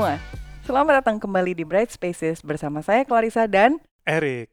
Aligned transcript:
semua. 0.00 0.16
Selamat 0.64 1.04
datang 1.04 1.20
kembali 1.20 1.52
di 1.52 1.60
Bright 1.60 1.92
Spaces 1.92 2.40
bersama 2.40 2.80
saya 2.80 3.04
Clarissa 3.04 3.44
dan 3.44 3.84
Erik. 4.08 4.48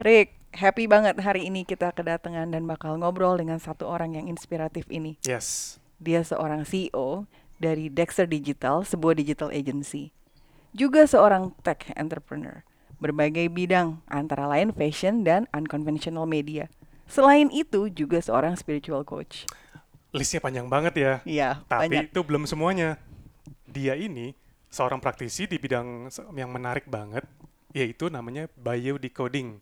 Rick. 0.00 0.32
Happy 0.56 0.88
banget 0.88 1.20
hari 1.20 1.52
ini 1.52 1.68
kita 1.68 1.92
kedatangan 1.92 2.48
dan 2.48 2.64
bakal 2.64 2.96
ngobrol 2.96 3.36
dengan 3.36 3.60
satu 3.60 3.84
orang 3.84 4.16
yang 4.16 4.24
inspiratif 4.24 4.88
ini. 4.88 5.20
Yes. 5.20 5.76
Dia 6.00 6.24
seorang 6.24 6.64
CEO 6.64 7.28
dari 7.60 7.92
Dexter 7.92 8.24
Digital, 8.24 8.88
sebuah 8.88 9.20
digital 9.20 9.52
agency. 9.52 10.16
Juga 10.72 11.04
seorang 11.04 11.52
tech 11.60 11.92
entrepreneur. 11.92 12.64
Berbagai 12.96 13.52
bidang, 13.52 14.00
antara 14.08 14.48
lain 14.48 14.72
fashion 14.72 15.28
dan 15.28 15.44
unconventional 15.52 16.24
media. 16.24 16.72
Selain 17.04 17.52
itu, 17.52 17.92
juga 17.92 18.16
seorang 18.24 18.56
spiritual 18.56 19.04
coach. 19.04 19.44
Listnya 20.16 20.40
panjang 20.40 20.72
banget 20.72 20.94
ya. 20.96 21.12
Iya, 21.28 21.60
Tapi 21.68 21.84
banyak. 21.92 22.16
itu 22.16 22.20
belum 22.24 22.48
semuanya. 22.48 22.96
Dia 23.68 23.92
ini 23.92 24.45
seorang 24.70 24.98
praktisi 25.00 25.46
di 25.46 25.56
bidang 25.56 26.10
yang 26.36 26.50
menarik 26.50 26.86
banget, 26.86 27.24
yaitu 27.72 28.08
namanya 28.08 28.50
biodecoding. 28.56 29.60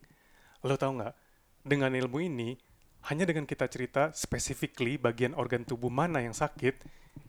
Lo 0.64 0.74
tau 0.78 0.94
nggak? 0.96 1.14
Dengan 1.64 1.96
ilmu 1.96 2.18
ini, 2.20 2.56
hanya 3.08 3.28
dengan 3.28 3.44
kita 3.44 3.68
cerita 3.68 4.12
specifically 4.16 4.96
bagian 4.96 5.36
organ 5.36 5.64
tubuh 5.64 5.92
mana 5.92 6.24
yang 6.24 6.32
sakit, 6.32 6.80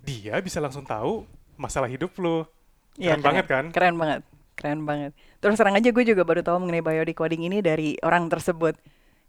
dia 0.03 0.39
bisa 0.39 0.63
langsung 0.63 0.88
tahu 0.88 1.27
masalah 1.59 1.91
hidup 1.91 2.16
lo. 2.19 2.47
Iya, 2.95 3.19
Keren 3.19 3.23
banget 3.23 3.45
kan? 3.47 3.66
Keren 3.75 3.95
banget. 3.99 4.21
Keren 4.55 4.81
banget. 4.88 5.11
Terus 5.44 5.59
terang 5.59 5.75
aja 5.75 5.89
gue 5.91 6.05
juga 6.07 6.23
baru 6.23 6.39
tahu 6.39 6.63
mengenai 6.63 6.80
biodecoding 6.80 7.44
ini 7.44 7.59
dari 7.59 7.99
orang 7.99 8.31
tersebut. 8.31 8.80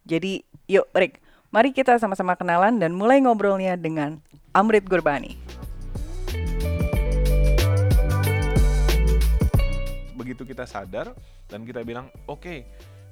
Jadi, 0.07 0.39
yuk 0.71 0.87
Rick, 0.95 1.19
mari 1.51 1.75
kita 1.75 1.99
sama-sama 1.99 2.39
kenalan 2.39 2.79
dan 2.79 2.95
mulai 2.95 3.19
ngobrolnya 3.19 3.75
dengan 3.75 4.23
Amrit 4.55 4.87
Gurbani. 4.87 5.56
Begitu 10.37 10.53
kita 10.53 10.69
sadar 10.69 11.17
dan 11.49 11.65
kita 11.65 11.81
bilang 11.81 12.13
oke 12.29 12.61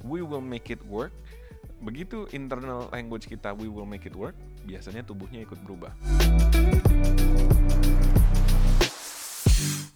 we 0.04 0.20
will 0.20 0.44
make 0.44 0.68
it 0.68 0.76
work. 0.84 1.08
Begitu 1.80 2.28
internal 2.36 2.92
language 2.92 3.24
kita 3.24 3.56
we 3.56 3.64
will 3.64 3.88
make 3.88 4.04
it 4.04 4.12
work 4.12 4.36
biasanya 4.68 5.00
tubuhnya 5.08 5.40
ikut 5.40 5.56
berubah. 5.64 5.96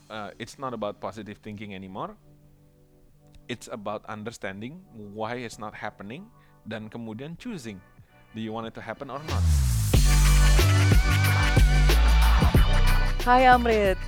Uh, 0.08 0.32
it's 0.40 0.56
not 0.56 0.72
about 0.72 1.04
positive 1.04 1.36
thinking 1.44 1.76
anymore. 1.76 2.16
It's 3.44 3.68
about 3.68 4.08
understanding 4.08 4.80
why 4.96 5.44
it's 5.44 5.60
not 5.60 5.76
happening 5.76 6.32
dan 6.64 6.88
kemudian 6.88 7.36
choosing 7.36 7.76
do 8.32 8.40
you 8.40 8.56
want 8.56 8.72
it 8.72 8.74
to 8.76 8.80
happen 8.80 9.12
or 9.12 9.20
not? 9.28 9.44
Hai 13.20 13.44
Amrit, 13.52 14.00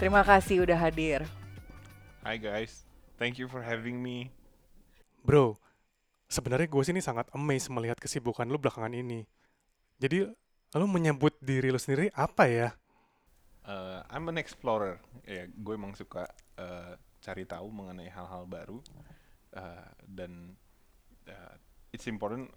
terima 0.00 0.24
kasih 0.24 0.64
udah 0.64 0.80
hadir. 0.80 1.28
Hi 2.22 2.38
guys 2.38 2.86
thank 3.18 3.38
you 3.38 3.50
for 3.50 3.62
having 3.62 3.98
me 3.98 4.30
Bro, 5.22 5.54
sebenarnya 6.26 6.66
gue 6.66 6.82
sini 6.82 6.98
sangat 6.98 7.30
amazed 7.30 7.70
melihat 7.70 7.94
kesibukan 7.94 8.42
lu 8.42 8.58
belakangan 8.58 8.90
ini. 8.90 9.22
Jadi, 10.02 10.26
lu 10.74 10.86
menyebut 10.90 11.38
diri 11.38 11.70
lu 11.70 11.78
sendiri 11.78 12.10
apa 12.10 12.50
ya? 12.50 12.68
Uh, 13.62 14.02
I'm 14.10 14.26
an 14.26 14.34
explorer. 14.34 14.98
Ya, 15.22 15.46
gue 15.46 15.74
emang 15.78 15.94
suka 15.94 16.26
uh, 16.58 16.98
cari 17.22 17.46
tahu 17.46 17.70
mengenai 17.70 18.10
hal-hal 18.10 18.50
baru 18.50 18.82
uh, 19.54 19.86
dan 20.10 20.58
uh, 21.30 21.54
it's 21.94 22.10
important 22.10 22.50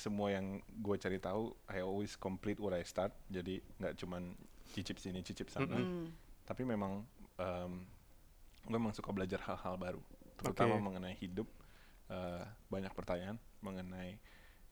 semua 0.00 0.32
yang 0.32 0.64
gue 0.80 0.96
cari 0.96 1.20
tahu 1.20 1.52
I 1.68 1.84
always 1.84 2.16
complete 2.16 2.56
what 2.56 2.72
I 2.72 2.80
start. 2.80 3.12
Jadi 3.28 3.60
nggak 3.76 4.00
cuman 4.00 4.32
cicip 4.72 4.96
sini 4.96 5.20
cicip 5.20 5.52
sana, 5.52 5.76
Mm. 5.76 6.08
tapi 6.48 6.64
memang 6.64 7.04
um, 7.36 7.84
gue 8.66 8.76
emang 8.76 8.92
suka 8.92 9.14
belajar 9.14 9.38
hal-hal 9.46 9.78
baru, 9.78 10.02
terutama 10.36 10.76
Oke. 10.76 10.84
mengenai 10.84 11.16
hidup. 11.16 11.48
Uh, 12.06 12.46
banyak 12.70 12.94
pertanyaan 12.94 13.34
mengenai 13.66 14.22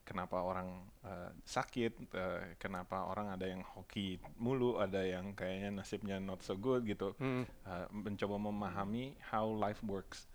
kenapa 0.07 0.39
orang 0.39 0.87
uh, 1.03 1.35
sakit, 1.43 2.15
uh, 2.15 2.55
kenapa 2.61 3.11
orang 3.11 3.33
ada 3.35 3.49
yang 3.49 3.65
hoki 3.75 4.23
mulu, 4.39 4.79
ada 4.79 5.03
yang 5.03 5.35
kayaknya 5.35 5.75
nasibnya 5.75 6.23
not 6.23 6.45
so 6.45 6.55
good 6.55 6.85
gitu. 6.87 7.17
Hmm, 7.19 7.43
Uh, 7.65 7.89
mencoba 7.91 8.37
memahami 8.39 9.17
how 9.33 9.49
life 9.51 9.81
works. 9.83 10.29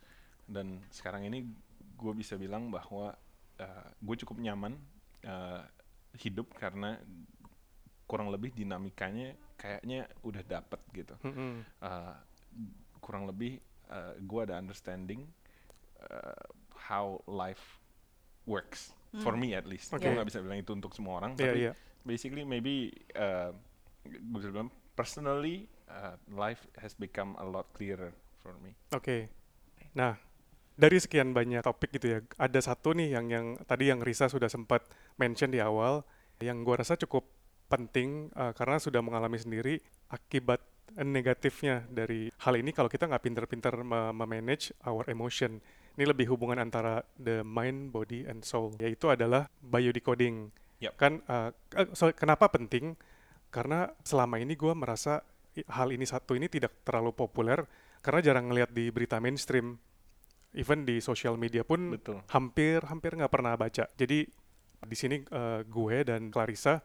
Dan 0.50 0.82
sekarang 0.90 1.24
ini 1.30 1.46
gue 1.96 2.14
bisa 2.18 2.36
bilang 2.36 2.74
bahwa 2.74 3.14
uh, 3.62 3.88
gue 4.02 4.16
cukup 4.26 4.42
nyaman 4.42 4.76
uh, 5.24 5.64
hidup 6.18 6.52
karena 6.58 6.98
kurang 8.10 8.34
lebih 8.34 8.50
dinamikanya 8.52 9.38
kayaknya 9.56 10.10
udah 10.26 10.44
dapet 10.44 10.82
gitu. 10.92 11.16
hmm. 11.22 11.62
Uh, 11.80 12.18
kurang 13.00 13.28
lebih 13.28 13.60
uh, 13.90 14.16
gue 14.20 14.42
ada 14.46 14.56
understanding 14.60 15.28
uh, 16.06 16.46
how 16.76 17.20
life 17.26 17.80
works 18.48 18.94
for 19.22 19.34
me 19.34 19.58
at 19.58 19.66
least. 19.66 19.90
Oke. 19.90 20.06
Gue 20.06 20.14
nggak 20.14 20.30
bisa 20.30 20.40
bilang 20.46 20.62
itu 20.62 20.72
untuk 20.74 20.94
semua 20.94 21.18
orang, 21.18 21.34
Iya, 21.34 21.42
tapi 21.42 21.60
iya. 21.66 21.74
basically 22.06 22.46
maybe 22.46 22.94
uh, 23.18 23.50
gue 24.06 24.38
bisa 24.38 24.54
bilang 24.54 24.70
personally 24.94 25.66
uh, 25.90 26.16
life 26.30 26.70
has 26.78 26.94
become 26.94 27.34
a 27.42 27.46
lot 27.46 27.66
clearer 27.74 28.14
for 28.38 28.54
me. 28.62 28.78
Oke. 28.94 29.34
Nah, 29.98 30.18
dari 30.78 30.98
sekian 31.02 31.34
banyak 31.34 31.66
topik 31.66 31.98
gitu 31.98 32.08
ya, 32.08 32.20
ada 32.38 32.60
satu 32.62 32.94
nih 32.94 33.18
yang 33.18 33.26
yang 33.34 33.46
tadi 33.66 33.90
yang 33.90 34.00
Risa 34.00 34.30
sudah 34.30 34.48
sempat 34.48 34.86
mention 35.18 35.50
di 35.50 35.60
awal, 35.60 36.06
yang 36.40 36.62
gua 36.62 36.86
rasa 36.86 36.96
cukup 36.96 37.26
penting 37.70 38.34
uh, 38.34 38.52
karena 38.58 38.82
sudah 38.82 39.00
mengalami 39.00 39.38
sendiri 39.38 39.80
akibat 40.10 40.60
negatifnya 40.98 41.86
dari 41.86 42.34
hal 42.42 42.58
ini 42.58 42.74
kalau 42.74 42.90
kita 42.90 43.06
nggak 43.06 43.22
pinter-pinter 43.22 43.74
me- 43.86 44.12
memanage 44.12 44.74
our 44.90 45.06
emotion. 45.08 45.62
Ini 45.94 46.10
lebih 46.10 46.32
hubungan 46.34 46.58
antara 46.58 47.04
the 47.20 47.46
mind, 47.46 47.92
body, 47.92 48.26
and 48.26 48.42
soul, 48.42 48.74
yaitu 48.80 49.12
adalah 49.12 49.52
biodecoding. 49.62 50.50
Yap. 50.80 50.96
Kan, 50.96 51.22
uh, 51.28 51.52
so, 51.92 52.08
kenapa 52.16 52.48
penting? 52.50 52.96
Karena 53.52 53.92
selama 54.08 54.40
ini 54.40 54.56
gua 54.56 54.74
merasa 54.74 55.22
hal 55.68 55.92
ini 55.92 56.08
satu 56.08 56.40
ini 56.40 56.48
tidak 56.48 56.88
terlalu 56.88 57.12
populer 57.12 57.68
karena 58.00 58.20
jarang 58.24 58.48
ngelihat 58.48 58.72
di 58.72 58.88
berita 58.94 59.20
mainstream 59.20 59.76
even 60.56 60.88
di 60.88 61.04
sosial 61.04 61.36
media 61.36 61.68
pun 61.68 62.00
Betul. 62.00 62.24
hampir 62.32 62.80
hampir 62.88 63.14
nggak 63.18 63.34
pernah 63.34 63.54
baca 63.60 63.86
jadi 64.00 64.24
di 64.80 64.96
sini 64.96 65.20
eh, 65.20 65.62
gue 65.68 65.98
dan 66.08 66.32
Clarissa 66.32 66.80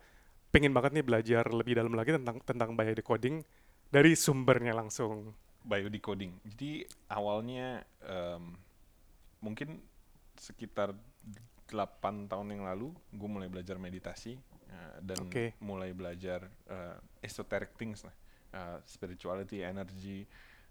pengen 0.55 0.71
banget 0.71 0.95
nih 0.95 1.05
belajar 1.05 1.45
lebih 1.51 1.75
dalam 1.75 1.99
lagi 1.99 2.15
tentang 2.15 2.39
tentang 2.47 2.79
biodecoding 2.79 3.43
dari 3.91 4.15
sumbernya 4.15 4.71
langsung 4.71 5.35
Biodecoding. 5.65 6.45
Jadi 6.45 6.85
awalnya 7.09 7.81
um, 8.05 8.53
mungkin 9.41 9.81
sekitar 10.37 10.93
8 11.73 12.29
tahun 12.29 12.53
yang 12.53 12.69
lalu 12.69 12.93
gue 13.17 13.29
mulai 13.33 13.49
belajar 13.49 13.81
meditasi 13.81 14.37
uh, 14.69 15.01
dan 15.01 15.25
Oke. 15.25 15.57
mulai 15.65 15.97
belajar 15.97 16.45
uh, 16.69 17.01
esoteric 17.25 17.73
things 17.81 18.05
lah. 18.05 18.13
Uh, 18.55 18.79
spirituality, 18.85 19.65
energy, 19.65 20.29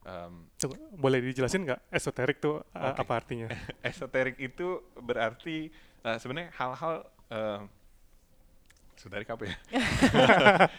um, 0.08 0.48
Coba, 0.56 0.76
boleh 0.96 1.20
dijelasin 1.20 1.68
nggak 1.68 1.82
esoterik 1.92 2.38
tuh 2.40 2.64
Oke. 2.64 3.00
apa 3.04 3.14
artinya 3.18 3.48
esoterik 3.84 4.40
itu 4.40 4.80
berarti 5.00 5.68
uh, 6.06 6.16
sebenarnya 6.16 6.52
hal-hal 6.56 6.96
uh, 7.34 7.62
esoterik 8.98 9.28
apa 9.30 9.44
ya? 9.48 9.56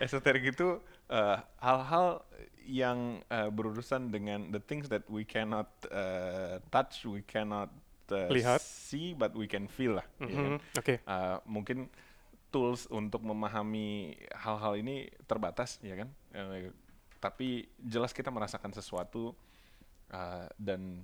esoterik 0.04 0.44
itu 0.54 0.80
uh, 1.10 1.36
hal-hal 1.60 2.24
yang 2.66 3.22
uh, 3.30 3.48
berurusan 3.48 4.10
dengan 4.10 4.50
the 4.50 4.58
things 4.58 4.90
that 4.90 5.06
we 5.06 5.22
cannot 5.22 5.70
uh, 5.88 6.58
touch, 6.74 7.06
we 7.06 7.22
cannot 7.22 7.70
uh, 8.10 8.26
Lihat. 8.28 8.58
see, 8.58 9.14
but 9.14 9.32
we 9.38 9.46
can 9.46 9.70
feel 9.70 10.02
lah. 10.02 10.06
ya 10.18 10.34
kan? 10.34 10.52
Mhm, 10.52 10.58
oke 10.78 10.94
Uh, 11.06 11.38
mungkin 11.46 11.86
tools 12.50 12.86
untuk 12.90 13.22
memahami 13.22 14.18
hal-hal 14.34 14.78
ini 14.78 15.10
terbatas 15.26 15.76
ya 15.82 15.98
kan 15.98 16.10
Eh, 16.36 16.68
tapi 17.16 17.64
jelas 17.80 18.12
kita 18.12 18.28
merasakan 18.28 18.76
sesuatu 18.76 19.32
uh, 20.12 20.46
dan 20.60 21.00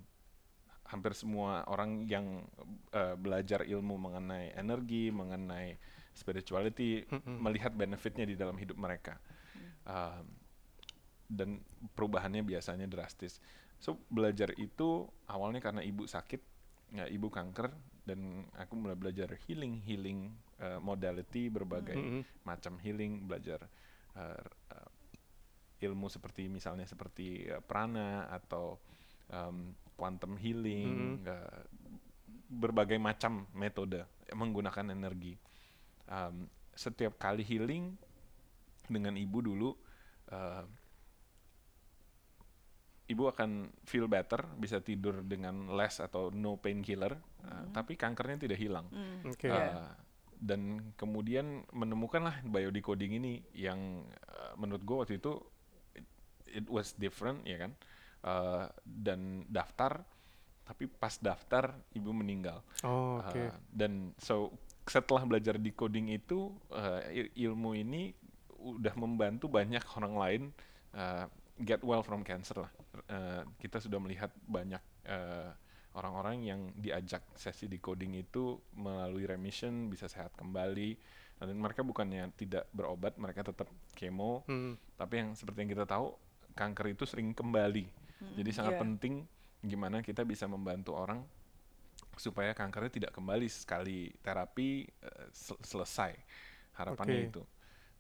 hampir 0.85 1.17
semua 1.17 1.65
orang 1.73 2.05
yang 2.05 2.45
uh, 2.93 3.17
belajar 3.17 3.65
ilmu 3.65 3.97
mengenai 3.97 4.53
energi 4.53 5.09
mengenai 5.09 5.81
spirituality 6.13 7.05
Mm-mm. 7.09 7.41
melihat 7.41 7.73
benefitnya 7.73 8.29
di 8.29 8.37
dalam 8.37 8.57
hidup 8.57 8.77
mereka. 8.77 9.17
Um, 9.89 10.27
dan 11.33 11.65
perubahannya 11.97 12.45
biasanya 12.45 12.85
drastis. 12.85 13.41
So 13.81 13.99
belajar 14.13 14.53
itu 14.61 15.09
awalnya 15.27 15.59
karena 15.65 15.81
ibu 15.83 16.05
sakit 16.05 16.41
ya, 16.93 17.09
ibu 17.09 17.33
kanker 17.33 17.73
dan 18.05 18.45
aku 18.59 18.77
mulai 18.77 18.99
belajar 18.99 19.33
healing 19.49 19.81
healing 19.83 20.31
uh, 20.61 20.79
modality 20.79 21.49
berbagai 21.49 21.97
Mhm. 21.97 22.23
macam 22.45 22.77
healing 22.83 23.25
belajar 23.27 23.65
uh, 24.19 24.45
uh, 24.75 24.91
ilmu 25.83 26.07
seperti 26.13 26.47
misalnya 26.47 26.87
seperti 26.87 27.49
uh, 27.51 27.63
prana 27.65 28.29
atau 28.31 28.79
um, 29.33 29.73
quantum 29.97 30.37
healing 30.39 31.23
uh, 31.27 31.63
berbagai 32.53 33.01
macam 33.01 33.49
metode 33.57 34.05
menggunakan 34.37 34.93
energi 34.93 35.35
Um, 36.13 36.45
setiap 36.73 37.17
kali 37.17 37.41
healing 37.41 37.97
dengan 38.85 39.17
ibu 39.17 39.41
dulu 39.41 39.73
uh, 40.29 40.65
ibu 43.09 43.29
akan 43.29 43.69
feel 43.85 44.09
better, 44.09 44.41
bisa 44.57 44.81
tidur 44.81 45.21
dengan 45.21 45.69
less 45.73 46.01
atau 46.01 46.33
no 46.33 46.57
painkiller, 46.57 47.13
uh, 47.45 47.65
tapi 47.71 47.97
kankernya 47.97 48.49
tidak 48.49 48.59
hilang. 48.61 48.87
Oke. 49.25 49.49
Uh, 49.49 49.57
Iya. 49.57 49.85
dan 50.43 50.91
kemudian 50.99 51.63
menemukanlah 51.71 52.43
biodecoding 52.43 53.15
ini 53.15 53.47
yang 53.55 54.03
uh, 54.27 54.59
menurut 54.59 54.83
gue 54.83 54.97
waktu 54.99 55.15
itu 55.23 55.39
it, 55.95 56.03
it 56.51 56.67
was 56.67 56.93
different 56.95 57.43
ya 57.45 57.57
kan 57.59 57.73
Uh, 58.23 58.71
dan 58.87 59.43
daftar 59.51 59.99
tapi 60.63 60.87
pas 60.87 61.11
daftar 61.19 61.75
ibu 61.91 62.15
meninggal 62.15 62.63
Oh, 62.87 63.19
oke. 63.19 63.35
Uh, 63.35 63.51
dan 63.67 64.15
so 64.15 64.55
setelah 64.83 65.23
belajar 65.23 65.57
decoding 65.57 66.11
itu 66.11 66.51
uh, 66.69 67.01
il- 67.09 67.31
ilmu 67.49 67.75
ini 67.75 68.11
udah 68.59 68.95
membantu 68.95 69.47
banyak 69.47 69.83
orang 69.97 70.15
lain 70.15 70.43
uh, 70.95 71.27
get 71.59 71.83
well 71.83 72.03
from 72.03 72.23
cancer 72.23 72.67
lah. 72.67 72.73
Uh, 73.09 73.43
kita 73.57 73.79
sudah 73.79 73.99
melihat 73.99 74.31
banyak 74.45 74.81
uh, 75.07 75.51
orang-orang 75.93 76.37
yang 76.43 76.61
diajak 76.75 77.21
sesi 77.35 77.69
decoding 77.69 78.17
itu 78.17 78.57
melalui 78.73 79.25
remission 79.25 79.87
bisa 79.87 80.09
sehat 80.09 80.33
kembali 80.35 80.97
dan 81.37 81.59
mereka 81.59 81.83
bukannya 81.83 82.31
tidak 82.33 82.71
berobat 82.71 83.19
mereka 83.19 83.43
tetap 83.43 83.67
kemo 83.93 84.41
Hmm. 84.47 84.79
tapi 84.95 85.21
yang 85.21 85.35
seperti 85.35 85.67
yang 85.67 85.71
kita 85.71 85.85
tahu 85.85 86.15
kanker 86.55 86.95
itu 86.95 87.05
sering 87.05 87.35
kembali 87.35 87.85
jadi 88.39 88.51
sangat 88.55 88.79
Iya. 88.79 88.81
penting 88.81 89.15
gimana 89.61 90.01
kita 90.01 90.23
bisa 90.23 90.47
membantu 90.47 90.95
orang 90.95 91.27
supaya 92.17 92.53
kankernya 92.53 92.93
tidak 93.03 93.13
kembali 93.17 93.49
sekali 93.49 94.13
terapi 94.21 94.85
eh, 94.87 95.27
sel- 95.33 95.61
selesai 95.63 96.13
harapannya 96.77 97.19
Oke. 97.27 97.31
itu. 97.33 97.43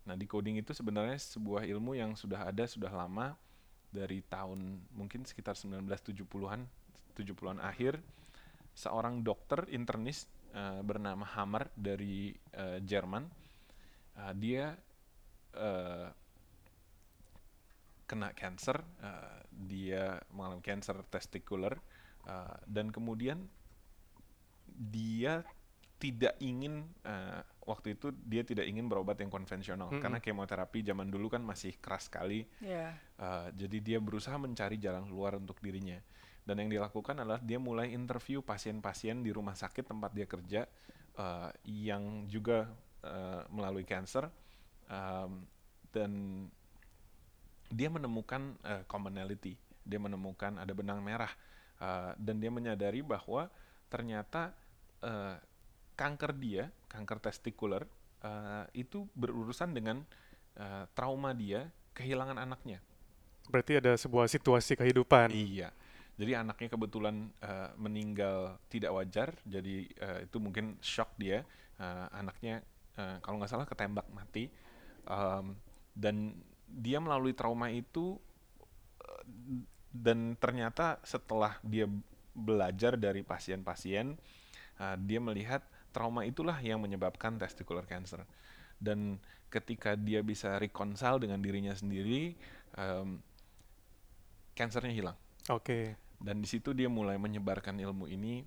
Nah 0.08 0.14
di 0.18 0.26
coding 0.26 0.58
itu 0.58 0.74
sebenarnya 0.74 1.16
sebuah 1.16 1.62
ilmu 1.68 1.94
yang 1.94 2.18
sudah 2.18 2.50
ada 2.50 2.66
sudah 2.66 2.90
lama 2.90 3.36
dari 3.92 4.24
tahun 4.24 4.88
mungkin 4.96 5.28
sekitar 5.28 5.54
1970-an 5.54 6.64
70-an 7.12 7.60
akhir 7.60 8.00
seorang 8.72 9.20
dokter 9.20 9.68
internis 9.68 10.24
eh, 10.56 10.80
bernama 10.80 11.28
Hammer 11.36 11.68
dari 11.76 12.32
eh, 12.56 12.80
Jerman 12.80 13.24
eh, 14.16 14.32
dia 14.40 14.72
eh, 15.52 16.08
kena 18.08 18.32
cancer 18.32 18.80
eh, 18.80 19.38
dia 19.52 20.16
mengalami 20.32 20.64
cancer 20.64 20.96
testikular 21.12 21.76
eh, 22.24 22.56
dan 22.64 22.88
kemudian 22.88 23.44
dia 24.76 25.44
tidak 26.02 26.34
ingin 26.42 26.82
eh, 27.06 27.40
waktu 27.62 27.94
itu 27.94 28.10
dia 28.26 28.42
tidak 28.42 28.66
ingin 28.66 28.90
berobat 28.90 29.22
yang 29.22 29.30
konvensional 29.30 29.86
Mm-mm. 29.86 30.02
karena 30.02 30.18
kemoterapi 30.18 30.82
zaman 30.82 31.06
dulu 31.06 31.30
kan 31.30 31.46
masih 31.46 31.78
keras 31.78 32.10
sekali 32.10 32.42
Iya. 32.58 32.98
Uh, 33.22 33.48
jadi 33.54 33.78
dia 33.78 33.98
berusaha 34.02 34.34
mencari 34.34 34.82
jalan 34.82 35.06
keluar 35.06 35.38
untuk 35.38 35.62
dirinya. 35.62 36.02
Dan 36.42 36.58
yang 36.58 36.74
dilakukan 36.74 37.22
adalah 37.22 37.38
dia 37.38 37.62
mulai 37.62 37.94
interview 37.94 38.42
pasien-pasien 38.42 39.22
di 39.22 39.30
rumah 39.30 39.54
sakit 39.54 39.86
tempat 39.86 40.10
dia 40.10 40.26
kerja 40.26 40.66
uh, 41.14 41.54
yang 41.62 42.26
juga 42.26 42.66
uh, 43.06 43.46
melalui 43.54 43.86
cancer 43.86 44.26
um, 44.90 45.46
dan 45.94 46.10
dia 47.70 47.86
menemukan 47.86 48.58
uh, 48.66 48.82
commonality. 48.90 49.54
Dia 49.86 50.02
menemukan 50.02 50.58
ada 50.58 50.74
benang 50.74 50.98
merah 50.98 51.30
uh, 51.78 52.10
dan 52.18 52.42
dia 52.42 52.50
menyadari 52.50 53.06
bahwa 53.06 53.46
ternyata 53.86 54.50
uh, 55.02 55.36
kanker 55.98 56.32
dia, 56.38 56.70
kanker 56.88 57.18
testikular 57.20 57.84
uh, 58.24 58.64
itu 58.72 59.04
berurusan 59.12 59.74
dengan 59.76 60.02
uh, 60.56 60.88
trauma 60.96 61.36
dia 61.36 61.68
kehilangan 61.92 62.40
anaknya. 62.40 62.80
Berarti 63.50 63.82
ada 63.82 63.92
sebuah 63.98 64.30
situasi 64.30 64.78
kehidupan. 64.78 65.34
Iya. 65.34 65.74
Jadi 66.12 66.32
anaknya 66.36 66.68
kebetulan 66.68 67.32
eh, 67.40 67.72
meninggal 67.80 68.60
tidak 68.68 68.92
wajar, 68.94 69.32
jadi 69.48 69.88
eh, 69.88 70.18
itu 70.28 70.36
mungkin 70.38 70.76
shock 70.78 71.16
dia. 71.18 71.42
Eh, 71.80 72.06
anaknya 72.12 72.62
eh, 72.94 73.16
kalau 73.24 73.40
nggak 73.40 73.50
salah 73.50 73.66
ketembak 73.66 74.06
mati, 74.12 74.46
Em, 75.02 75.58
dan 75.98 76.38
dia 76.70 77.02
melalui 77.02 77.34
trauma 77.34 77.68
itu 77.74 78.16
dan 79.90 80.38
ternyata 80.38 81.02
setelah 81.02 81.58
dia 81.66 81.90
belajar 82.32 82.94
dari 82.94 83.26
pasien-pasien, 83.26 84.14
eh, 84.76 84.96
dia 85.02 85.20
melihat 85.20 85.60
trauma 85.90 86.24
itulah 86.24 86.56
yang 86.58 86.80
menyebabkan 86.80 87.36
testicular 87.36 87.84
cancer. 87.84 88.24
Dan 88.78 89.20
ketika 89.46 89.94
dia 89.94 90.24
bisa 90.24 90.56
reconcile 90.56 91.20
dengan 91.20 91.38
dirinya 91.38 91.70
sendiri, 91.70 92.34
em, 92.74 93.20
kansernya 94.52 94.92
hilang 94.92 95.16
Oke. 95.48 95.96
dan 96.20 96.40
di 96.40 96.48
situ 96.48 96.72
dia 96.72 96.88
mulai 96.88 97.16
menyebarkan 97.16 97.76
ilmu 97.78 98.08
ini. 98.08 98.44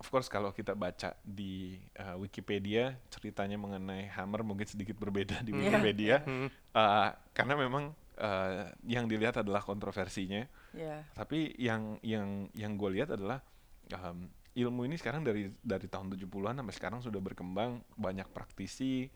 Of 0.00 0.08
course 0.08 0.32
kalau 0.32 0.48
kita 0.48 0.72
baca 0.72 1.12
di 1.20 1.76
uh, 2.00 2.16
Wikipedia 2.16 2.96
ceritanya 3.12 3.60
mengenai 3.60 4.08
Hammer 4.16 4.40
mungkin 4.40 4.64
sedikit 4.64 4.96
berbeda 4.96 5.44
di 5.44 5.52
Iya. 5.52 5.60
Wikipedia 5.60 6.16
Hmm. 6.28 6.48
Uh, 6.72 7.12
karena 7.36 7.54
memang 7.54 7.84
uh, 8.16 8.72
yang 8.88 9.04
dilihat 9.04 9.36
adalah 9.44 9.60
kontroversinya. 9.60 10.48
Iya. 10.72 11.04
Tapi 11.12 11.52
yang 11.60 12.00
yang 12.00 12.48
yang 12.56 12.80
gue 12.80 12.96
lihat 12.96 13.12
adalah 13.12 13.44
um, 13.92 14.24
ilmu 14.54 14.86
ini 14.86 14.94
sekarang 14.94 15.26
dari 15.26 15.50
dari 15.60 15.86
tahun 15.90 16.14
70-an 16.14 16.62
sampai 16.62 16.74
sekarang 16.74 17.00
sudah 17.02 17.18
berkembang 17.18 17.82
banyak 17.98 18.26
praktisi 18.30 19.10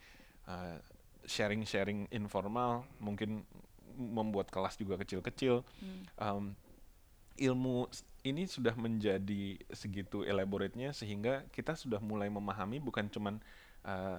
uh, 0.50 0.78
sharing-sharing 1.22 2.10
informal 2.10 2.82
mungkin 2.98 3.46
membuat 3.98 4.50
kelas 4.50 4.78
juga 4.78 4.98
kecil-kecil 4.98 5.62
Hmm. 5.82 6.02
um, 6.18 6.44
ilmu 7.38 7.86
ini 8.26 8.50
sudah 8.50 8.74
menjadi 8.74 9.62
segitu 9.70 10.26
elaborate-nya 10.26 10.90
sehingga 10.90 11.46
kita 11.54 11.78
sudah 11.78 12.02
mulai 12.02 12.26
memahami 12.26 12.82
bukan 12.82 13.06
cuman 13.06 13.38
uh, 13.86 14.18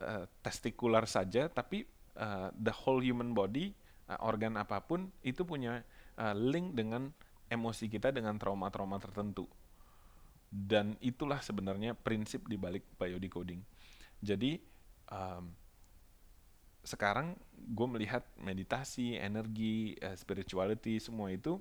uh, 0.00 0.24
testikular 0.40 1.04
saja 1.04 1.52
tapi 1.52 1.84
uh, 2.16 2.48
the 2.56 2.72
whole 2.72 3.04
human 3.04 3.36
body 3.36 3.76
uh, 4.08 4.16
organ 4.24 4.56
apa 4.56 4.80
pun 4.80 5.12
itu 5.20 5.44
punya 5.44 5.84
uh, 6.16 6.32
link 6.32 6.72
dengan 6.72 7.12
emosi 7.52 7.92
kita 7.92 8.10
dengan 8.10 8.40
trauma-trauma 8.40 8.96
tertentu 8.96 9.44
dan 10.54 10.94
itulah 11.02 11.42
sebenarnya 11.42 11.98
prinsip 11.98 12.46
di 12.46 12.54
balik 12.54 12.86
biodecoding 12.94 13.58
jadi 14.22 14.62
um, 15.10 15.50
sekarang 16.84 17.32
gue 17.56 17.88
melihat 17.88 18.28
meditasi, 18.36 19.16
energi, 19.16 19.96
eh, 19.96 20.12
spirituality 20.20 21.00
semua 21.00 21.32
itu 21.32 21.56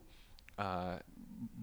uh, 0.59 1.00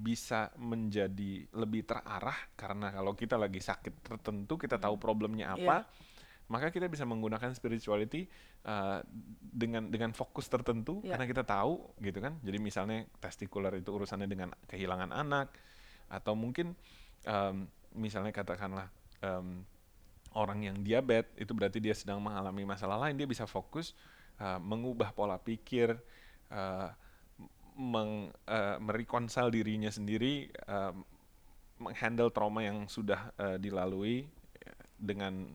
bisa 0.00 0.48
menjadi 0.56 1.44
lebih 1.52 1.84
terarah 1.84 2.36
karena 2.56 2.88
kalau 2.88 3.12
kita 3.12 3.36
lagi 3.36 3.60
sakit 3.60 4.00
tertentu 4.00 4.56
kita 4.56 4.80
tahu 4.80 4.96
problemnya 4.96 5.52
apa, 5.52 5.84
maka 6.48 6.72
kita 6.72 6.88
bisa 6.88 7.04
menggunakan 7.04 7.52
spirituality 7.52 8.24
uh, 8.64 9.04
dengan 9.44 9.92
dengan 9.92 10.16
fokus 10.16 10.48
tertentu 10.48 11.04
Iya. 11.04 11.14
karena 11.14 11.26
kita 11.28 11.44
tahu 11.44 12.00
gitu 12.00 12.18
kan. 12.18 12.40
Jadi 12.40 12.58
misalnya 12.58 13.04
testikular 13.20 13.76
itu 13.76 13.92
urusannya 13.92 14.26
dengan 14.26 14.56
kehilangan 14.72 15.12
anak 15.12 15.52
atau 16.08 16.32
mungkin 16.32 16.72
um, 17.26 17.66
misalnya 17.96 18.30
katakanlah 18.30 18.88
um, 19.20 19.64
orang 20.38 20.62
yang 20.62 20.76
diabetes 20.80 21.34
itu 21.34 21.50
berarti 21.50 21.82
dia 21.82 21.96
sedang 21.96 22.22
mengalami 22.22 22.62
masalah 22.62 22.96
lain 23.02 23.18
dia 23.18 23.26
bisa 23.26 23.44
fokus 23.50 23.98
uh, 24.38 24.62
mengubah 24.62 25.10
pola 25.10 25.36
pikir 25.36 25.98
uh, 26.54 26.88
meng 27.80 28.30
uh, 28.46 28.76
mereconcile 28.78 29.50
dirinya 29.50 29.88
sendiri 29.90 30.52
uh, 30.68 30.94
menghandle 31.80 32.28
trauma 32.28 32.60
yang 32.60 32.84
sudah 32.86 33.32
uh, 33.40 33.56
dilalui 33.56 34.28
dengan 35.00 35.48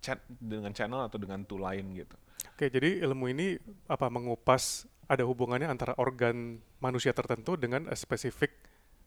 chat 0.00 0.22
dengan 0.28 0.72
channel 0.72 1.04
atau 1.04 1.20
dengan 1.20 1.44
tool 1.44 1.60
lain 1.60 1.92
gitu. 1.92 2.16
Oke, 2.56 2.72
jadi 2.72 3.04
ilmu 3.04 3.28
ini 3.36 3.60
apa 3.84 4.08
mengupas 4.08 4.88
ada 5.06 5.22
hubungannya 5.28 5.68
antara 5.68 5.92
organ 6.00 6.62
manusia 6.80 7.12
tertentu 7.12 7.54
dengan 7.60 7.84
spesifik 7.92 8.54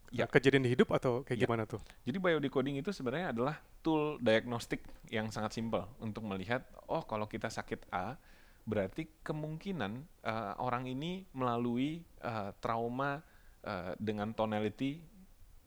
Ya. 0.10 0.26
kejadian 0.26 0.66
di 0.66 0.74
hidup 0.74 0.90
atau 0.90 1.22
kayak 1.22 1.38
Ya. 1.38 1.46
gimana 1.46 1.70
tuh? 1.70 1.78
Jadi 2.06 2.18
biodecoding 2.18 2.82
itu 2.82 2.90
sebenarnya 2.90 3.30
adalah 3.30 3.62
tool 3.86 4.18
diagnostik 4.20 4.82
yang 5.14 5.30
sangat 5.30 5.54
simpel 5.54 5.86
untuk 6.02 6.26
melihat 6.26 6.66
oh 6.90 7.06
kalau 7.06 7.30
kita 7.30 7.48
sakit 7.48 7.86
A 7.94 8.18
berarti 8.66 9.10
kemungkinan 9.26 9.92
uh, 10.26 10.54
orang 10.62 10.86
ini 10.86 11.26
melalui 11.34 12.02
uh, 12.22 12.54
trauma 12.62 13.22
uh, 13.66 13.94
dengan 13.98 14.34
tonality 14.34 15.02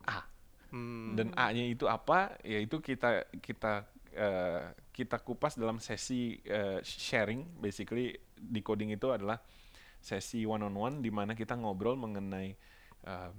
A 0.06 0.22
Hmm. 0.72 1.12
dan 1.12 1.28
A-nya 1.36 1.68
itu 1.68 1.84
apa 1.84 2.32
yaitu 2.40 2.80
kita 2.80 3.28
kita 3.44 3.84
uh, 4.16 4.72
kita 4.88 5.20
kupas 5.20 5.60
dalam 5.60 5.76
sesi 5.76 6.40
uh, 6.48 6.80
sharing 6.80 7.44
basically 7.60 8.16
decoding 8.40 8.88
itu 8.88 9.12
adalah 9.12 9.36
sesi 10.00 10.48
one 10.48 10.64
on 10.64 10.72
one 10.72 10.96
di 11.04 11.12
mana 11.12 11.36
kita 11.36 11.60
ngobrol 11.60 12.00
mengenai 12.00 12.56
um, 13.04 13.36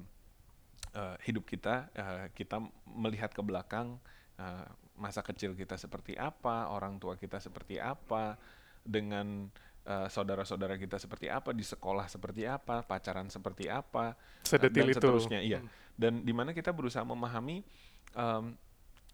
uh, 0.96 1.16
hidup 1.26 1.46
kita 1.46 1.90
uh, 1.94 2.26
kita 2.34 2.62
melihat 2.88 3.34
ke 3.34 3.42
belakang 3.42 4.00
uh, 4.38 4.66
masa 4.98 5.26
kecil 5.26 5.58
kita 5.58 5.74
seperti 5.76 6.14
apa 6.14 6.70
orang 6.70 7.02
tua 7.02 7.18
kita 7.18 7.42
seperti 7.42 7.82
apa 7.82 8.38
dengan 8.84 9.48
eh, 9.88 10.08
saudara-saudara 10.12 10.76
kita 10.76 11.00
seperti 11.00 11.32
apa 11.32 11.56
di 11.56 11.64
sekolah 11.64 12.06
seperti 12.12 12.44
apa, 12.46 12.84
pacaran 12.84 13.32
seperti 13.32 13.72
apa, 13.72 14.14
eh, 14.44 14.48
Sedetil 14.48 14.86
dan 14.86 14.92
itu. 14.92 14.98
seterusnya. 15.00 15.40
Iya. 15.40 15.60
Hmm. 15.64 15.70
Dan 15.96 16.14
di 16.28 16.34
mana 16.36 16.52
kita 16.52 16.74
berusaha 16.76 17.06
memahami 17.06 17.64
em, 18.18 18.46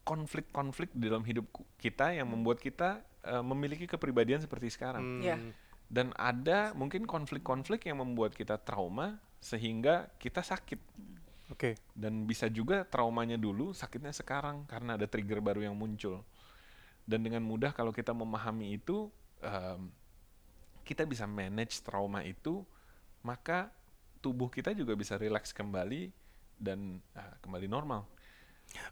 konflik-konflik 0.08 0.90
di 0.96 1.12
dalam 1.12 1.28
hidup 1.28 1.46
kita 1.78 2.16
yang 2.16 2.32
membuat 2.32 2.58
kita 2.60 3.04
eh, 3.24 3.44
memiliki 3.46 3.86
kepribadian 3.86 4.42
seperti 4.42 4.74
sekarang. 4.74 5.22
Hmm. 5.22 5.24
Ya. 5.24 5.38
Dan 5.90 6.14
ada 6.18 6.74
mungkin 6.78 7.10
konflik-konflik 7.10 7.90
yang 7.90 8.02
membuat 8.02 8.38
kita 8.38 8.62
trauma 8.62 9.18
sehingga 9.42 10.10
kita 10.22 10.46
sakit. 10.46 10.78
Oke. 11.50 11.77
Dan 11.98 12.29
bisa 12.29 12.46
juga 12.48 12.86
traumanya 12.86 13.36
dulu, 13.36 13.74
sakitnya 13.74 14.13
sekarang 14.13 14.65
karena 14.70 14.96
ada 14.96 15.10
trigger 15.10 15.41
baru 15.41 15.65
yang 15.65 15.75
muncul. 15.75 16.22
Dan 17.10 17.25
dengan 17.25 17.41
mudah 17.41 17.74
kalau 17.74 17.89
kita 17.89 18.13
memahami 18.13 18.77
itu, 18.77 19.10
em, 19.41 19.89
kita 20.86 21.10
bisa 21.10 21.25
manage 21.25 21.82
trauma 21.82 22.22
itu, 22.22 22.62
maka 23.25 23.74
tubuh 24.22 24.48
kita 24.51 24.77
juga 24.77 24.94
bisa 24.94 25.18
rileks 25.18 25.50
kembali 25.56 26.13
dan 26.60 27.01
eh, 27.18 27.36
kembali 27.41 27.65
normal. 27.65 28.06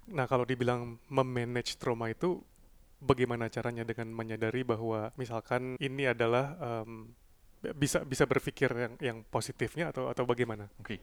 Nah, 0.10 0.26
kalau 0.26 0.42
dibilang 0.42 0.98
memanage 1.06 1.78
trauma 1.78 2.10
itu 2.10 2.42
bagaimana 2.98 3.46
caranya 3.54 3.86
dengan 3.86 4.10
menyadari 4.10 4.66
bahwa 4.66 5.14
misalkan 5.14 5.78
ini 5.78 6.10
adalah 6.10 6.58
em, 6.58 7.14
bisa 7.78 8.02
bisa 8.02 8.26
berpikir 8.26 8.70
yang 8.74 8.94
yang 8.98 9.18
positifnya 9.30 9.94
atau 9.94 10.10
atau 10.10 10.26
bagaimana? 10.26 10.70
Oke, 10.82 10.98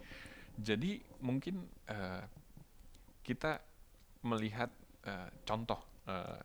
jadi 0.58 1.02
mungkin 1.20 1.66
eh, 1.88 2.22
kita 3.24 3.60
melihat 4.22 4.70
eh, 5.04 5.28
contoh 5.44 5.80
eh, 6.06 6.40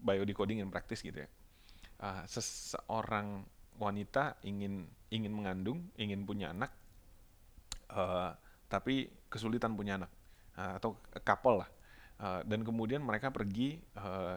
biodecoding 0.00 0.60
in 0.60 0.70
practice 0.72 1.00
gitu 1.04 1.24
ya. 1.24 1.28
Eh, 2.00 2.22
seseorang 2.28 3.44
wanita 3.80 4.36
ingin 4.44 4.84
ingin 5.10 5.32
mengandung, 5.32 5.88
ingin 5.96 6.24
punya 6.28 6.52
anak, 6.52 6.70
eh, 7.90 8.32
tapi 8.70 9.10
kesulitan 9.30 9.74
punya 9.74 9.98
anak 10.00 10.10
eh, 10.58 10.72
atau 10.78 10.96
couple 11.24 11.64
lah, 11.66 11.70
Eh, 12.20 12.44
dan 12.44 12.60
kemudian 12.60 13.00
mereka 13.00 13.32
pergi 13.32 13.80
eh, 13.80 14.36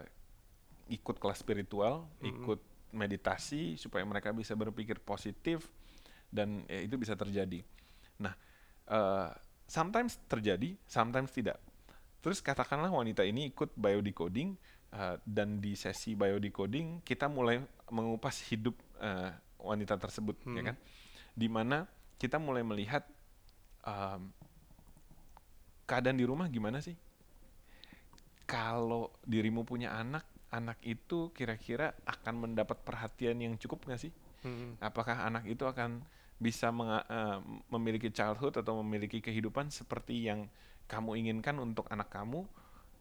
ikut 0.88 1.20
kelas 1.20 1.44
spiritual, 1.44 2.08
Mhm. 2.16 2.28
ikut 2.32 2.60
meditasi 2.96 3.76
supaya 3.76 4.00
mereka 4.08 4.32
bisa 4.32 4.56
berpikir 4.56 5.04
positif 5.04 5.68
dan 6.32 6.64
ya, 6.64 6.80
itu 6.80 6.96
bisa 6.96 7.12
terjadi. 7.12 7.60
Nah, 8.24 8.32
eh, 8.86 9.30
sometimes 9.64 10.20
terjadi, 10.26 10.76
sometimes 10.84 11.30
tidak. 11.30 11.58
Terus 12.20 12.40
katakanlah 12.40 12.88
wanita 12.88 13.20
ini 13.22 13.52
ikut 13.52 13.76
biodecoding 13.76 14.56
eh, 14.92 15.16
dan 15.24 15.60
di 15.60 15.74
sesi 15.74 16.14
biodecoding 16.14 17.04
kita 17.04 17.28
mulai 17.28 17.60
mengupas 17.88 18.40
hidup 18.48 18.76
eh, 19.00 19.32
wanita 19.60 19.96
tersebut, 19.96 20.36
ya 20.44 20.60
Hmm. 20.60 20.68
kan? 20.72 20.76
Di 21.34 21.48
mana 21.48 21.88
kita 22.14 22.36
mulai 22.36 22.60
melihat 22.62 23.04
em, 23.84 24.28
keadaan 25.84 26.16
di 26.16 26.24
rumah 26.24 26.48
gimana 26.48 26.80
sih? 26.80 26.96
Kalau 28.44 29.08
dirimu 29.24 29.64
punya 29.64 29.96
anak, 29.96 30.28
anak 30.52 30.76
itu 30.84 31.32
kira-kira 31.32 31.96
akan 32.04 32.44
mendapat 32.48 32.76
perhatian 32.84 33.40
yang 33.40 33.56
cukup 33.56 33.88
nggak 33.88 34.02
sih? 34.08 34.12
Hmm. 34.44 34.76
apakah 34.76 35.24
anak 35.24 35.48
itu 35.48 35.64
akan 35.64 36.04
bisa 36.44 36.68
menga- 36.78 37.06
eh, 37.08 37.38
memiliki 37.72 38.08
childhood 38.12 38.54
atau 38.60 38.74
memiliki 38.84 39.18
kehidupan 39.26 39.72
seperti 39.72 40.14
yang 40.28 40.40
kamu 40.92 41.10
inginkan 41.20 41.56
untuk 41.58 41.88
anak 41.88 42.12
kamu 42.12 42.44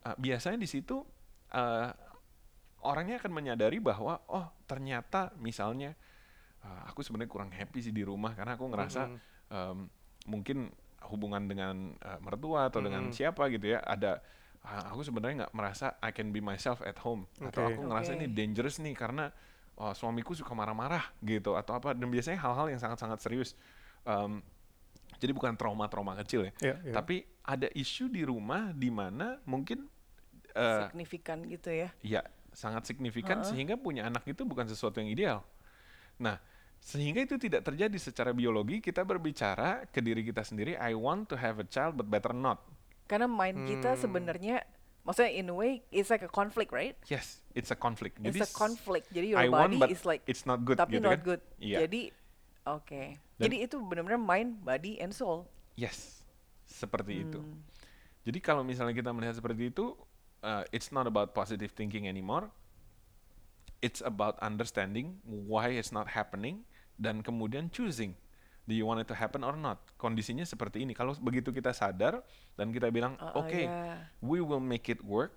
Eh, 0.04 0.18
biasanya 0.20 0.60
di 0.60 0.68
situ 0.68 1.00
eh, 1.56 1.90
orangnya 2.84 3.16
akan 3.24 3.32
menyadari 3.32 3.80
bahwa 3.80 4.20
oh 4.28 4.52
ternyata 4.68 5.32
misalnya 5.40 5.96
eh, 6.64 6.82
aku 6.90 7.00
sebenarnya 7.06 7.32
kurang 7.32 7.52
happy 7.56 7.80
sih 7.80 7.94
di 7.96 8.04
rumah 8.04 8.36
karena 8.36 8.56
aku 8.60 8.66
ngerasa 8.72 9.04
Mm-mm. 9.08 9.20
em, 9.52 9.78
mungkin 10.28 10.72
hubungan 11.12 11.44
dengan 11.48 11.76
eh, 12.00 12.20
mertua 12.20 12.68
atau 12.72 12.80
dengan 12.84 13.08
Mm-mm. 13.08 13.16
siapa 13.16 13.48
gitu 13.52 13.76
ya 13.76 13.80
ada 13.84 14.20
ah, 14.64 14.92
aku 14.92 15.04
sebenarnya 15.08 15.48
nggak 15.48 15.56
merasa 15.56 15.96
I 16.04 16.12
can 16.16 16.32
be 16.36 16.44
myself 16.44 16.84
at 16.84 17.00
home 17.04 17.28
atau 17.40 17.64
Oke. 17.64 17.76
aku 17.76 17.80
ngerasa 17.88 18.16
ini 18.16 18.28
Oke. 18.28 18.36
dangerous 18.36 18.80
nih 18.80 18.96
karena 18.96 19.32
oh, 19.76 19.94
suamiku 19.94 20.34
suka 20.34 20.52
marah-marah 20.52 21.04
gitu 21.20 21.54
atau 21.54 21.74
apa 21.74 21.94
dan 21.94 22.08
biasanya 22.08 22.40
hal-hal 22.40 22.70
yang 22.70 22.80
sangat-sangat 22.80 23.20
serius 23.20 23.52
Em, 24.04 24.44
jadi 25.16 25.32
bukan 25.32 25.56
trauma-trauma 25.56 26.12
kecil 26.20 26.52
ya 26.52 26.52
Ya, 26.60 26.76
ya. 26.84 26.94
tapi 26.94 27.24
ada 27.42 27.72
isu 27.72 28.12
di 28.12 28.28
rumah 28.28 28.76
di 28.76 28.92
mana 28.92 29.40
mungkin 29.48 29.88
eh, 30.52 30.84
Signifikan 30.92 31.48
gitu 31.48 31.72
ya. 31.72 31.88
ya 32.04 32.20
sangat 32.52 32.84
signifikan 32.86 33.40
Heeh. 33.40 33.50
sehingga 33.50 33.80
punya 33.80 34.04
anak 34.06 34.28
itu 34.28 34.44
bukan 34.44 34.68
sesuatu 34.68 35.00
yang 35.00 35.08
ideal. 35.10 35.40
Nah, 36.20 36.38
sehingga 36.78 37.24
itu 37.24 37.40
tidak 37.40 37.64
terjadi 37.64 37.96
secara 37.96 38.30
biologi 38.30 38.78
kita 38.78 39.02
berbicara 39.02 39.88
ke 39.88 40.04
diri 40.04 40.22
kita 40.22 40.44
sendiri 40.44 40.76
I 40.76 40.94
want 40.94 41.32
to 41.32 41.40
have 41.40 41.58
a 41.58 41.66
child 41.66 41.96
but 41.96 42.06
better 42.06 42.36
not. 42.36 42.60
Karena 43.08 43.26
mind 43.26 43.64
kita 43.66 43.96
Hmm. 43.96 44.02
sebenarnya 44.04 44.68
maksudnya 45.04 45.32
in 45.36 45.52
a 45.52 45.56
way 45.56 45.84
it's 45.92 46.08
like 46.10 46.24
a 46.24 46.32
conflict, 46.32 46.72
right? 46.72 46.96
Yes, 47.08 47.44
it's 47.54 47.70
a 47.72 47.78
conflict. 47.78 48.20
It's 48.24 48.36
Jadi 48.36 48.40
a 48.44 48.50
conflict. 48.52 49.08
Jadi 49.12 49.28
I 49.36 49.48
your 49.48 49.52
want 49.52 49.76
body 49.76 49.80
but 49.80 49.90
is 49.92 50.04
like 50.08 50.24
it's 50.26 50.48
not 50.48 50.64
good 50.64 50.80
tapi 50.80 50.98
gitu 51.00 51.04
not 51.04 51.20
kan? 51.20 51.28
good. 51.28 51.42
Iya. 51.60 51.78
Jadi 51.86 52.02
oke. 52.66 53.04
Dan- 53.38 53.44
Jadi 53.50 53.56
itu 53.68 53.76
benar-benar 53.84 54.22
mind, 54.22 54.64
body 54.64 55.00
and 55.04 55.12
soul. 55.12 55.46
Yes, 55.76 56.24
seperti 56.64 57.28
itu. 57.28 57.40
Hmm. 57.44 57.60
Jadi 58.24 58.40
kalau 58.40 58.64
misalnya 58.64 58.96
kita 58.96 59.12
melihat 59.12 59.36
seperti 59.36 59.68
itu, 59.68 59.98
uh, 60.40 60.64
it's 60.72 60.94
not 60.96 61.04
about 61.04 61.36
positive 61.36 61.76
thinking 61.76 62.08
anymore. 62.08 62.48
It's 63.84 64.00
about 64.00 64.40
understanding 64.40 65.20
why 65.28 65.76
it's 65.76 65.92
not 65.92 66.16
happening 66.16 66.64
dan 66.96 67.20
kemudian 67.20 67.68
choosing. 67.68 68.16
Do 68.64 68.72
you 68.72 68.88
want 68.88 69.00
it 69.00 69.08
to 69.12 69.16
happen 69.16 69.44
or 69.44 69.54
not? 69.54 69.84
Kondisinya 70.00 70.44
seperti 70.44 70.88
ini. 70.88 70.96
Kalau 70.96 71.12
begitu 71.20 71.52
kita 71.52 71.76
sadar 71.76 72.24
dan 72.56 72.72
kita 72.72 72.88
bilang, 72.88 73.20
Uh, 73.20 73.28
uh, 73.28 73.44
oke, 73.44 73.60
ya. 73.60 74.00
we 74.24 74.40
will 74.40 74.64
make 74.64 74.88
it 74.88 75.04
work. 75.04 75.36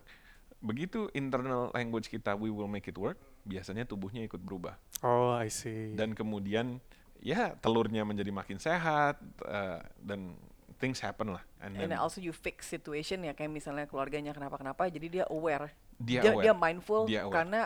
Begitu 0.58 1.10
internal 1.12 1.68
language 1.74 2.06
kita, 2.06 2.32
we 2.32 2.48
will 2.48 2.70
make 2.70 2.86
it 2.86 2.94
work. 2.94 3.18
Biasanya 3.42 3.82
tubuhnya 3.82 4.22
ikut 4.22 4.38
berubah 4.38 4.74
Oh, 5.02 5.30
I 5.30 5.46
see. 5.46 5.94
dan 5.94 6.14
kemudian 6.14 6.82
ya 7.18 7.54
telurnya 7.58 8.02
menjadi 8.02 8.30
makin 8.30 8.58
sehat 8.58 9.18
uh, 9.42 9.78
dan 9.98 10.34
things 10.78 10.98
happen 10.98 11.30
lah. 11.30 11.42
And 11.58 11.74
And 11.74 11.90
then 11.90 11.98
also 11.98 12.18
you 12.18 12.30
fix 12.30 12.66
situation 12.66 13.22
ya 13.22 13.32
kayak 13.32 13.50
misalnya 13.50 13.86
keluarganya 13.86 14.34
kenapa-kenapa 14.34 14.86
jadi 14.88 15.06
dia 15.06 15.24
aware. 15.26 15.70
dia, 15.96 16.20
dia, 16.20 16.32
aware. 16.34 16.44
dia 16.44 16.54
mindful 16.54 17.02
Dia 17.06 17.24
aware. 17.24 17.32
karena 17.32 17.60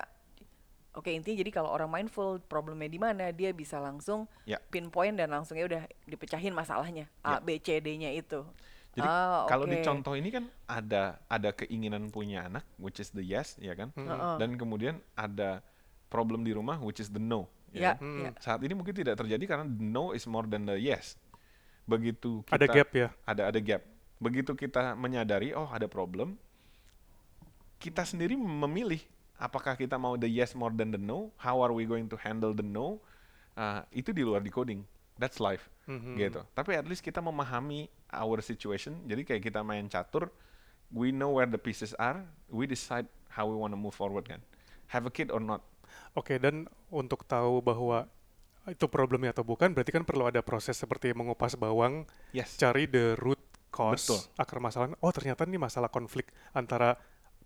oke 0.92 1.06
intinya 1.06 1.38
jadi 1.38 1.50
kalau 1.54 1.70
orang 1.70 1.87
mindful 1.87 2.42
problemnya 2.42 2.90
di 2.90 2.99
mana 2.99 3.30
dia 3.30 3.54
bisa 3.54 3.78
langsung 3.78 4.26
Ya. 4.44 4.59
pinpoint 4.70 5.14
dan 5.14 5.30
langsung 5.30 5.54
ya 5.54 5.64
udah 5.66 5.82
dipecahin 6.04 6.50
masalahnya 6.50 7.06
Ya. 7.23 7.38
A 7.38 7.40
B 7.40 7.59
C 7.59 7.78
D-nya 7.78 8.11
itu. 8.11 8.42
Jadi 8.90 9.06
Ah, 9.06 9.47
kalau 9.47 9.70
di 9.70 9.78
oke. 9.78 9.87
contoh 9.87 10.18
ini 10.18 10.35
kan 10.35 10.50
ada 10.66 11.23
ada 11.30 11.54
keinginan 11.54 12.11
punya 12.11 12.50
anak, 12.50 12.66
which 12.75 12.99
is 12.99 13.14
the 13.14 13.23
yes, 13.23 13.54
ya 13.62 13.78
kan? 13.78 13.94
Hmm. 13.94 14.11
Heeh. 14.11 14.35
Dan 14.42 14.59
kemudian 14.59 14.99
ada 15.14 15.62
problem 16.11 16.42
di 16.42 16.50
rumah, 16.50 16.82
which 16.82 16.99
is 16.99 17.06
the 17.06 17.23
no. 17.23 17.47
Ya, 17.70 17.94
kan? 17.94 18.02
Hmm. 18.02 18.18
ya. 18.26 18.30
Saat 18.42 18.66
ini 18.66 18.75
mungkin 18.75 18.90
tidak 18.90 19.14
terjadi 19.14 19.47
karena 19.47 19.62
the 19.70 19.87
no 19.87 20.11
is 20.11 20.26
more 20.26 20.42
than 20.42 20.66
the 20.66 20.75
yes. 20.75 21.14
Begitu 21.87 22.42
kita 22.50 22.59
Ada 22.59 22.66
gap 22.66 22.90
ya. 22.90 23.09
ada 23.23 23.42
ada 23.47 23.59
gap. 23.62 23.82
Begitu 24.18 24.59
kita 24.59 24.99
menyadari 24.99 25.54
oh 25.54 25.70
ada 25.70 25.87
problem, 25.87 26.35
kita 27.78 28.02
sendiri 28.02 28.35
memilih 28.35 29.00
apakah 29.40 29.75
kita 29.75 29.97
mau 29.97 30.14
the 30.14 30.28
yes 30.28 30.52
more 30.52 30.70
than 30.70 30.92
the 30.92 31.00
no, 31.00 31.32
how 31.40 31.59
are 31.59 31.73
we 31.73 31.88
going 31.88 32.06
to 32.06 32.20
handle 32.20 32.52
the 32.52 32.62
no, 32.62 33.00
Ah, 33.59 33.82
itu 33.90 34.14
di 34.14 34.23
luar 34.23 34.40
decoding. 34.40 34.87
That's 35.18 35.37
life 35.37 35.68
Mhm. 35.85 36.16
gitu. 36.16 36.40
Tapi 36.54 36.78
at 36.78 36.87
least 36.87 37.02
kita 37.02 37.18
memahami 37.20 37.90
our 38.09 38.40
situation. 38.40 39.04
Jadi 39.04 39.26
kayak 39.26 39.42
kita 39.42 39.61
main 39.61 39.85
catur, 39.85 40.30
we 40.88 41.11
know 41.11 41.35
where 41.35 41.50
the 41.50 41.61
pieces 41.61 41.92
are, 42.00 42.25
we 42.49 42.64
decide 42.64 43.04
how 43.28 43.44
we 43.44 43.52
want 43.52 43.75
to 43.75 43.76
move 43.76 43.92
forward 43.92 44.25
kan. 44.25 44.40
Have 44.88 45.04
a 45.04 45.12
kid 45.12 45.28
or 45.28 45.42
not. 45.42 45.61
Oke, 46.14 46.40
dan 46.40 46.70
untuk 46.88 47.26
tahu 47.26 47.61
bahwa 47.61 48.06
itu 48.64 48.87
problemnya 48.87 49.35
atau 49.35 49.44
bukan, 49.44 49.75
berarti 49.75 49.92
kan 49.92 50.06
perlu 50.06 50.25
ada 50.30 50.40
proses 50.40 50.78
seperti 50.78 51.11
mengupas 51.12 51.52
bawang, 51.52 52.06
Yes. 52.32 52.54
cari 52.56 52.87
the 52.87 53.18
root 53.18 53.42
cause, 53.68 54.09
Betul. 54.09 54.20
akar 54.40 54.59
masalah. 54.62 54.94
Oh, 55.04 55.12
ternyata 55.12 55.44
ini 55.44 55.59
masalah 55.61 55.90
konflik 55.90 56.32
antara 56.54 56.97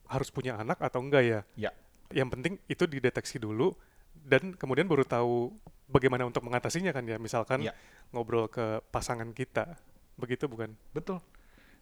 harus 0.06 0.28
punya 0.30 0.60
anak 0.60 0.78
atau 0.78 1.00
enggak 1.00 1.24
ya. 1.24 1.40
Ya. 1.56 1.70
Yang 2.14 2.28
penting 2.38 2.54
itu 2.71 2.85
dideteksi 2.87 3.42
dulu 3.42 3.75
dan 4.14 4.54
kemudian 4.54 4.87
baru 4.87 5.02
tahu 5.02 5.50
bagaimana 5.90 6.25
untuk 6.25 6.47
mengatasinya 6.47 6.94
kan 6.94 7.02
ya. 7.04 7.18
Misalkan 7.18 7.66
Ya. 7.66 7.75
ngobrol 8.14 8.47
ke 8.47 8.78
pasangan 8.94 9.26
kita. 9.35 9.75
Begitu 10.14 10.47
bukan? 10.47 10.78
Betul. 10.94 11.18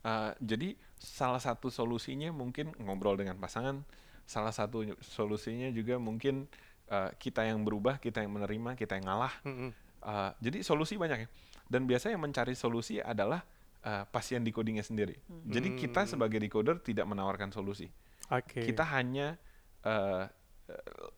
Uh, 0.03 0.33
jadi 0.43 0.75
salah 0.99 1.39
satu 1.39 1.69
solusinya 1.71 2.33
mungkin 2.33 2.73
ngobrol 2.81 3.15
dengan 3.15 3.37
pasangan. 3.39 3.85
Salah 4.27 4.51
satu 4.51 4.83
solusinya 5.05 5.69
juga 5.71 6.01
mungkin 6.01 6.49
uh, 6.89 7.12
kita 7.21 7.45
yang 7.47 7.62
berubah, 7.62 8.01
kita 8.01 8.25
yang 8.25 8.33
menerima, 8.35 8.75
kita 8.75 8.97
yang 8.99 9.07
ngalah. 9.07 9.35
Mm-mm. 9.47 9.71
Uh, 10.03 10.33
jadi 10.43 10.65
solusi 10.67 10.99
banyak 10.99 11.27
ya. 11.27 11.29
Dan 11.71 11.87
biasanya 11.87 12.19
yang 12.19 12.25
mencari 12.27 12.57
solusi 12.59 12.99
adalah 12.99 13.45
uh, 13.87 14.03
pasien 14.11 14.43
decodingnya 14.43 14.83
sendiri. 14.83 15.15
Jadi 15.47 15.79
kita 15.79 16.03
Hmm. 16.03 16.11
sebagai 16.19 16.43
decoder 16.43 16.83
tidak 16.83 17.07
menawarkan 17.07 17.55
solusi. 17.55 17.87
Oke. 18.33 18.67
Kita 18.67 18.83
hanya 18.97 19.39
uh, 19.85 20.27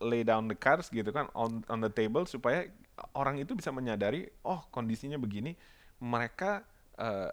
lay 0.03 0.25
down 0.25 0.51
the 0.51 0.57
cards 0.57 0.91
gitu 0.91 1.09
kan 1.09 1.31
on 1.31 1.63
on 1.71 1.79
the 1.79 1.87
table 1.87 2.27
supaya 2.27 2.67
orang 3.15 3.39
itu 3.39 3.55
bisa 3.55 3.71
menyadari 3.71 4.27
oh 4.43 4.67
kondisinya 4.67 5.15
begini 5.15 5.55
mereka 6.03 6.63
eh, 6.95 7.31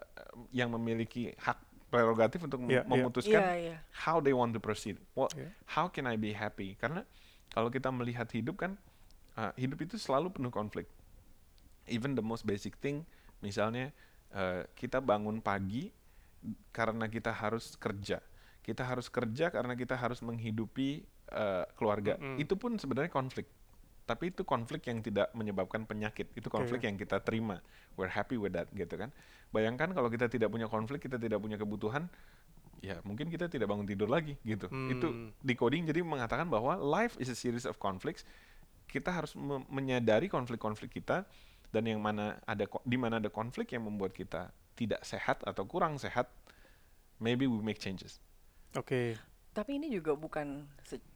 yang 0.55 0.71
memiliki 0.71 1.35
hak 1.35 1.59
prerogatif 1.87 2.41
untuk 2.41 2.63
mem- 2.63 2.71
Iya, 2.73 2.81
memutuskan 2.87 3.37
Iya, 3.43 3.53
iya. 3.59 3.77
how 4.07 4.17
they 4.17 4.33
want 4.33 4.49
to 4.49 4.59
proceed. 4.63 4.97
What, 5.13 5.35
Iya. 5.35 5.51
how 5.69 5.85
can 5.91 6.09
I 6.09 6.15
be 6.17 6.33
happy? 6.33 6.73
Karena 6.79 7.05
kalau 7.53 7.69
kita 7.69 7.93
melihat 7.93 8.25
hidup 8.33 8.57
kan, 8.57 8.79
uh, 9.37 9.53
hidup 9.53 9.77
itu 9.83 10.01
selalu 10.01 10.33
penuh 10.33 10.49
konflik. 10.49 10.89
Even 11.85 12.15
the 12.17 12.25
most 12.25 12.47
basic 12.47 12.79
thing, 12.81 13.05
misalnya 13.45 13.91
uh, 14.33 14.65
kita 14.73 15.03
bangun 15.03 15.37
pagi 15.37 15.93
karena 16.73 17.05
kita 17.11 17.29
harus 17.29 17.77
kerja. 17.77 18.23
Kita 18.63 18.81
harus 18.87 19.11
kerja 19.11 19.51
karena 19.51 19.75
kita 19.75 19.93
harus 19.93 20.23
menghidupi 20.23 21.03
uh, 21.31 21.63
keluarga. 21.79 22.19
Mm-mm. 22.19 22.41
Itu 22.41 22.59
pun 22.59 22.75
sebenarnya 22.75 23.13
konflik. 23.13 23.47
Tapi 24.03 24.35
itu 24.35 24.43
konflik 24.43 24.83
yang 24.91 24.99
tidak 24.99 25.31
menyebabkan 25.31 25.87
penyakit. 25.87 26.27
Itu 26.35 26.51
konflik 26.51 26.83
yang 26.83 26.99
kita 26.99 27.23
terima. 27.23 27.63
We're 27.95 28.11
happy 28.11 28.35
with 28.35 28.51
that 28.51 28.67
gitu 28.75 28.99
kan. 28.99 29.15
Bayangkan 29.55 29.95
kalau 29.95 30.11
kita 30.11 30.27
tidak 30.27 30.51
punya 30.51 30.67
konflik, 30.67 30.99
kita 31.07 31.15
tidak 31.15 31.39
punya 31.39 31.55
kebutuhan, 31.55 32.11
ya 32.83 32.99
mungkin 33.07 33.31
kita 33.31 33.47
tidak 33.47 33.71
bangun 33.71 33.87
tidur 33.87 34.11
lagi 34.11 34.35
gitu. 34.43 34.67
Itu 34.91 35.07
Hmm. 35.07 35.31
decoding 35.39 35.87
jadi 35.87 36.03
mengatakan 36.03 36.51
bahwa 36.51 36.75
life 36.75 37.15
is 37.15 37.31
a 37.31 37.37
series 37.37 37.63
of 37.63 37.79
conflicts. 37.79 38.27
Kita 38.91 39.07
harus 39.07 39.39
me- 39.39 39.63
menyadari 39.71 40.27
konflik-konflik 40.27 40.99
kita 40.99 41.23
dan 41.71 41.83
yang 41.87 42.03
mana 42.03 42.43
ada 42.43 42.67
di 42.83 42.97
mana 42.99 43.23
ada 43.23 43.31
konflik 43.31 43.71
yang 43.71 43.87
membuat 43.87 44.11
kita 44.11 44.51
tidak 44.75 44.99
sehat 45.07 45.39
atau 45.47 45.63
kurang 45.63 45.95
sehat, 45.95 46.27
maybe 47.23 47.47
we 47.47 47.63
make 47.63 47.79
changes. 47.79 48.19
Oke. 48.75 49.15
Tapi 49.53 49.77
ini 49.77 49.93
juga 49.93 50.17
bukan 50.17 50.65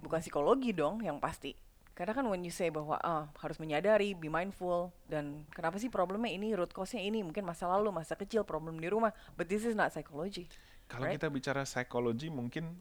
bukan 0.01 0.19
psikologi 0.21 0.71
dong 0.71 1.01
yang 1.01 1.17
pasti. 1.17 1.57
Karena 1.97 2.13
kan 2.13 2.29
when 2.29 2.45
you 2.45 2.53
say 2.53 2.69
bahwa 2.69 3.01
ah, 3.01 3.25
harus 3.41 3.57
menyadari, 3.57 4.13
be 4.13 4.29
mindful 4.29 4.93
dan 5.09 5.49
kenapa 5.49 5.81
sih 5.81 5.89
problemnya 5.89 6.29
ini 6.29 6.53
root 6.53 6.69
cause-nya 6.69 7.01
ini 7.01 7.25
mungkin 7.25 7.41
masa 7.41 7.65
lalu, 7.65 7.89
masa 7.89 8.13
kecil, 8.13 8.45
problem 8.45 8.77
di 8.77 8.85
rumah, 8.85 9.09
but 9.33 9.49
this 9.49 9.65
is 9.65 9.73
not 9.73 9.89
psychology. 9.89 10.45
Kalau 10.85 11.09
Right. 11.09 11.17
kita 11.17 11.33
bicara 11.33 11.65
psikologi 11.65 12.29
mungkin 12.29 12.77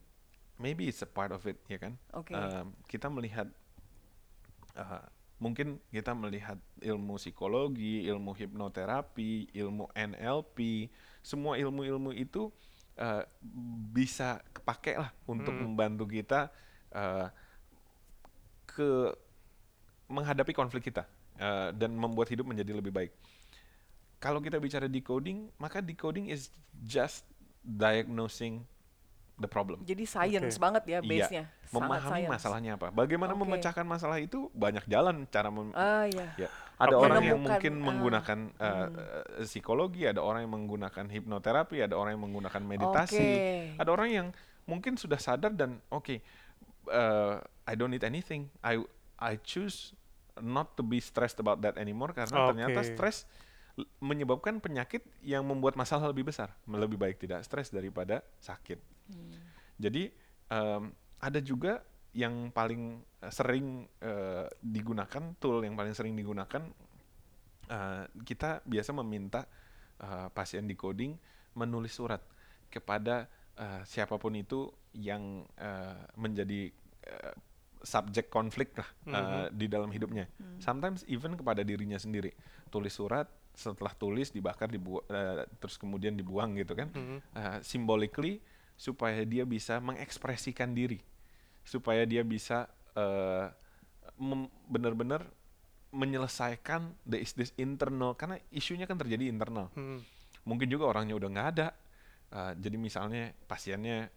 maybe 0.61 0.85
it's 0.85 1.01
a 1.01 1.09
part 1.09 1.33
of 1.33 1.41
it 1.49 1.57
ya 1.65 1.81
kan. 1.81 1.97
Oke. 2.13 2.37
Um, 2.37 2.77
kita 2.85 3.09
melihat 3.09 3.49
uh, 4.77 5.05
mungkin 5.41 5.81
kita 5.89 6.13
melihat 6.13 6.61
ilmu 6.85 7.17
psikologi, 7.17 8.05
ilmu 8.05 8.37
hipnoterapi, 8.37 9.53
ilmu 9.53 9.89
NLP, 9.97 10.89
semua 11.25 11.57
ilmu-ilmu 11.57 12.13
itu 12.13 12.53
uh, 13.01 13.23
bisa 13.93 14.41
kepake 14.53 14.97
lah 14.97 15.13
untuk 15.29 15.53
Hmm. 15.53 15.73
membantu 15.73 16.05
kita 16.09 16.49
uh, 16.93 17.29
ke 18.67 19.13
menghadapi 20.07 20.53
konflik 20.55 20.93
kita 20.93 21.09
uh, 21.41 21.73
dan 21.75 21.95
membuat 21.97 22.31
hidup 22.31 22.47
menjadi 22.47 22.77
lebih 22.77 22.93
baik. 22.95 23.13
Kalau 24.17 24.41
kita 24.41 24.57
bicara 24.57 24.89
decoding, 24.89 25.53
maka 25.61 25.85
decoding 25.85 26.33
is 26.33 26.49
just 26.85 27.27
diagnosing 27.61 28.65
the 29.37 29.49
problem. 29.49 29.85
Jadi 29.85 30.09
science 30.09 30.57
Oke. 30.57 30.63
banget 30.65 30.83
ya 30.89 30.99
Iya, 31.01 31.09
base-nya. 31.09 31.45
Sangat 31.67 31.73
memahami 31.77 32.09
science. 32.09 32.33
masalahnya 32.33 32.73
apa. 32.81 32.87
Bagaimana 32.89 33.33
Oke. 33.37 33.41
memecahkan 33.45 33.85
masalah 33.85 34.19
itu 34.21 34.49
banyak 34.57 34.85
jalan 34.89 35.29
cara 35.29 35.49
mem- 35.53 35.77
Ah 35.77 36.09
ya. 36.09 36.27
ya. 36.41 36.49
Ada 36.77 36.97
Oke. 36.97 37.05
orang 37.05 37.23
yang 37.25 37.41
mungkin 37.41 37.73
ah, 37.73 37.85
menggunakan 37.85 38.39
uh, 38.57 38.65
hmm. 38.65 38.97
uh, 38.97 39.45
psikologi, 39.45 40.09
ada 40.09 40.21
orang 40.25 40.45
yang 40.49 40.53
menggunakan 40.57 41.05
hipnoterapi, 41.09 41.85
ada 41.85 41.95
orang 41.97 42.17
yang 42.17 42.25
menggunakan 42.29 42.63
meditasi, 42.65 43.17
Oke. 43.17 43.81
ada 43.81 43.91
orang 43.93 44.09
yang 44.13 44.27
mungkin 44.69 44.97
sudah 44.97 45.17
sadar 45.21 45.53
dan 45.57 45.81
oke, 45.89 46.21
uh, 46.89 47.39
I 47.69 47.73
don't 47.77 47.93
need 47.93 48.05
anything. 48.05 48.49
I 48.61 48.81
I 49.17 49.41
choose 49.41 49.93
not 50.37 50.77
to 50.77 50.85
be 50.85 51.01
stressed 51.01 51.41
about 51.41 51.65
that 51.65 51.81
anymore 51.81 52.13
karena 52.13 52.53
ternyata 52.53 52.81
Oke. 52.85 52.89
stres 52.93 53.25
l- 53.81 53.89
menyebabkan 54.01 54.61
penyakit 54.61 55.05
yang 55.25 55.45
membuat 55.45 55.77
masalah 55.81 56.13
lebih 56.13 56.29
besar. 56.29 56.53
Lebih 56.69 57.01
baik 57.01 57.17
tidak 57.21 57.41
stres 57.45 57.73
daripada 57.73 58.21
sakit. 58.41 58.96
Hmm. 59.09 59.37
Jadi 59.77 60.11
em, 60.51 60.83
ada 61.21 61.41
juga 61.43 61.83
yang 62.17 62.49
paling 62.49 63.05
eh, 63.21 63.33
sering 63.33 63.85
eh, 64.01 64.47
digunakan 64.65 65.37
tool 65.37 65.61
yang 65.65 65.77
paling 65.77 65.93
sering 65.93 66.17
digunakan 66.17 66.65
eh, 67.69 68.05
kita 68.25 68.65
biasa 68.65 68.91
meminta 68.97 69.45
eh, 70.01 70.29
pasien 70.33 70.65
di 70.65 70.73
coding 70.73 71.13
menulis 71.61 71.93
surat 71.93 72.25
kepada 72.73 73.29
eh, 73.57 73.83
siapa 73.85 74.17
pun 74.17 74.33
itu 74.33 74.73
yang 74.97 75.45
eh, 75.61 76.03
menjadi 76.17 76.73
eh, 77.05 77.35
subjek 77.85 78.33
konflik 78.33 78.73
lah 78.75 78.89
eh, 79.07 79.47
di 79.53 79.69
dalam 79.69 79.93
hidupnya. 79.93 80.27
Sometimes 80.59 81.05
even 81.07 81.37
kepada 81.37 81.63
dirinya 81.63 82.01
sendiri. 82.01 82.33
Tulis 82.73 82.91
surat 82.97 83.29
setelah 83.57 83.95
tulis 83.97 84.33
dibakar 84.33 84.69
dibu 84.69 85.01
eh, 85.09 85.47
terus 85.61 85.77
kemudian 85.79 86.17
dibuang 86.17 86.57
gitu 86.57 86.73
kan. 86.77 86.89
Mhm. 86.93 87.19
Uh, 87.33 87.59
symbolically 87.63 88.43
supaya 88.77 89.25
dia 89.25 89.43
bisa 89.43 89.81
mengekspresikan 89.81 90.77
diri, 90.77 91.01
supaya 91.65 92.05
dia 92.05 92.21
bisa 92.23 92.69
uh, 92.95 93.49
benar-benar 94.69 95.27
menyelesaikan 95.91 96.93
the 97.09 97.17
is 97.21 97.33
this 97.33 97.53
internal 97.57 98.13
karena 98.13 98.37
isunya 98.53 98.85
kan 98.85 99.01
terjadi 99.01 99.29
internal. 99.33 99.73
Hmm. 99.73 100.05
Mungkin 100.47 100.69
juga 100.71 100.93
orangnya 100.93 101.17
udah 101.17 101.29
nggak 101.33 101.51
ada, 101.57 101.69
Uh, 102.27 102.59
jadi 102.59 102.75
misalnya 102.75 103.31
pasiennya 103.47 104.11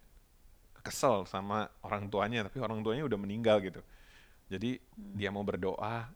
kesel 0.81 1.29
sama 1.29 1.69
orang 1.85 2.09
tuanya, 2.09 2.41
tapi 2.49 2.57
orang 2.57 2.81
tuanya 2.81 3.05
udah 3.05 3.21
meninggal 3.21 3.61
gitu. 3.61 3.85
Jadi 4.49 4.81
dia 5.13 5.29
mau 5.29 5.45
berdoa, 5.45 6.09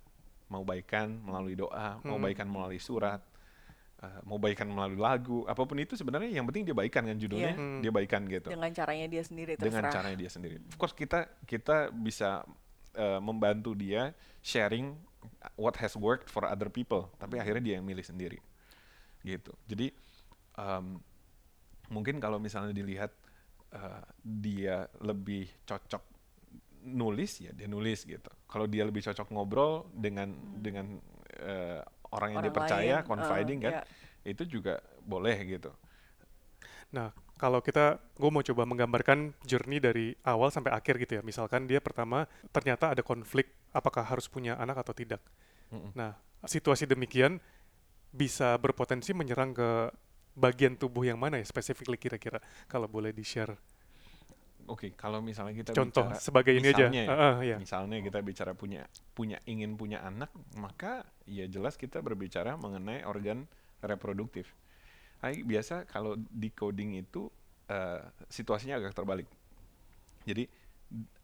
mau 0.50 0.66
baikan 0.66 1.22
melalui 1.22 1.54
doa, 1.54 2.02
mau 2.02 2.18
Hmm. 2.18 2.26
baikan 2.26 2.50
melalui 2.50 2.82
surat, 2.82 3.22
uh, 4.04 4.20
mau 4.28 4.36
baikan 4.36 4.68
melalui 4.68 5.00
lagu, 5.00 5.48
apa 5.48 5.63
pun 5.63 5.80
itu 5.80 5.96
sebenarnya 5.96 6.28
yang 6.36 6.44
penting 6.44 6.68
dia 6.68 6.76
baikan 6.76 7.08
kan 7.08 7.16
judulnya, 7.16 7.56
Iya. 7.56 7.60
Hmm. 7.60 7.80
dia 7.80 7.92
baikan 7.96 8.22
gitu. 8.28 8.52
Dengan 8.52 8.72
caranya 8.76 9.08
dia 9.08 9.24
sendiri 9.24 9.52
Dengan 9.56 9.88
terserah. 9.88 9.94
caranya 9.96 10.18
dia 10.20 10.32
sendiri. 10.32 10.56
Of 10.68 10.76
course 10.76 10.92
kita 10.92 11.32
kita 11.48 11.89
bisa 11.96 12.44
uh, 13.00 13.20
membantu 13.24 13.72
dia 13.74 14.12
sharing 14.44 15.00
what 15.56 15.80
has 15.80 15.96
worked 15.96 16.28
for 16.28 16.44
other 16.44 16.68
people, 16.68 17.08
tapi 17.16 17.39
akhirnya 17.39 17.63
dia 17.63 17.74
yang 17.80 17.88
milih 17.88 18.04
sendiri. 18.04 18.44
Gitu. 19.24 19.56
Jadi 19.72 19.88
um, 20.60 21.00
mungkin 21.88 22.20
kalau 22.20 22.44
misalnya 22.44 22.76
dilihat 22.76 23.16
uh, 23.72 24.04
dia 24.20 24.84
lebih 25.00 25.48
cocok 25.63 26.04
nulis 26.84 27.39
ya 27.39 27.56
dia 27.56 27.72
nulis 27.72 28.04
gitu. 28.04 28.28
Kalau 28.52 28.68
dia 28.68 28.84
lebih 28.84 29.00
cocok 29.00 29.32
ngobrol 29.32 29.88
dengan 29.96 30.36
dengan 30.60 31.00
uh, 31.39 31.82
orang 32.13 32.38
yang 32.38 32.45
Orang 32.45 32.54
dia 32.54 32.60
percaya, 32.62 32.95
lain, 33.02 33.10
confiding 33.10 33.60
eh, 33.60 33.63
kan, 33.65 33.73
ya. 33.73 33.82
itu 34.30 34.43
juga 34.45 34.78
boleh 35.02 35.38
gitu. 35.49 35.73
Nah, 36.93 37.10
kalau 37.41 37.60
kita, 37.60 37.97
gue 38.15 38.30
mau 38.30 38.45
coba 38.45 38.63
menggambarkan 38.69 39.34
journey 39.43 39.82
dari 39.82 40.13
awal 40.23 40.54
sampai 40.54 40.71
akhir 40.71 41.02
gitu 41.02 41.19
ya. 41.19 41.21
Misalkan 41.26 41.65
dia 41.65 41.82
pertama 41.82 42.30
ternyata 42.54 42.93
ada 42.93 43.02
konflik, 43.02 43.49
apakah 43.73 44.06
harus 44.06 44.30
punya 44.30 44.54
anak 44.62 44.86
atau 44.86 44.93
tidak. 44.93 45.19
Mm-mm. 45.73 45.91
Nah, 45.97 46.13
situasi 46.45 46.86
demikian 46.86 47.41
bisa 48.13 48.54
berpotensi 48.62 49.12
menyerang 49.12 49.58
ke 49.58 49.89
bagian 50.38 50.78
tubuh 50.78 51.02
yang 51.02 51.17
mana 51.17 51.41
ya, 51.41 51.45
specifically 51.49 51.97
kira-kira, 51.97 52.38
kalau 52.69 52.86
boleh 52.86 53.10
di-share. 53.10 53.58
Oke, 54.65 54.95
kalau 54.95 55.19
misalnya 55.19 55.52
kita 55.54 55.76
Contoh 55.76 56.08
bicara 56.08 56.23
sebagai 56.23 56.56
ini 56.56 56.71
aja. 56.71 56.88
misalnya 56.88 57.02
ya, 57.04 57.12
Ah, 57.12 57.19
ah, 57.19 57.36
ya. 57.43 57.58
misalnya 57.60 57.97
kita 57.99 58.19
bicara 58.23 58.52
punya 58.56 58.88
punya 59.12 59.38
ingin 59.43 59.76
punya 59.76 59.99
anak, 59.99 60.32
maka 60.56 61.04
ya 61.28 61.43
jelas 61.45 61.76
kita 61.76 61.99
berbicara 61.99 62.56
mengenai 62.56 63.04
organ 63.04 63.43
reproduktif. 63.84 64.47
Hai, 65.19 65.43
biasa 65.43 65.84
kalau 65.84 66.15
di 66.15 66.47
coding 66.49 66.95
itu 66.95 67.28
eh, 67.67 67.99
situasinya 68.28 68.80
agak 68.80 68.95
terbalik. 68.95 69.28
Jadi 70.23 70.47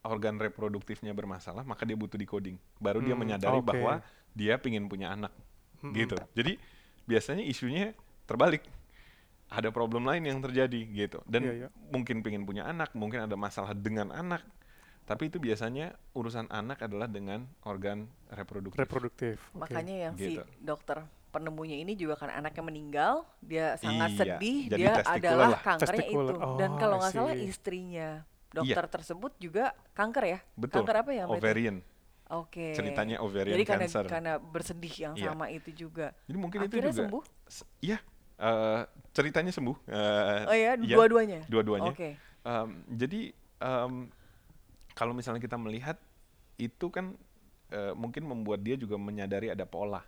organ 0.03 0.39
reproduktifnya 0.39 1.11
bermasalah, 1.11 1.63
maka 1.63 1.83
dia 1.83 1.95
butuh 1.95 2.15
decoding. 2.15 2.55
Baru 2.79 2.99
dia 2.99 3.13
Hmm, 3.15 3.21
menyadari 3.23 3.59
oke. 3.59 3.67
bahwa 3.67 3.99
dia 4.31 4.55
pingin 4.57 4.87
punya 4.87 5.11
anak, 5.13 5.31
Mm-mm. 5.79 5.95
gitu. 5.95 6.15
Jadi 6.35 6.55
biasanya 7.05 7.43
isunya 7.43 7.91
terbalik. 8.25 8.63
Ada 9.49 9.69
problem 9.69 10.05
lain 10.05 10.23
yang 10.23 10.39
terjadi 10.39 10.77
gitu. 10.87 11.19
Dan 11.25 11.41
Iya, 11.43 11.53
iya. 11.55 11.67
mungkin 11.89 12.21
pengen 12.21 12.45
punya 12.45 12.63
anak, 12.63 12.93
mungkin 12.93 13.25
ada 13.25 13.33
masalah 13.33 13.73
dengan 13.73 14.09
anak. 14.09 14.45
Tapi 15.03 15.25
itu 15.25 15.41
biasanya 15.41 15.97
urusan 16.13 16.45
anak 16.47 16.85
adalah 16.85 17.09
dengan 17.09 17.49
organ 17.65 18.05
reproduktif. 18.29 18.77
Reproduktif. 18.77 19.35
oke. 19.51 19.65
Makanya 19.65 19.95
yang 20.09 20.13
Gitu. 20.13 20.45
si 20.45 20.61
dokter 20.61 21.01
penemunya 21.29 21.77
ini 21.77 21.93
juga 21.93 22.13
karena 22.13 22.37
anaknya 22.37 22.61
meninggal, 22.61 23.13
dia 23.41 23.73
sangat 23.77 24.13
Iya, 24.13 24.17
sedih, 24.37 24.59
jadi 24.69 24.81
dia 24.81 24.93
adalah 25.01 25.49
lah. 25.49 25.61
kankernya 25.65 25.97
Testicular. 25.97 26.33
itu. 26.37 26.57
Dan 26.57 26.69
Oh, 26.69 26.77
kalau 26.77 26.95
I 26.95 26.99
nggak 27.01 27.13
salah 27.13 27.35
istrinya 27.35 28.09
dokter 28.49 28.85
tersebut 28.87 29.31
juga 29.37 29.65
kanker 29.93 30.23
ya? 30.25 30.39
Betul. 30.53 30.85
Kanker 30.85 30.95
apa 31.01 31.11
ya? 31.13 31.23
Ovarian. 31.25 31.77
Oke. 32.29 32.77
Ceritanya 32.77 33.17
ovarian 33.17 33.57
Jadi 33.57 33.65
karena 33.65 33.85
cancer. 33.89 34.05
karena 34.05 34.33
bersedih 34.37 34.93
yang 34.93 35.13
Iya. 35.17 35.33
sama 35.33 35.49
itu 35.49 35.69
juga. 35.73 36.13
Jadi 36.29 36.37
mungkin 36.37 36.59
Akhirnya 36.61 36.69
itu 36.69 36.85
juga 36.85 36.93
sembuh? 36.93 37.23
Iya, 37.81 37.97
eh, 38.39 38.81
ceritanya 39.11 39.51
sembuh. 39.51 39.77
eh, 39.85 40.41
Oh 40.47 40.55
ya, 40.55 40.71
iya, 40.79 40.95
dua-duanya. 40.95 41.39
Dua-duanya. 41.45 41.91
Oke. 41.91 42.15
Em, 42.39 42.69
jadi 42.89 43.35
em, 43.59 43.93
kalau 44.95 45.11
misalnya 45.11 45.43
kita 45.43 45.59
melihat 45.59 45.99
itu 46.55 46.87
kan 46.87 47.15
eh, 47.69 47.93
mungkin 47.93 48.25
membuat 48.25 48.63
dia 48.63 48.79
juga 48.79 48.95
menyadari 48.95 49.51
ada 49.51 49.67
pola. 49.67 50.01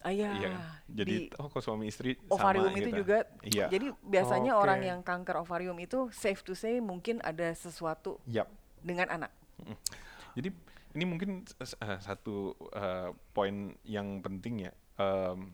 Ah, 0.00 0.08
iya. 0.08 0.32
Kan? 0.32 0.56
Jadi 0.88 1.28
Di 1.28 1.36
oh 1.36 1.52
kok 1.52 1.60
suami 1.60 1.84
istri 1.84 2.16
ovarium 2.32 2.72
sama 2.72 2.78
itu 2.80 2.88
gitu. 2.88 3.00
juga. 3.04 3.18
Iya. 3.44 3.66
Jadi 3.68 3.86
biasanya 4.00 4.52
orang 4.56 4.80
Oke. 4.80 4.88
yang 4.88 5.00
kanker 5.04 5.36
ovarium 5.36 5.76
itu 5.76 6.08
safe 6.10 6.40
to 6.40 6.56
say 6.56 6.80
mungkin 6.80 7.20
ada 7.20 7.52
sesuatu 7.52 8.16
Yap. 8.24 8.48
dengan 8.80 9.12
anak. 9.12 9.32
Jadi 10.32 10.48
ini 10.96 11.04
mungkin 11.04 11.44
eh, 11.44 11.98
satu 12.00 12.56
eh, 12.72 13.12
poin 13.36 13.76
yang 13.84 14.24
penting 14.24 14.64
ya. 14.66 14.72
Em, 14.96 15.52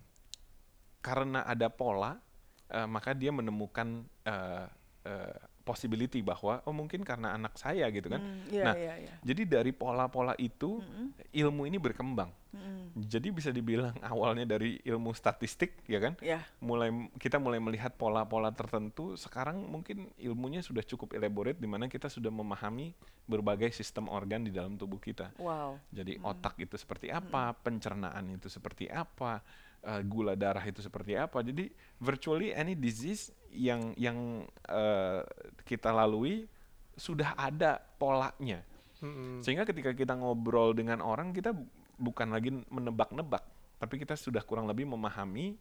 karena 1.06 1.46
ada 1.46 1.70
pola, 1.70 2.18
eh, 2.66 2.88
maka 2.90 3.14
dia 3.14 3.30
menemukan 3.30 4.02
eh, 4.26 4.66
eh, 5.06 5.38
possibility 5.62 6.22
bahwa 6.22 6.62
oh 6.62 6.70
mungkin 6.70 7.02
karena 7.02 7.34
anak 7.34 7.58
saya 7.58 7.90
gitu 7.90 8.06
kan. 8.06 8.22
Hmm, 8.22 8.46
iya, 8.46 8.64
Nah, 8.70 8.74
iya, 8.78 8.94
iya. 9.02 9.14
Jadi 9.22 9.42
dari 9.50 9.74
pola-pola 9.74 10.38
itu 10.38 10.78
Mm-mm, 10.78 11.06
ilmu 11.34 11.66
ini 11.66 11.74
berkembang. 11.74 12.30
mm-mm. 12.54 12.94
Jadi 13.02 13.34
bisa 13.34 13.50
dibilang 13.50 13.90
awalnya 14.14 14.46
dari 14.46 14.78
ilmu 14.86 15.10
statistik 15.10 15.82
ya 15.90 15.98
kan. 15.98 16.14
Ya, 16.22 16.46
Mulai 16.62 17.10
kita 17.18 17.42
mulai 17.42 17.58
melihat 17.58 17.98
pola-pola 17.98 18.54
tertentu, 18.54 19.18
sekarang 19.18 19.58
mungkin 19.66 20.06
ilmunya 20.22 20.62
sudah 20.62 20.86
cukup 20.86 21.18
elaborate 21.18 21.58
di 21.58 21.66
mana 21.66 21.90
kita 21.90 22.06
sudah 22.06 22.30
memahami 22.30 22.94
berbagai 23.26 23.74
sistem 23.74 24.06
organ 24.06 24.46
di 24.46 24.54
dalam 24.54 24.78
tubuh 24.78 25.02
kita. 25.02 25.34
wow. 25.42 25.74
Jadi 25.90 26.22
otak 26.22 26.62
itu 26.62 26.78
seperti 26.78 27.10
apa, 27.10 27.58
pencernaan 27.58 28.38
itu 28.38 28.46
seperti 28.46 28.86
apa, 28.86 29.42
eh, 29.86 30.02
gula 30.02 30.34
darah 30.34 30.62
itu 30.66 30.82
seperti 30.82 31.14
apa. 31.14 31.38
Jadi 31.46 31.70
virtually 32.02 32.50
any 32.50 32.74
disease 32.74 33.30
yang 33.54 33.94
yang 33.94 34.44
eh, 34.66 35.22
kita 35.62 35.94
lalui 35.94 36.50
sudah 36.98 37.38
ada 37.38 37.78
polanya. 37.96 38.66
Mm-mm. 39.00 39.44
Sehingga 39.44 39.68
ketika 39.68 39.92
kita 39.92 40.16
ngobrol 40.16 40.72
dengan 40.72 41.04
orang 41.04 41.30
kita 41.30 41.52
bu- 41.52 41.68
bukan 42.00 42.32
lagi 42.32 42.50
menebak-nebak, 42.72 43.44
tapi 43.76 43.94
kita 44.00 44.16
sudah 44.16 44.40
kurang 44.40 44.64
lebih 44.68 44.88
memahami 44.88 45.56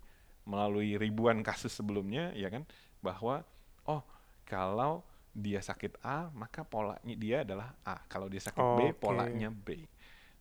melalui 0.45 0.95
ribuan 0.95 1.41
kasus 1.41 1.73
sebelumnya 1.73 2.31
ya 2.37 2.53
kan 2.53 2.63
bahwa 3.01 3.41
oh 3.89 4.05
kalau 4.45 5.01
dia 5.35 5.59
sakit 5.59 5.99
A 6.05 6.31
maka 6.31 6.63
polanya 6.63 7.15
dia 7.17 7.43
adalah 7.43 7.75
A. 7.83 7.99
Kalau 8.07 8.31
dia 8.31 8.39
sakit 8.39 8.63
B 8.79 8.79
Oke. 8.95 9.03
polanya 9.03 9.51
B. 9.51 9.83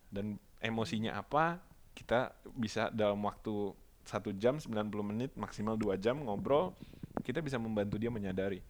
Dan 0.06 0.38
emosinya 0.62 1.18
apa 1.18 1.58
kita 1.94 2.34
bisa 2.58 2.90
dalam 2.90 3.22
waktu 3.22 3.72
satu 4.04 4.36
jam 4.36 4.60
90 4.60 4.92
menit 5.00 5.30
maksimal 5.32 5.80
dua 5.80 5.96
jam 5.96 6.20
ngobrol 6.20 6.76
kita 7.24 7.40
bisa 7.40 7.56
membantu 7.56 7.96
dia 7.96 8.12
menyadari. 8.12 8.60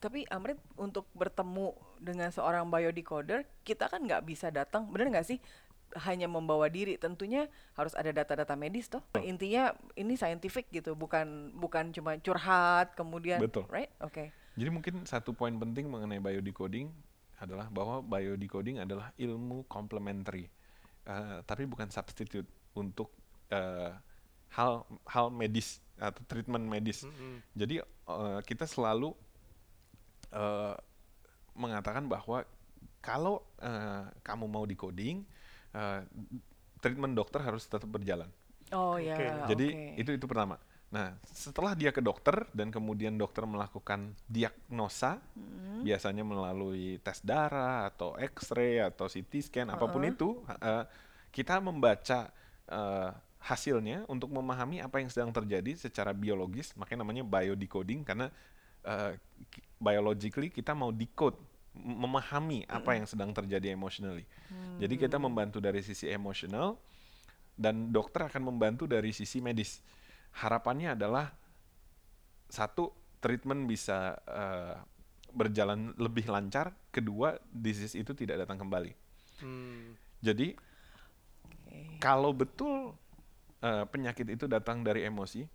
Tapi 0.00 0.24
Amrit 0.32 0.56
untuk 0.80 1.04
bertemu 1.12 1.76
dengan 2.00 2.32
seorang 2.32 2.64
biodecoder, 2.66 3.44
kita 3.62 3.86
kan 3.92 4.00
nggak 4.00 4.24
bisa 4.24 4.48
datang, 4.48 4.88
bener 4.88 5.12
nggak 5.12 5.28
sih? 5.28 5.38
Hanya 6.08 6.24
membawa 6.24 6.72
diri, 6.72 6.96
tentunya 6.96 7.52
harus 7.76 7.92
ada 7.92 8.08
data-data 8.08 8.56
medis 8.56 8.88
toh. 8.88 9.04
Intinya 9.20 9.76
ini 9.92 10.16
scientific 10.16 10.72
gitu, 10.72 10.96
bukan 10.96 11.52
bukan 11.52 11.92
cuma 11.92 12.16
curhat 12.16 12.96
kemudian, 12.96 13.44
Betul. 13.44 13.68
right? 13.68 13.92
Oke. 14.00 14.32
Jadi 14.56 14.70
mungkin 14.72 15.04
satu 15.04 15.36
poin 15.36 15.52
penting 15.60 15.92
mengenai 15.92 16.18
biodecoding 16.22 16.88
adalah 17.36 17.68
bahwa 17.68 18.00
biodecoding 18.00 18.80
adalah 18.80 19.12
ilmu 19.20 19.68
complementary, 19.68 20.48
eh, 21.06 21.38
tapi 21.46 21.64
bukan 21.64 21.88
substitute 21.88 22.48
untuk 22.76 23.12
eh, 23.52 23.92
hal 24.50 24.84
hal 25.06 25.30
medis 25.30 25.78
atau 26.00 26.22
treatment 26.26 26.64
medis. 26.66 27.04
Mm-mm. 27.06 27.44
Jadi 27.54 27.80
eh, 27.84 28.40
kita 28.44 28.64
selalu 28.66 29.14
eh, 30.34 30.76
mengatakan 31.54 32.08
bahwa 32.08 32.44
kalau 33.00 33.44
eh, 33.60 34.04
kamu 34.24 34.44
mau 34.48 34.64
decoding, 34.68 35.24
eh, 35.76 36.00
treatment 36.80 37.16
dokter 37.16 37.40
harus 37.40 37.64
tetap 37.68 37.88
berjalan. 37.88 38.28
Oh 38.70 38.94
Oke. 38.96 39.06
ya. 39.06 39.44
Jadi 39.50 39.66
oke. 39.70 40.00
itu 40.00 40.10
itu 40.16 40.26
pertama. 40.30 40.56
Nah, 40.90 41.14
setelah 41.22 41.78
dia 41.78 41.94
ke 41.94 42.02
dokter 42.02 42.50
dan 42.50 42.74
kemudian 42.74 43.14
dokter 43.14 43.46
melakukan 43.46 44.10
diagnosa, 44.26 45.22
Mm, 45.38 45.86
biasanya 45.86 46.26
melalui 46.26 46.98
tes 47.00 47.22
darah 47.22 47.88
atau 47.88 48.18
X-ray 48.18 48.82
atau 48.82 49.06
CT 49.06 49.32
scan 49.40 49.68
apa 49.70 49.86
pun 49.86 50.02
Uh-uh. 50.02 50.12
itu, 50.12 50.28
eh, 50.60 50.84
kita 51.30 51.62
membaca 51.62 52.30
eh, 52.70 53.10
hasilnya 53.40 54.06
untuk 54.06 54.30
memahami 54.30 54.78
apa 54.78 55.02
yang 55.02 55.10
sedang 55.10 55.34
terjadi 55.34 55.74
secara 55.74 56.14
biologis, 56.14 56.70
makanya 56.78 57.02
namanya 57.02 57.24
biodecoding 57.26 58.04
karena 58.04 58.30
ki- 59.50 59.64
biologically 59.80 60.50
kita 60.50 60.72
mau 60.72 60.90
decode, 60.94 61.36
memahami 61.74 62.66
apa 62.66 62.98
yang 62.98 63.06
sedang 63.06 63.30
terjadi 63.30 63.72
emotionally. 63.72 64.26
Jadi 64.76 64.94
kita 64.98 65.16
Hmm. 65.16 65.30
membantu 65.30 65.58
dari 65.62 65.80
sisi 65.82 66.10
emosional 66.10 66.76
dan 67.54 67.92
dokter 67.92 68.26
akan 68.26 68.42
membantu 68.54 68.88
dari 68.88 69.12
sisi 69.12 69.38
medis. 69.38 69.82
Harapannya 70.38 70.94
adalah 70.94 71.34
satu 72.50 72.90
treatment 73.18 73.66
bisa 73.66 74.16
eh, 74.26 74.74
berjalan 75.30 75.94
lebih 75.98 76.26
lancar, 76.26 76.74
kedua 76.90 77.38
disease 77.50 77.94
itu 77.94 78.10
tidak 78.14 78.42
datang 78.46 78.58
kembali. 78.58 78.92
Hmm. 79.42 79.94
Jadi 80.20 80.52
Oke. 80.54 81.98
kalau 82.02 82.34
betul 82.34 82.92
eh, 83.62 83.84
penyakit 83.86 84.26
itu 84.26 84.50
datang 84.50 84.82
dari 84.82 85.06
emosi, 85.06 85.46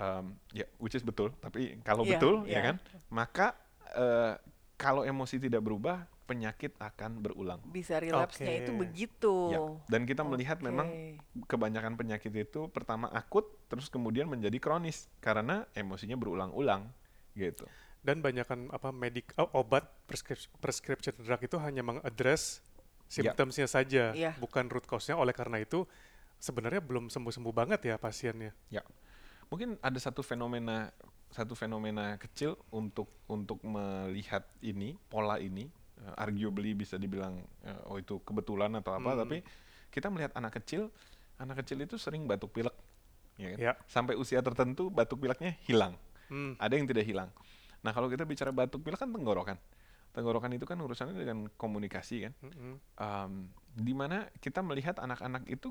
em, 0.00 0.24
ya 0.50 0.66
which 0.82 0.98
is 0.98 1.04
betul, 1.06 1.30
tapi 1.38 1.78
kalau 1.86 2.02
Iya, 2.02 2.18
betul 2.18 2.34
iya. 2.48 2.58
ya 2.58 2.60
kan, 2.72 2.76
maka 3.12 3.46
eh, 3.94 4.34
kalau 4.76 5.06
emosi 5.06 5.40
tidak 5.40 5.64
berubah, 5.64 6.04
penyakit 6.26 6.74
akan 6.82 7.22
berulang. 7.22 7.62
Bisa 7.70 8.02
relapse-nya 8.02 8.66
itu 8.66 8.74
Oke. 8.74 8.80
begitu. 8.82 9.34
Ya, 9.54 9.60
dan 9.86 10.02
kita 10.04 10.26
melihat 10.26 10.58
memang 10.58 11.16
kebanyakan 11.46 11.94
penyakit 11.94 12.34
itu 12.34 12.66
pertama 12.74 13.06
akut 13.14 13.46
terus 13.70 13.86
kemudian 13.86 14.26
menjadi 14.26 14.58
kronis 14.58 15.06
karena 15.22 15.64
emosinya 15.72 16.18
berulang-ulang 16.18 16.90
gitu. 17.38 17.64
Dan 18.02 18.22
banyakkan 18.22 18.70
apa 18.70 18.90
medik 18.90 19.34
oh, 19.38 19.50
obat 19.54 19.86
prescription, 20.06 20.50
prescription 20.58 21.14
drug 21.22 21.42
itu 21.46 21.56
hanya 21.62 21.82
mengadres 21.86 22.62
Ya. 23.06 23.30
symptomsnya 23.30 23.70
saja, 23.70 24.10
Iya. 24.10 24.34
bukan 24.42 24.66
root 24.66 24.82
cause-nya. 24.82 25.14
Oleh 25.14 25.30
karena 25.30 25.62
itu 25.62 25.86
sebenarnya 26.42 26.82
belum 26.82 27.06
sembuh-sembuh 27.06 27.54
banget 27.54 27.86
ya 27.86 27.96
pasiennya. 28.02 28.50
Ya. 28.66 28.82
Mungkin 29.46 29.78
ada 29.78 29.94
satu 30.02 30.26
fenomena 30.26 30.90
satu 31.30 31.54
fenomena 31.54 32.18
kecil 32.18 32.58
untuk 32.74 33.10
untuk 33.30 33.62
melihat 33.62 34.46
ini, 34.62 34.98
pola 35.10 35.38
ini, 35.38 35.70
eh, 35.96 36.14
arguably 36.16 36.72
bisa 36.72 36.96
dibilang 36.96 37.36
eh, 37.62 37.88
oh 37.88 37.96
itu 37.96 38.20
kebetulan 38.20 38.72
atau 38.76 38.94
apa, 38.94 39.10
Hmm. 39.12 39.20
tapi 39.24 39.38
kita 39.88 40.08
melihat 40.08 40.32
anak 40.34 40.56
kecil, 40.56 40.92
anak 41.36 41.64
kecil 41.64 41.80
itu 41.80 41.96
sering 41.96 42.24
batuk 42.24 42.52
pilek. 42.52 42.74
Ya 43.36 43.48
kan? 43.52 43.58
Ya. 43.60 43.72
Sampai 43.84 44.16
usia 44.16 44.40
tertentu 44.40 44.88
batuk 44.88 45.20
pileknya 45.20 45.56
hilang. 45.64 45.96
Hmm. 46.28 46.56
Ada 46.56 46.74
yang 46.76 46.88
tidak 46.88 47.04
hilang. 47.04 47.28
Nah, 47.84 47.92
kalau 47.92 48.08
kita 48.08 48.24
bicara 48.24 48.50
batuk 48.50 48.80
pilek 48.80 48.98
kan 48.98 49.12
tenggorokan. 49.12 49.56
Tenggorokan 50.10 50.48
itu 50.56 50.64
kan 50.64 50.80
urusannya 50.80 51.12
dengan 51.12 51.46
komunikasi 51.54 52.24
kan. 52.24 52.32
Mm-mm. 52.40 52.74
um, 52.96 53.32
di 53.76 53.92
mana 53.92 54.24
kita 54.40 54.64
melihat 54.64 54.96
anak-anak 54.96 55.44
itu 55.46 55.68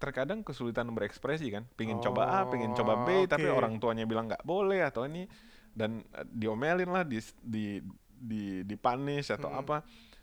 terkadang 0.00 0.40
kesulitan 0.40 0.88
berekspresi 0.92 1.52
kan, 1.52 1.68
pengen 1.76 2.00
coba 2.00 2.28
A, 2.28 2.38
pengen 2.48 2.72
coba 2.72 3.04
B, 3.04 3.24
Oh, 3.24 3.28
tapi 3.28 3.48
oke. 3.48 3.56
orang 3.56 3.76
tuanya 3.76 4.04
bilang 4.04 4.26
nggak 4.26 4.40
boleh 4.42 4.80
atau 4.80 5.04
ini 5.04 5.28
dan 5.70 6.00
eh, 6.12 6.24
diomelin 6.24 6.88
lah, 6.88 7.04
di 7.04 7.20
di 7.40 7.78
di 8.24 8.64
dipunish 8.64 9.28
atau 9.28 9.52
Mm-mm. 9.52 9.60
apa, 9.60 9.76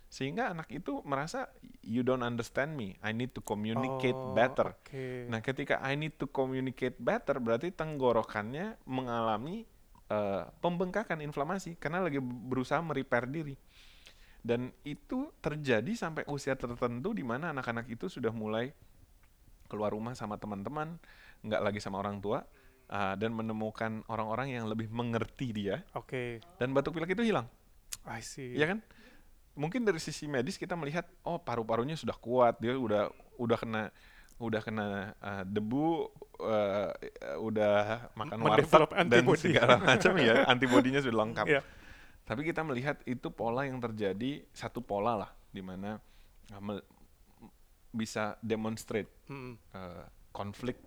sehingga 0.09 0.51
anak 0.51 0.67
itu 0.73 0.99
merasa 1.05 1.47
you 1.85 2.01
don't 2.01 2.25
understand 2.25 2.73
me, 2.73 2.97
I 3.05 3.13
need 3.13 3.31
to 3.37 3.41
communicate 3.45 4.17
Oh, 4.17 4.33
better. 4.35 4.73
Oke. 4.75 5.29
Nah, 5.29 5.39
ketika 5.39 5.79
I 5.79 5.95
need 5.95 6.17
to 6.17 6.27
communicate 6.27 6.97
better, 6.99 7.37
berarti 7.37 7.71
tenggorokannya 7.71 8.81
mengalami 8.89 9.63
eh, 10.11 10.43
pembengkakan 10.59 11.23
inflamasi 11.23 11.79
karena 11.79 12.03
lagi 12.03 12.19
berusaha 12.19 12.83
merepair 12.83 13.29
diri. 13.29 13.55
Dan 14.41 14.73
itu 14.81 15.29
terjadi 15.39 15.93
sampai 15.93 16.25
usia 16.25 16.57
tertentu 16.57 17.13
di 17.13 17.21
mana 17.21 17.53
anak-anak 17.53 17.85
itu 17.87 18.09
sudah 18.09 18.33
mulai 18.33 18.73
keluar 19.71 19.93
rumah 19.95 20.11
sama 20.17 20.35
teman-teman, 20.35 20.99
nggak 21.45 21.61
lagi 21.63 21.79
sama 21.79 22.03
orang 22.03 22.19
tua, 22.19 22.43
eh, 22.91 23.15
dan 23.15 23.31
menemukan 23.31 24.03
orang-orang 24.11 24.51
yang 24.51 24.67
lebih 24.67 24.91
mengerti 24.91 25.55
dia, 25.55 25.87
Oke. 25.95 26.43
dan 26.59 26.75
batuk 26.75 26.99
pilek 26.99 27.15
itu 27.15 27.31
hilang, 27.31 27.47
I 28.07 28.21
see. 28.23 28.57
ya 28.57 28.65
kan? 28.71 28.79
Mungkin 29.53 29.83
dari 29.83 29.99
sisi 29.99 30.25
medis 30.25 30.55
kita 30.55 30.73
melihat, 30.79 31.05
oh 31.27 31.37
paru-parunya 31.37 31.99
sudah 31.99 32.15
kuat, 32.15 32.57
dia 32.63 32.73
udah 32.75 33.11
udah 33.35 33.57
kena 33.59 33.83
udah 34.41 34.61
kena 34.63 34.87
eh, 35.21 35.43
debu, 35.45 36.09
eh, 36.41 36.89
eh, 36.97 37.37
udah 37.37 38.09
makan 38.17 38.37
warteg 38.41 38.89
dan 39.05 39.21
segala 39.37 39.75
macam 39.91 40.13
ya, 40.17 40.49
antibodinya 40.49 40.97
sudah 40.97 41.17
lengkap. 41.21 41.45
Iya. 41.45 41.61
Tapi 42.25 42.41
kita 42.47 42.63
melihat 42.65 42.97
itu 43.05 43.27
pola 43.29 43.67
yang 43.67 43.77
terjadi 43.77 44.45
satu 44.55 44.79
pola 44.81 45.13
lah, 45.19 45.31
di 45.51 45.59
mana 45.59 45.99
uh, 46.53 46.61
me- 46.63 46.85
bisa 47.91 48.39
demonstrate 48.39 49.11
Mm-mm. 49.27 49.59
uh, 49.75 50.05
konflik 50.31 50.79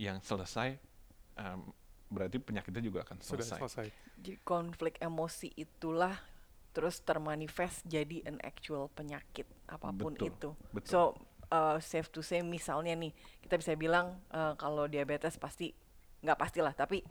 yang 0.00 0.24
selesai, 0.24 0.80
um, 1.36 1.68
berarti 2.08 2.40
penyakitnya 2.40 2.80
juga 2.80 3.04
akan 3.04 3.20
Sudah 3.20 3.44
selesai. 3.44 3.58
selesai. 3.60 3.86
Jadi 4.16 4.40
konflik 4.40 4.96
emosi 5.04 5.52
itulah 5.52 6.16
terus 6.70 7.02
termanifest 7.02 7.82
jadi 7.84 8.22
an 8.24 8.38
actual 8.40 8.86
penyakit 8.94 9.46
apa 9.66 9.90
pun 9.90 10.14
Betul, 10.14 10.30
itu. 10.30 10.50
betul. 10.70 10.90
So 10.90 11.00
uh, 11.50 11.82
safe 11.82 12.06
to 12.10 12.22
say 12.22 12.40
misalnya 12.40 12.94
nih 12.94 13.10
kita 13.42 13.58
bisa 13.58 13.74
bilang 13.74 14.18
uh, 14.30 14.54
kalau 14.54 14.86
diabetes 14.86 15.34
pasti 15.34 15.74
nggak 16.20 16.38
pastilah 16.38 16.70
tapi 16.72 17.02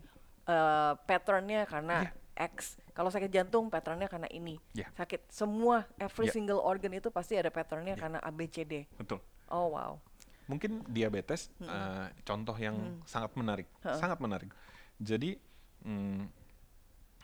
uh, 0.47 0.95
patternnya 1.03 1.67
karena 1.67 2.07
X. 2.39 2.79
Kalau 2.95 3.11
sakit 3.11 3.27
jantung 3.27 3.67
patternnya 3.67 4.07
karena 4.07 4.31
ini. 4.31 4.55
Ya. 4.71 4.87
Sakit 4.95 5.27
semua 5.27 5.83
every 5.99 6.31
Ya. 6.31 6.39
single 6.39 6.63
organ 6.63 6.95
itu 6.95 7.11
pasti 7.11 7.35
ada 7.35 7.51
patternnya 7.51 7.99
karena 7.99 8.23
ABCD. 8.23 8.87
Betul. 8.95 9.19
Oh 9.51 9.75
wow. 9.75 9.99
Mungkin 10.47 10.87
diabetes 10.87 11.51
eh, 11.59 12.07
contoh 12.23 12.55
yang 12.55 13.03
sangat 13.03 13.35
menarik, 13.35 13.67
Heeh. 13.83 13.99
sangat 13.99 14.23
menarik. 14.23 14.49
Jadi 14.97 15.35
mm, 15.83 16.21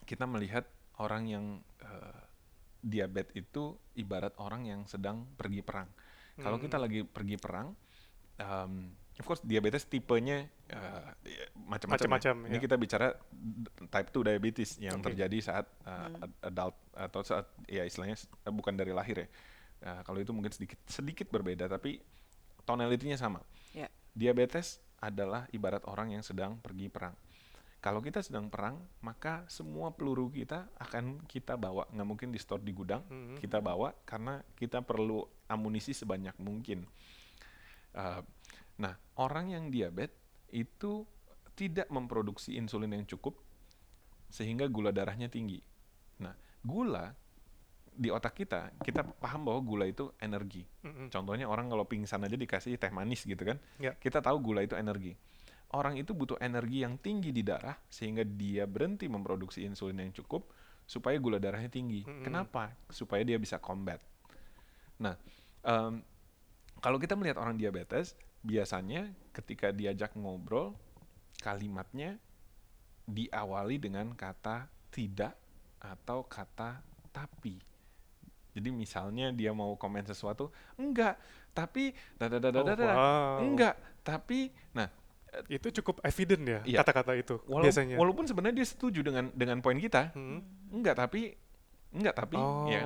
kita 0.03 0.27
melihat 0.27 0.67
orang 0.99 1.23
yang 1.25 1.45
eh, 1.79 2.21
diabetes 2.85 3.33
itu 3.33 3.73
ibarat 3.97 4.37
orang 4.37 4.69
yang 4.69 4.81
sedang 4.85 5.25
pergi 5.33 5.65
perang. 5.65 5.89
Kalau 6.37 6.59
kita 6.61 6.77
lagi 6.77 7.01
pergi 7.01 7.39
perang, 7.39 7.73
um, 8.37 8.91
of 9.15 9.25
course 9.25 9.41
diabetes 9.41 9.87
tipenya 9.87 10.45
eh, 10.67 11.09
macam-macam. 11.65 11.95
ya. 11.95 12.05
Macam-macam, 12.05 12.35
Ini 12.51 12.57
ya. 12.59 12.61
kita 12.61 12.75
bicara 12.75 13.07
type 13.89 14.09
2 14.11 14.29
diabetes 14.29 14.75
yang 14.77 14.99
Oke. 14.99 15.09
terjadi 15.11 15.37
saat 15.41 15.65
uh, 15.87 16.11
ad- 16.11 16.39
adult 16.43 16.75
atau 16.91 17.21
saat 17.23 17.47
ya 17.71 17.87
istilahnya 17.87 18.19
eh, 18.19 18.53
bukan 18.53 18.75
dari 18.75 18.91
lahir 18.91 19.25
ya. 19.25 19.27
Uh, 19.85 20.01
kalau 20.03 20.19
itu 20.19 20.31
mungkin 20.35 20.51
sedikit 20.51 20.79
sedikit 20.87 21.27
berbeda 21.31 21.71
tapi 21.71 22.03
tonalitinya 22.67 23.15
sama. 23.15 23.39
Ya. 23.71 23.87
Diabetes 24.11 24.83
adalah 24.99 25.47
ibarat 25.55 25.87
orang 25.87 26.13
yang 26.13 26.23
sedang 26.23 26.59
pergi 26.59 26.91
perang. 26.91 27.15
Kalau 27.85 28.01
kita 28.01 28.25
sedang 28.25 28.49
perang, 28.49 28.81
maka 29.05 29.45
semua 29.45 29.93
peluru 29.93 30.33
kita 30.33 30.65
akan 30.81 31.21
kita 31.29 31.53
bawa. 31.53 31.85
Nggak 31.93 32.07
mungkin 32.09 32.29
di 32.33 32.41
store 32.41 32.65
di 32.65 32.73
gudang, 32.73 33.05
Mhm. 33.05 33.37
kita 33.37 33.61
bawa 33.61 33.93
karena 34.09 34.41
kita 34.57 34.81
perlu 34.81 35.21
amunisi 35.45 35.93
sebanyak 35.93 36.33
mungkin. 36.41 36.89
Uh, 37.93 38.25
nah, 38.81 38.97
orang 39.21 39.53
yang 39.53 39.69
diabetes 39.69 40.17
itu 40.49 41.05
tidak 41.53 41.85
memproduksi 41.93 42.57
insulin 42.57 42.89
yang 42.89 43.05
cukup 43.05 43.37
sehingga 44.33 44.65
gula 44.65 44.89
darahnya 44.89 45.29
tinggi. 45.29 45.61
Nah, 46.25 46.33
gula 46.65 47.13
di 47.95 48.09
otak 48.09 48.33
kita, 48.33 48.73
kita 48.81 49.05
paham 49.21 49.45
bahwa 49.45 49.61
gula 49.61 49.85
itu 49.85 50.09
energi. 50.19 50.65
Mm-mm. 50.83 51.13
Contohnya 51.13 51.45
orang 51.45 51.69
kalau 51.69 51.85
pingsan 51.85 52.25
aja 52.25 52.33
dikasih 52.33 52.81
teh 52.81 52.89
manis 52.89 53.23
gitu 53.23 53.45
kan. 53.45 53.61
Ya. 53.77 53.93
Kita 53.95 54.25
tahu 54.25 54.41
gula 54.41 54.65
itu 54.65 54.73
energi. 54.73 55.15
Orang 55.73 55.97
itu 55.97 56.13
butuh 56.13 56.37
energi 56.37 56.85
yang 56.85 56.95
tinggi 57.01 57.33
di 57.33 57.41
darah 57.41 57.75
sehingga 57.89 58.21
dia 58.21 58.69
berhenti 58.69 59.09
memproduksi 59.09 59.65
insulin 59.65 59.97
yang 60.07 60.13
cukup 60.13 60.47
supaya 60.85 61.17
gula 61.17 61.41
darahnya 61.41 61.67
tinggi. 61.73 62.05
Mm-mm. 62.05 62.21
Kenapa? 62.21 62.69
Supaya 62.93 63.25
dia 63.25 63.41
bisa 63.41 63.57
combat. 63.57 63.97
Nah, 65.01 65.17
em, 65.65 66.05
kalau 66.79 67.01
kita 67.01 67.17
melihat 67.17 67.41
orang 67.41 67.57
diabetes, 67.57 68.13
biasanya 68.45 69.09
ketika 69.33 69.73
diajak 69.73 70.13
ngobrol, 70.13 70.77
kalimatnya 71.41 72.21
diawali 73.09 73.81
dengan 73.81 74.13
kata 74.13 74.69
tidak 74.93 75.33
atau 75.81 76.23
kata 76.25 76.81
tapi. 77.09 77.57
Jadi 78.55 78.69
misalnya 78.71 79.35
dia 79.35 79.51
mau 79.51 79.75
komen 79.75 80.07
sesuatu, 80.07 80.47
enggak, 80.79 81.19
tapi 81.51 81.91
Oh, 82.21 82.63
wow. 82.95 83.43
enggak, 83.43 83.75
tapi 83.99 84.53
nah 84.71 84.87
Itu 85.47 85.67
cukup 85.75 85.99
evident 86.01 86.43
ya 86.43 86.59
Iya. 86.63 86.77
kata-kata 86.79 87.13
itu 87.13 87.39
wala- 87.45 87.63
biasanya. 87.63 87.95
walaupun 87.95 88.25
sebenarnya 88.25 88.57
dia 88.57 88.67
setuju 88.67 88.99
dengan 89.01 89.31
dengan 89.31 89.59
poin 89.59 89.75
kita, 89.75 90.11
Hmm. 90.11 90.41
enggak 90.69 90.95
tapi 90.97 91.35
enggak 91.91 92.15
tapi 92.15 92.35
Oh. 92.35 92.67
ya. 92.67 92.83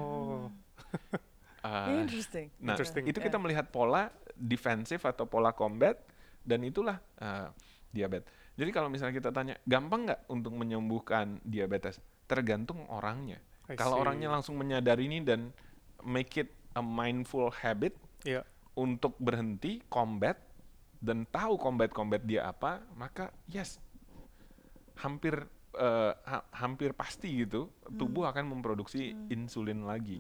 Uh, 1.60 1.88
Interesting. 2.04 2.48
Nah, 2.60 2.74
Interesting. 2.74 3.04
itu 3.06 3.20
kita 3.20 3.36
melihat 3.36 3.68
pola 3.68 4.10
defensif 4.32 5.04
atau 5.04 5.26
pola 5.26 5.52
combat 5.52 6.00
dan 6.42 6.64
itulah 6.64 6.98
uh, 7.20 7.52
diabetes. 7.90 8.28
Jadi 8.56 8.70
kalau 8.70 8.88
misalnya 8.88 9.16
kita 9.16 9.32
tanya, 9.32 9.56
gampang 9.64 10.04
nggak 10.06 10.22
untuk 10.28 10.52
menyembuhkan 10.52 11.40
diabetes? 11.42 12.00
Tergantung 12.26 12.84
orangnya. 12.88 13.40
I 13.66 13.76
Kalau 13.76 13.96
see. 13.96 14.04
orangnya 14.04 14.30
langsung 14.30 14.56
menyadari 14.56 15.06
ini 15.06 15.22
dan 15.22 15.52
make 16.02 16.36
it 16.38 16.50
a 16.74 16.82
mindful 16.82 17.52
habit 17.54 17.96
Iya. 18.22 18.44
untuk 18.74 19.16
berhenti 19.18 19.80
combat 19.88 20.36
dan 21.00 21.24
tahu 21.28 21.56
combat-combat 21.56 22.20
dia 22.24 22.52
apa, 22.52 22.84
maka 22.96 23.32
yes, 23.48 23.80
hampir 25.00 25.48
uh, 25.80 26.14
ha- 26.28 26.48
hampir 26.52 26.92
pasti 26.92 27.44
gitu 27.48 27.72
tubuh 27.88 28.28
akan 28.28 28.52
memproduksi 28.52 29.16
insulin 29.32 29.88
lagi, 29.88 30.20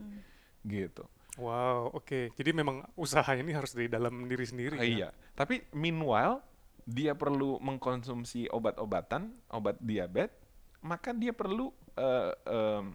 gitu. 0.63 1.03
Wow, 1.39 1.95
oke. 1.95 2.35
Jadi 2.35 2.51
memang 2.51 2.83
usaha 2.99 3.31
ini 3.31 3.55
harus 3.55 3.71
dari 3.71 3.87
dalam 3.87 4.27
diri 4.27 4.43
sendiri 4.43 4.75
Ah, 4.75 4.83
ya. 4.83 4.91
iya. 4.91 5.09
Tapi 5.35 5.71
meanwhile 5.71 6.43
dia 6.83 7.15
perlu 7.15 7.61
mengkonsumsi 7.63 8.51
obat-obatan, 8.51 9.31
obat 9.53 9.79
diabetes, 9.79 10.35
maka 10.83 11.15
dia 11.15 11.31
perlu 11.31 11.71
uh, 11.95 12.33
um, 12.49 12.91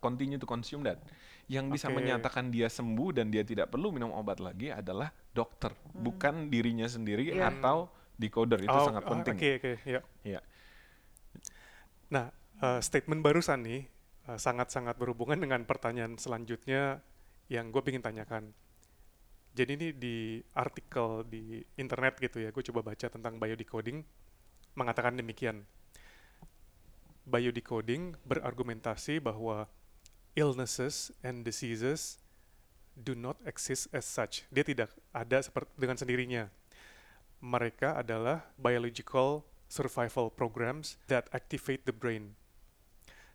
continue 0.00 0.40
to 0.40 0.48
consume 0.48 0.86
that. 0.88 1.04
Yang 1.50 1.80
bisa 1.80 1.86
Oke. 1.90 2.00
menyatakan 2.00 2.48
dia 2.48 2.70
sembuh 2.70 3.10
dan 3.12 3.28
dia 3.28 3.42
tidak 3.42 3.74
perlu 3.74 3.90
minum 3.90 4.14
obat 4.14 4.38
lagi 4.38 4.70
adalah 4.70 5.10
dokter, 5.30 5.72
bukan 5.94 6.50
dirinya 6.50 6.86
sendiri 6.90 7.30
Iya. 7.30 7.54
atau 7.54 7.90
decoder 8.18 8.60
itu 8.60 8.70
Oh, 8.74 8.86
sangat 8.90 9.04
oh, 9.06 9.10
penting. 9.16 9.36
Oke, 9.38 9.50
oke, 9.62 9.72
ya. 9.86 10.00
Iya. 10.26 10.40
Nah, 12.10 12.28
eh, 12.60 12.80
statement 12.82 13.22
barusan 13.22 13.62
nih 13.64 13.82
eh, 14.28 14.38
sangat-sangat 14.38 14.98
berhubungan 14.98 15.38
dengan 15.38 15.62
pertanyaan 15.64 16.18
selanjutnya 16.18 17.00
yang 17.48 17.70
gue 17.70 17.82
ingin 17.86 18.04
tanyakan. 18.04 18.52
Jadi 19.50 19.70
ini 19.74 19.88
di 19.90 20.16
artikel 20.54 21.26
di 21.26 21.58
internet 21.74 22.22
gitu 22.22 22.38
ya, 22.38 22.54
gue 22.54 22.62
coba 22.70 22.94
baca 22.94 23.06
tentang 23.10 23.34
biodecoding, 23.42 23.98
mengatakan 24.78 25.18
demikian. 25.18 25.66
Biodecoding 27.26 28.14
berargumentasi 28.26 29.18
bahwa 29.18 29.66
illnesses 30.38 31.10
and 31.26 31.42
diseases 31.42 32.22
do 33.00 33.16
not 33.16 33.40
exist 33.48 33.88
as 33.96 34.04
such. 34.04 34.44
Dia 34.52 34.62
tidak 34.62 34.92
ada 35.16 35.40
seperti 35.40 35.72
dengan 35.80 35.96
sendirinya. 35.96 36.42
Mereka 37.40 37.96
adalah 37.96 38.52
biological 38.60 39.48
survival 39.70 40.28
programs 40.28 41.00
that 41.08 41.32
activate 41.32 41.88
the 41.88 41.94
brain. 41.94 42.36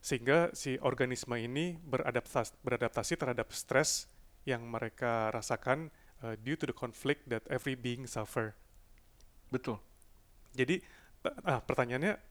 Sehingga 0.05 0.53
si 0.53 0.77
organisme 0.85 1.33
ini 1.41 1.81
beradaptasi, 1.81 2.61
beradaptasi 2.61 3.17
terhadap 3.17 3.49
stres 3.49 4.05
yang 4.45 4.61
mereka 4.69 5.33
rasakan 5.33 5.89
uh, 6.21 6.37
due 6.37 6.53
to 6.53 6.69
the 6.69 6.75
conflict 6.77 7.25
that 7.25 7.41
every 7.49 7.73
being 7.73 8.05
suffer. 8.05 8.53
Betul. 9.49 9.81
Jadi, 10.53 10.85
ah, 11.41 11.59
pertanyaannya, 11.59 12.21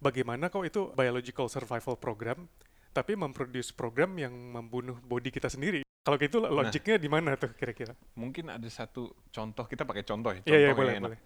bagaimana 0.00 0.48
kok 0.48 0.64
itu 0.64 0.88
biological 0.96 1.52
survival 1.52 2.00
program, 2.00 2.48
tapi 2.96 3.14
memproduce 3.14 3.70
program 3.70 4.16
yang 4.16 4.32
membunuh 4.32 4.96
body 5.04 5.28
kita 5.28 5.52
sendiri? 5.52 5.87
Kalau 6.08 6.16
gitu 6.16 6.40
logiknya 6.40 6.96
di 6.96 7.04
mana 7.12 7.36
tuh 7.36 7.52
kira-kira? 7.52 7.92
Mungkin 8.16 8.48
ada 8.48 8.64
satu 8.72 9.12
contoh, 9.28 9.68
kita 9.68 9.84
pakai 9.84 10.08
contoh 10.08 10.32
ya, 10.32 10.40
Iya, 10.40 10.40
contoh 10.40 10.56
iya, 10.56 10.64
yang 10.72 10.78
boleh, 10.80 10.94
enak. 10.96 11.08
boleh. 11.12 11.20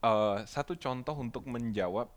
Eh, 0.00 0.38
satu 0.48 0.72
contoh 0.80 1.12
untuk 1.20 1.44
menjawab 1.44 2.08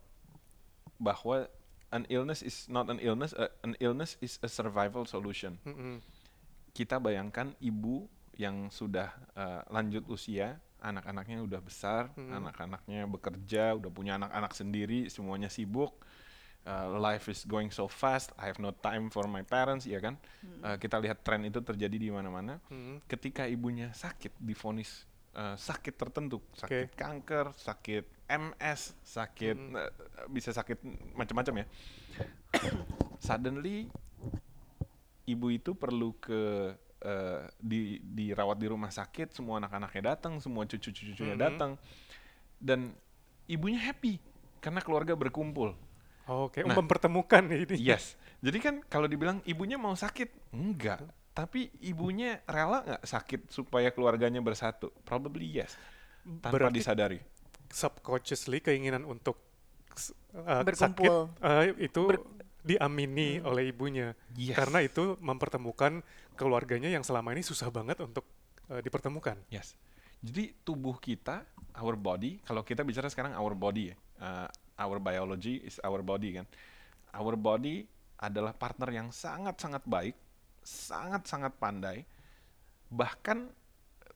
bahwa 0.96 1.52
an 1.92 2.08
illness 2.08 2.40
is 2.40 2.72
not 2.72 2.88
an 2.88 3.04
illness, 3.04 3.36
uh, 3.36 3.52
an 3.60 3.76
illness 3.84 4.16
is 4.24 4.40
a 4.40 4.48
survival 4.48 5.04
solution. 5.04 5.60
Mm-mm. 5.68 6.00
Kita 6.72 6.96
bayangkan 6.96 7.52
ibu 7.60 8.08
yang 8.40 8.72
sudah 8.72 9.12
eh, 9.36 9.62
lanjut 9.68 10.08
usia, 10.08 10.64
anak-anaknya 10.80 11.44
udah 11.44 11.60
besar, 11.60 12.08
Mm. 12.16 12.32
anak-anaknya 12.40 13.02
bekerja, 13.04 13.76
udah 13.76 13.92
punya 13.92 14.16
anak-anak 14.16 14.56
sendiri, 14.56 15.12
semuanya 15.12 15.52
sibuk. 15.52 15.92
Eh, 16.68 16.88
life 17.00 17.32
is 17.32 17.48
going 17.48 17.72
so 17.72 17.88
fast, 17.88 18.36
I 18.36 18.52
have 18.52 18.60
no 18.60 18.76
time 18.76 19.08
for 19.08 19.24
my 19.26 19.42
parents, 19.42 19.88
ya 19.88 20.04
kan? 20.04 20.20
Eh, 20.44 20.76
kita 20.78 21.00
lihat 21.00 21.24
tren 21.24 21.48
itu 21.48 21.64
terjadi 21.64 21.96
di 21.96 22.12
mana-mana. 22.12 22.60
Mm. 22.68 23.08
Ketika 23.08 23.48
ibunya 23.48 23.96
sakit, 23.96 24.36
difonis 24.38 25.08
eh, 25.32 25.56
sakit 25.56 25.96
tertentu, 25.96 26.44
sakit 26.52 26.92
kanker, 26.94 27.56
sakit 27.56 28.04
MS, 28.28 29.00
sakit 29.08 29.56
Mm. 29.56 29.74
eh, 29.80 29.92
bisa 30.28 30.52
sakit 30.52 30.84
macam-macam 31.16 31.64
ya. 31.64 31.66
Suddenly 33.28 33.88
ibu 35.28 35.48
itu 35.50 35.72
perlu 35.74 36.16
ke 36.20 36.74
eh, 36.98 37.46
di 37.62 38.02
dirawat 38.02 38.58
di 38.58 38.68
rumah 38.68 38.90
sakit, 38.90 39.30
semua 39.30 39.62
anak-anaknya 39.62 40.18
datang, 40.18 40.42
semua 40.42 40.66
cucu-cucunya 40.66 41.38
Mhm. 41.38 41.44
datang, 41.46 41.72
dan 42.58 42.90
ibunya 43.46 43.78
happy 43.78 44.18
karena 44.58 44.82
keluarga 44.82 45.14
berkumpul. 45.14 45.78
Oke, 46.28 46.60
Nah. 46.62 46.76
mempertemukan 46.76 47.44
ini. 47.48 47.76
Yes. 47.80 48.20
Jadi 48.40 48.58
kan 48.60 48.76
kalau 48.86 49.08
dibilang 49.08 49.40
ibunya 49.44 49.76
mau 49.76 49.96
sakit, 49.96 50.52
enggak. 50.52 51.02
Tapi 51.32 51.70
ibunya 51.82 52.42
rela 52.44 52.82
nggak 52.82 53.04
sakit 53.04 53.40
supaya 53.48 53.90
keluarganya 53.90 54.42
bersatu? 54.42 54.90
Probably 55.06 55.48
yes. 55.48 55.78
Tanpa 56.44 56.52
Berarti 56.52 56.78
disadari. 56.78 57.20
subconsciously 57.68 58.60
keinginan 58.60 59.04
untuk 59.04 59.40
uh, 60.36 60.64
Berkumpul. 60.64 61.32
sakit 61.36 61.44
uh, 61.44 61.64
itu 61.78 62.04
Ber- 62.08 62.24
diamini 62.64 63.40
oleh 63.40 63.72
ibunya. 63.72 64.12
Yes. 64.36 64.56
Karena 64.56 64.84
itu 64.84 65.16
mempertemukan 65.20 66.04
keluarganya 66.36 66.92
yang 66.92 67.04
selama 67.04 67.32
ini 67.32 67.40
susah 67.40 67.72
banget 67.72 67.96
untuk 68.00 68.28
eh, 68.68 68.84
dipertemukan. 68.84 69.40
Yes. 69.48 69.80
Jadi 70.20 70.52
tubuh 70.64 71.00
kita, 71.00 71.48
our 71.80 71.96
body, 71.96 72.44
kalau 72.44 72.68
kita 72.68 72.84
bicara 72.84 73.08
sekarang 73.08 73.32
our 73.40 73.56
body 73.56 73.94
ya, 73.94 73.96
uh, 74.20 74.50
our 74.78 75.02
biology 75.02 75.62
is 75.66 75.82
our 75.82 76.00
body 76.06 76.42
kan. 76.42 76.46
Our 77.14 77.34
body 77.36 77.90
adalah 78.18 78.54
partner 78.54 78.90
yang 78.94 79.10
sangat-sangat 79.10 79.86
baik, 79.86 80.16
sangat-sangat 80.62 81.54
pandai. 81.58 82.06
Bahkan 82.90 83.50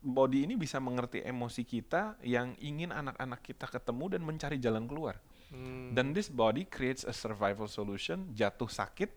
body 0.02 0.50
ini 0.50 0.58
bisa 0.58 0.82
mengerti 0.82 1.22
emosi 1.22 1.62
kita 1.62 2.18
yang 2.26 2.58
ingin 2.58 2.90
anak-anak 2.90 3.42
kita 3.46 3.70
ketemu 3.70 4.18
dan 4.18 4.22
mencari 4.26 4.58
jalan 4.58 4.90
keluar. 4.90 5.22
Hmm, 5.52 5.94
Dan 5.94 6.16
this 6.16 6.32
body 6.32 6.66
creates 6.66 7.04
a 7.06 7.14
survival 7.14 7.68
solution, 7.68 8.32
jatuh 8.34 8.72
sakit, 8.72 9.12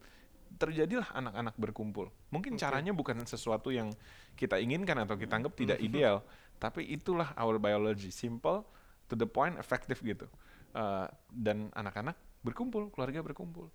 terjadilah 0.59 1.09
anak-anak 1.15 1.55
berkumpul. 1.57 2.11
Mungkin 2.31 2.59
Oke. 2.59 2.61
caranya 2.61 2.93
bukan 2.93 3.23
sesuatu 3.25 3.71
yang 3.71 3.91
kita 4.35 4.59
inginkan 4.59 4.99
atau 5.03 5.15
kita 5.15 5.39
anggap 5.39 5.55
tidak 5.55 5.79
ideal, 5.81 6.21
tapi 6.59 6.85
itulah 6.91 7.33
our 7.39 7.57
biology, 7.57 8.11
simple, 8.11 8.67
to 9.07 9.15
the 9.15 9.27
point, 9.27 9.55
effective 9.57 9.99
gitu. 10.03 10.27
Uh, 10.75 11.07
dan 11.31 11.71
anak-anak 11.71 12.19
berkumpul, 12.43 12.91
keluarga 12.91 13.23
berkumpul. 13.23 13.71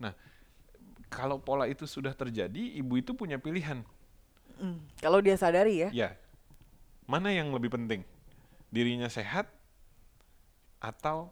Nah, 0.00 0.16
kalau 1.12 1.36
pola 1.36 1.68
itu 1.68 1.84
sudah 1.84 2.16
terjadi, 2.16 2.80
ibu 2.80 2.96
itu 2.96 3.12
punya 3.12 3.36
pilihan. 3.36 3.84
Mm. 4.56 4.80
Kalau 4.98 5.20
dia 5.20 5.36
sadari 5.36 5.84
ya. 5.84 5.88
Ya, 5.92 6.10
mana 7.04 7.30
yang 7.36 7.52
lebih 7.52 7.68
penting? 7.68 8.00
Dirinya 8.72 9.12
sehat 9.12 9.48
atau 10.80 11.28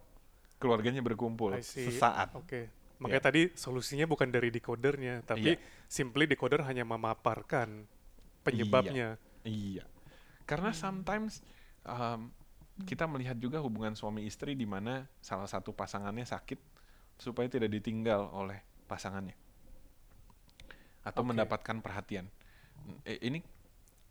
keluarganya 0.61 1.01
berkumpul 1.01 1.57
sesaat? 1.65 2.33
Oke. 2.37 2.69
Makanya 2.97 3.29
tadi 3.29 3.41
solusinya 3.53 4.09
bukan 4.09 4.33
dari 4.33 4.49
decodernya, 4.49 5.21
tapi 5.21 5.53
Iya. 5.53 5.61
simply 5.85 6.25
decoder 6.25 6.65
hanya 6.65 6.81
memaparkan 6.81 7.85
penyebabnya. 8.41 9.21
Iya. 9.45 9.85
Karena 10.49 10.73
sometimes 10.73 11.45
um, 11.85 12.33
kita 12.85 13.09
melihat 13.09 13.33
juga 13.37 13.57
hubungan 13.57 13.97
suami 13.97 14.27
istri 14.27 14.53
di 14.53 14.67
mana 14.67 15.09
salah 15.17 15.49
satu 15.49 15.73
pasangannya 15.73 16.23
sakit 16.23 16.59
supaya 17.17 17.49
tidak 17.49 17.73
ditinggal 17.73 18.29
oleh 18.29 18.61
pasangannya 18.85 19.33
atau 21.01 21.23
Oke. 21.23 21.29
mendapatkan 21.33 21.77
perhatian. 21.81 22.29
Eh, 23.01 23.17
ini 23.23 23.41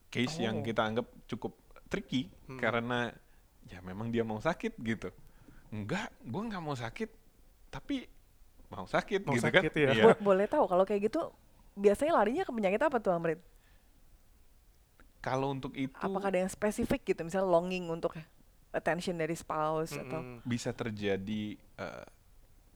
case 0.09 0.43
yang 0.43 0.61
Oh. 0.61 0.65
kita 0.65 0.83
anggap 0.83 1.07
cukup 1.29 1.55
tricky 1.87 2.27
Hmm. 2.49 2.59
karena 2.59 3.15
ya 3.69 3.79
memang 3.81 4.11
dia 4.11 4.27
mau 4.27 4.41
sakit 4.41 4.75
gitu. 4.81 5.13
Enggak, 5.71 6.11
gua 6.25 6.43
nggak 6.47 6.63
mau 6.63 6.75
sakit, 6.75 7.11
tapi 7.69 8.09
mau 8.67 8.87
sakit 8.87 9.23
Mau 9.23 9.35
gitu 9.37 9.47
sakit, 9.47 9.71
kan? 9.71 9.79
ya. 9.79 9.91
Iya. 9.93 10.05
Bo- 10.11 10.35
boleh 10.35 10.47
tahu 10.51 10.65
kalau 10.67 10.83
kayak 10.83 11.07
gitu 11.07 11.31
biasanya 11.77 12.17
larinya 12.17 12.43
ke 12.43 12.51
penyakit 12.51 12.81
apa 12.83 12.99
tuh 12.99 13.15
Amrit? 13.15 13.39
Kalau 15.21 15.51
untuk 15.51 15.75
itu 15.75 15.91
Apakah 15.93 16.31
ada 16.31 16.39
yang 16.39 16.51
spesifik 16.51 17.03
gitu, 17.03 17.21
misalnya 17.23 17.51
longing 17.51 17.91
untuk 17.91 18.15
attention 18.77 19.17
dari 19.17 19.33
spouse 19.33 19.97
atau 19.97 20.21
Mm-mm. 20.21 20.45
bisa 20.45 20.71
terjadi 20.71 21.57
eh, 21.57 22.07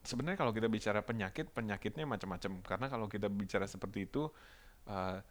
sebenarnya 0.01 0.41
kalau 0.41 0.49
kita 0.49 0.65
bicara 0.65 1.05
penyakit 1.05 1.53
penyakitnya 1.53 2.09
macam-macam. 2.09 2.51
Karena 2.65 2.87
kalau 2.89 3.05
kita 3.05 3.29
bicara 3.29 3.69
seperti 3.69 4.09
itu 4.09 4.25
eh, 4.89 5.21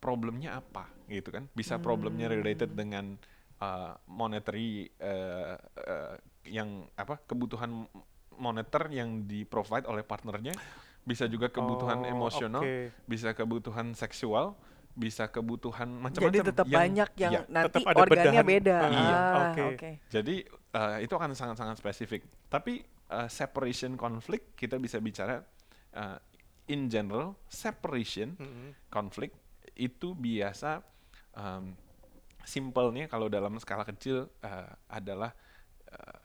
problemnya 0.00 0.56
apa 0.58 0.88
gitu 1.06 1.28
kan? 1.28 1.44
Bisa 1.52 1.76
problemnya 1.76 2.32
related 2.32 2.72
dengan 2.72 3.20
eh, 3.60 3.94
monetary 4.08 4.88
eh, 4.96 5.56
eh, 5.60 6.16
yang 6.48 6.88
apa 6.96 7.20
kebutuhan 7.28 7.84
moneter 8.40 8.88
yang 8.88 9.28
di 9.28 9.44
provide 9.44 9.84
oleh 9.84 10.00
partnernya. 10.00 10.56
Bisa 11.00 11.28
juga 11.28 11.48
kebutuhan 11.48 12.04
Oh, 12.04 12.12
emosional 12.12 12.60
oke. 12.64 12.92
bisa 13.08 13.32
kebutuhan 13.32 13.92
seksual 13.96 14.56
bisa 14.90 15.30
kebutuhan 15.30 15.86
macam-macam 15.88 16.28
jadi 16.28 16.38
tetap 16.42 16.66
banyak 16.66 17.10
yang 17.16 17.32
iya, 17.32 17.40
nanti 17.46 17.78
tetap 17.78 17.88
ada 17.88 17.98
organnya 18.02 18.42
bedahan. 18.42 18.52
beda. 18.52 18.76
Iya, 18.90 19.16
Ah, 19.16 19.34
oke. 19.48 19.62
oke. 19.74 19.90
jadi 20.10 20.34
eh, 20.50 20.96
itu 21.02 21.14
akan 21.14 21.30
sangat-sangat 21.32 21.76
spesifik. 21.78 22.22
Tapi 22.46 22.82
eh, 22.84 23.28
separation 23.30 23.94
conflict 23.94 24.58
kita 24.58 24.76
bisa 24.76 24.98
bicara 24.98 25.40
eh, 25.94 26.18
in 26.68 26.86
general 26.86 27.34
separation 27.46 28.34
Mm-mm. 28.36 28.70
conflict 28.86 29.34
itu 29.74 30.12
biasa 30.12 30.82
em, 31.34 31.72
simpelnya 32.42 33.06
kalau 33.06 33.26
dalam 33.26 33.56
skala 33.58 33.82
kecil 33.82 34.28
eh, 34.42 34.70
adalah 34.86 35.30
eh, 35.88 36.20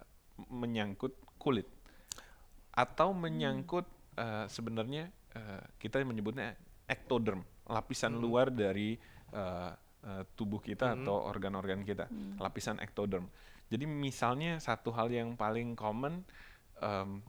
menyangkut 0.51 1.15
kulit 1.39 1.69
atau 2.75 3.15
menyangkut 3.15 3.85
eh, 4.17 4.45
sebenarnya 4.49 5.07
eh, 5.31 5.61
kita 5.79 6.03
menyebutnya 6.03 6.57
ectoderm 6.85 7.45
lapisan 7.67 8.15
Hmm. 8.15 8.21
luar 8.21 8.47
dari 8.49 8.95
eh, 9.33 9.71
eh, 10.05 10.23
tubuh 10.37 10.61
kita 10.61 10.93
Hmm. 10.93 11.01
atau 11.01 11.17
organ-organ 11.25 11.81
kita 11.81 12.07
lapisan 12.37 12.77
ectoderm 12.79 13.25
jadi 13.67 13.89
misalnya 13.89 14.61
satu 14.61 14.93
hal 14.93 15.09
yang 15.09 15.33
paling 15.33 15.73
common 15.73 16.21
em, 16.79 17.19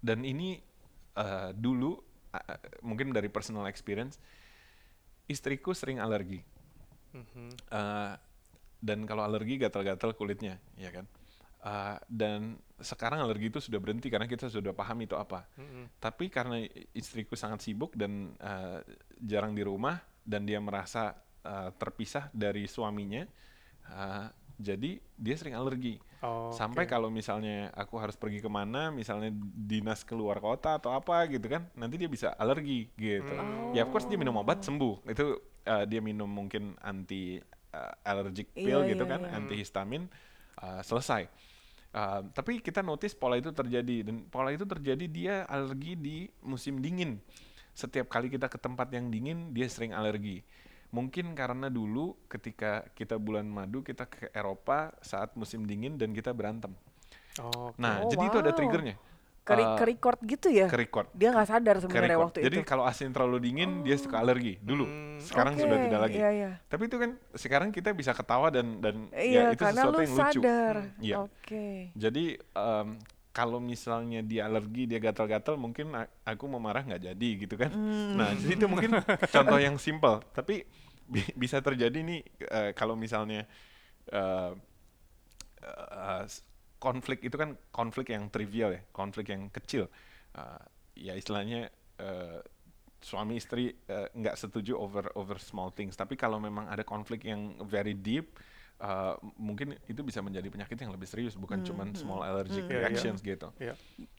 dan 0.00 0.20
ini 0.22 0.60
eh, 1.16 1.50
dulu 1.56 1.96
eh, 2.36 2.60
mungkin 2.84 3.10
dari 3.16 3.32
personal 3.32 3.64
experience 3.66 4.20
istriku 5.26 5.72
sering 5.72 5.98
alergi 5.98 6.44
Mhm. 7.16 7.48
Eh, 7.72 8.14
dan 8.76 9.08
kalau 9.08 9.24
alergi 9.24 9.56
gatal-gatal 9.56 10.12
kulitnya, 10.12 10.60
ya 10.76 10.92
kan. 10.92 11.08
Eh, 11.66 11.98
dan 12.06 12.60
sekarang 12.76 13.24
alergi 13.24 13.48
itu 13.48 13.58
sudah 13.58 13.80
berhenti 13.80 14.12
karena 14.12 14.28
kita 14.28 14.46
sudah 14.52 14.76
paham 14.76 15.02
itu 15.02 15.16
apa. 15.16 15.48
Mm-mm. 15.56 15.98
Tapi 15.98 16.28
karena 16.28 16.62
istriku 16.92 17.34
sangat 17.34 17.64
sibuk 17.64 17.96
dan 17.96 18.36
eh, 18.38 18.84
jarang 19.18 19.56
di 19.56 19.64
rumah 19.64 19.98
dan 20.22 20.44
dia 20.44 20.60
merasa 20.62 21.16
eh, 21.42 21.70
terpisah 21.74 22.28
dari 22.30 22.68
suaminya, 22.68 23.24
eh, 23.88 24.26
jadi 24.60 25.00
dia 25.16 25.34
sering 25.36 25.56
alergi. 25.56 25.98
Oh, 26.24 26.48
Sampai 26.48 26.88
oke. 26.88 26.92
kalau 26.96 27.12
misalnya 27.12 27.68
aku 27.76 28.00
harus 28.00 28.16
pergi 28.16 28.40
ke 28.40 28.48
mana, 28.48 28.88
misalnya 28.88 29.28
dinas 29.52 30.00
keluar 30.00 30.40
kota 30.40 30.80
atau 30.80 30.96
apa 30.96 31.28
gitu 31.28 31.44
kan, 31.44 31.68
nanti 31.76 32.00
dia 32.00 32.08
bisa 32.08 32.32
alergi 32.40 32.88
gitu. 32.96 33.36
Hmm. 33.36 33.76
Ya 33.76 33.84
of 33.84 33.92
course 33.92 34.08
dia 34.08 34.16
minum 34.16 34.36
obat 34.40 34.64
sembuh. 34.64 35.04
Itu 35.12 35.36
uh, 35.68 35.84
dia 35.84 36.00
minum 36.00 36.28
mungkin 36.30 36.72
anti 36.80 37.36
uh, 37.76 37.94
allergic 38.08 38.48
Iya, 38.56 38.64
pill 38.64 38.80
gitu 38.96 39.04
iya, 39.04 39.12
kan, 39.12 39.20
iya. 39.28 39.32
antihistamin 39.36 40.08
uh, 40.60 40.82
selesai. 40.84 41.28
Uh, 41.96 42.28
tapi 42.36 42.60
kita 42.60 42.84
notice 42.84 43.16
pola 43.16 43.40
itu 43.40 43.48
terjadi 43.56 44.04
dan 44.04 44.28
pola 44.28 44.52
itu 44.52 44.68
terjadi 44.68 45.06
dia 45.08 45.34
alergi 45.48 45.96
di 45.96 46.16
musim 46.44 46.84
dingin. 46.84 47.16
Setiap 47.72 48.08
kali 48.08 48.28
kita 48.28 48.48
ke 48.52 48.60
tempat 48.60 48.92
yang 48.92 49.08
dingin 49.08 49.52
dia 49.56 49.68
sering 49.68 49.96
alergi. 49.96 50.44
Mungkin 50.92 51.32
karena 51.36 51.72
dulu 51.72 52.16
ketika 52.28 52.84
kita 52.96 53.16
bulan 53.20 53.48
madu 53.48 53.80
kita 53.80 54.08
ke 54.08 54.28
Eropa 54.32 54.92
saat 55.02 55.34
musim 55.36 55.64
dingin 55.64 55.96
dan 56.00 56.12
kita 56.12 56.32
berantem. 56.32 56.72
Oh. 57.40 57.72
Nah, 57.76 58.04
Oh, 58.04 58.08
jadi 58.08 58.24
itu 58.28 58.38
ada 58.40 58.52
wow. 58.52 58.56
triggernya. 58.56 58.96
Ke, 59.46 59.54
Uh, 59.54 59.78
ke 59.78 59.84
record 59.86 60.18
gitu 60.26 60.50
ya? 60.50 60.66
ke 60.66 60.74
record. 60.74 61.06
Dia 61.14 61.30
nggak 61.30 61.46
sadar 61.46 61.78
sebenarnya 61.78 62.18
waktu 62.18 62.42
Jadi 62.42 62.58
itu. 62.60 62.66
kalau 62.66 62.82
asin 62.82 63.14
terlalu 63.14 63.38
dingin 63.38 63.86
dia 63.86 63.94
suka 63.94 64.18
alergi 64.18 64.58
dulu. 64.58 64.82
Hmm, 64.82 65.22
Sekarang 65.22 65.54
sudah 65.54 65.78
Oke, 65.78 65.84
tidak 65.86 66.00
lagi. 66.02 66.16
Iya, 66.18 66.30
iya. 66.34 66.50
Tapi 66.66 66.82
itu 66.84 66.96
kan 66.98 67.10
sekarang 67.30 67.70
kita 67.70 67.94
bisa 67.94 68.10
ketawa 68.10 68.50
dan 68.50 68.82
dan 68.82 69.06
Iya, 69.14 69.54
ya 69.54 69.54
itu 69.54 69.62
karena 69.62 69.82
sesuatu 69.86 69.94
lu 69.94 70.02
yang 70.02 70.12
lucu. 70.12 70.40
sadar. 70.42 70.74
Hmm, 70.82 70.98
iya. 70.98 71.14
Oke. 71.22 71.66
Jadi 71.94 72.24
em, 72.36 72.88
kalau 73.30 73.62
misalnya 73.62 74.20
dia 74.20 74.42
alergi, 74.44 74.82
dia 74.84 74.98
gatal-gatal, 74.98 75.54
mungkin 75.54 75.94
aku 76.24 76.44
mau 76.48 76.58
marah 76.58 76.82
nggak 76.82 77.06
jadi 77.06 77.28
gitu 77.38 77.54
kan. 77.54 77.70
Hmm. 77.70 78.18
Nah, 78.18 78.34
jadi 78.34 78.52
itu 78.52 78.66
mungkin 78.66 78.98
contoh 79.36 79.58
yang 79.62 79.78
simple. 79.78 80.26
Tapi 80.32 80.66
bi- 81.06 81.34
bisa 81.38 81.62
terjadi 81.62 82.02
nih 82.02 82.18
eh, 82.42 82.70
kalau 82.72 82.98
misalnya 82.98 83.46
eh, 84.08 84.50
eh, 85.62 86.22
s- 86.26 86.42
konflik 86.76 87.24
itu 87.24 87.34
kan 87.34 87.56
konflik 87.70 88.10
yang 88.10 88.28
trivial 88.28 88.72
ya, 88.72 88.82
konflik 88.90 89.30
yang 89.30 89.48
kecil. 89.48 89.88
Eh, 90.32 90.62
ya 90.96 91.12
istilahnya 91.12 91.68
eh, 91.96 92.40
suami 93.00 93.36
istri 93.36 93.70
eh, 93.86 94.08
nggak 94.10 94.36
setuju 94.36 94.76
over 94.76 95.08
over 95.14 95.36
small 95.36 95.70
things. 95.70 95.94
Tapi 95.94 96.16
kalau 96.16 96.36
memang 96.36 96.66
ada 96.66 96.82
konflik 96.82 97.24
yang 97.24 97.56
very 97.62 97.92
deep, 97.92 98.36
eh, 98.78 99.14
mungkin 99.36 99.76
itu 99.86 100.00
bisa 100.00 100.20
menjadi 100.20 100.48
penyakit 100.48 100.76
yang 100.76 100.92
lebih 100.92 101.08
serius, 101.08 101.36
bukan 101.36 101.60
cuman 101.62 101.92
small 101.94 102.20
allergic 102.20 102.64
Iya, 102.64 102.72
iya. 102.72 102.80
reactions 102.84 103.20
gitu. 103.20 103.48
Iya. 103.56 103.74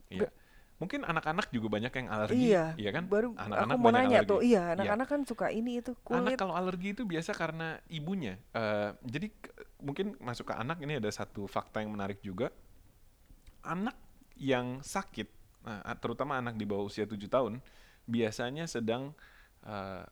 Iya. 0.10 0.30
Mungkin 0.78 1.02
anak-anak 1.02 1.50
juga 1.50 1.74
banyak 1.74 1.90
yang 1.90 2.06
alergi, 2.06 2.54
Iya, 2.54 2.78
ya 2.78 2.94
kan? 2.94 3.10
Baru 3.10 3.34
Anak-anak 3.34 3.74
aku 3.74 3.82
mau 3.82 3.90
nanya 3.90 4.22
alergi. 4.22 4.30
tuh, 4.30 4.40
iya 4.46 4.62
Iya. 4.62 4.74
anak-anak 4.78 5.08
kan 5.10 5.22
suka 5.26 5.50
ini 5.50 5.82
itu 5.82 5.98
Anak 6.06 6.06
kulit. 6.06 6.38
kalau 6.38 6.54
alergi 6.54 6.94
itu 6.94 7.02
biasa 7.02 7.34
karena 7.34 7.82
ibunya. 7.90 8.38
Eh, 8.54 8.94
jadi 9.02 9.34
mungkin 9.80 10.18
masuk 10.20 10.50
ke 10.50 10.56
anak 10.58 10.78
ini 10.82 10.98
ada 10.98 11.10
satu 11.10 11.46
fakta 11.46 11.82
yang 11.82 11.94
menarik 11.94 12.20
juga. 12.22 12.50
Anak 13.66 13.98
yang 14.38 14.80
sakit, 14.80 15.28
nah, 15.66 15.82
terutama 15.98 16.38
anak 16.38 16.56
di 16.56 16.64
bawah 16.64 16.88
usia 16.88 17.04
7 17.04 17.28
tahun, 17.28 17.60
biasanya 18.08 18.70
sedang 18.70 19.12
eh, 19.66 20.06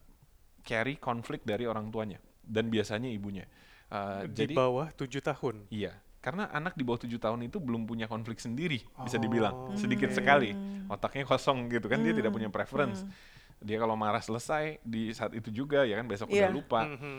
carry 0.65 0.97
konflik 0.97 1.45
dari 1.45 1.63
orang 1.69 1.87
tuanya 1.93 2.17
dan 2.43 2.67
biasanya 2.67 3.07
ibunya. 3.07 3.45
Eh, 3.87 4.25
di 4.27 4.33
jadi 4.33 4.53
bawah 4.57 4.89
tujuh 4.91 5.21
tahun. 5.21 5.69
iya, 5.69 5.93
Karena 6.19 6.49
anak 6.49 6.73
di 6.73 6.81
bawah 6.81 7.05
tujuh 7.05 7.21
tahun 7.21 7.45
itu 7.45 7.61
belum 7.61 7.85
punya 7.85 8.09
konflik 8.09 8.41
sendiri, 8.41 8.81
bisa 8.97 9.15
Oh, 9.15 9.21
dibilang 9.21 9.55
sedikit 9.77 10.09
oke. 10.09 10.17
sekali. 10.17 10.57
Otaknya 10.89 11.23
kosong 11.23 11.69
gitu 11.69 11.85
kan, 11.85 12.01
dia 12.01 12.17
tidak 12.17 12.33
Hmm, 12.33 12.37
punya 12.41 12.49
preference. 12.49 13.05
hmm. 13.05 13.13
Dia 13.61 13.77
kalau 13.79 13.93
marah 13.95 14.19
selesai 14.19 14.81
di 14.81 15.13
saat 15.13 15.31
itu 15.37 15.53
juga 15.53 15.85
ya 15.85 15.95
kan 15.95 16.09
besok 16.09 16.33
Iya. 16.33 16.49
udah 16.49 16.51
lupa. 16.51 16.81
Mhm. 16.89 17.15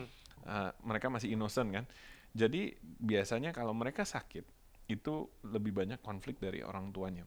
Uh, 0.47 0.71
mereka 0.85 1.07
masih 1.09 1.33
innocent 1.33 1.71
kan. 1.71 1.85
Jadi 2.37 2.77
biasanya 3.01 3.51
kalau 3.51 3.73
mereka 3.73 4.05
sakit 4.05 4.45
itu 4.87 5.15
lebih 5.43 5.73
banyak 5.73 5.99
konflik 5.99 6.37
dari 6.37 6.61
orang 6.61 6.93
tuanya. 6.93 7.25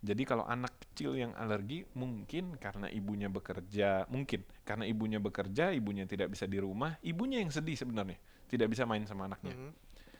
Jadi 0.00 0.22
kalau 0.24 0.44
anak 0.44 0.76
kecil 0.80 1.12
yang 1.12 1.32
alergi 1.34 1.84
mungkin 1.92 2.56
karena 2.56 2.88
ibunya 2.88 3.28
bekerja, 3.28 4.08
mungkin 4.08 4.44
karena 4.62 4.84
ibunya 4.84 5.18
bekerja, 5.18 5.72
ibunya 5.72 6.04
tidak 6.04 6.32
bisa 6.32 6.44
di 6.44 6.56
rumah, 6.56 6.96
ibunya 7.00 7.40
yang 7.40 7.50
sedih 7.50 7.74
sebenarnya, 7.74 8.16
tidak 8.46 8.70
bisa 8.70 8.84
main 8.84 9.04
sama 9.04 9.26
anaknya, 9.26 9.52
Mhm. 9.52 9.70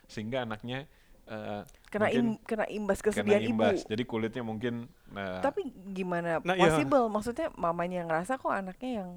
sehingga 0.07 0.45
anaknya 0.45 0.84
uh, 1.26 1.62
Kena 1.91 2.07
mungkin 2.07 2.24
im- 2.34 2.41
kena 2.41 2.64
imbas 2.70 2.99
kena 3.03 3.07
kesedihan 3.18 3.43
imbas. 3.43 3.82
ibu. 3.82 3.89
Jadi 3.91 4.03
kulitnya 4.07 4.43
mungkin 4.43 4.74
uh, 5.12 5.43
Tapi 5.43 5.61
gimana 5.91 6.39
Nah, 6.41 6.55
iya. 6.55 6.70
possible? 6.70 7.07
Maksudnya 7.11 7.47
mamanya 7.55 7.97
yang 8.03 8.09
ngerasa 8.09 8.39
kok 8.39 8.53
anaknya 8.53 8.91
yang 9.03 9.11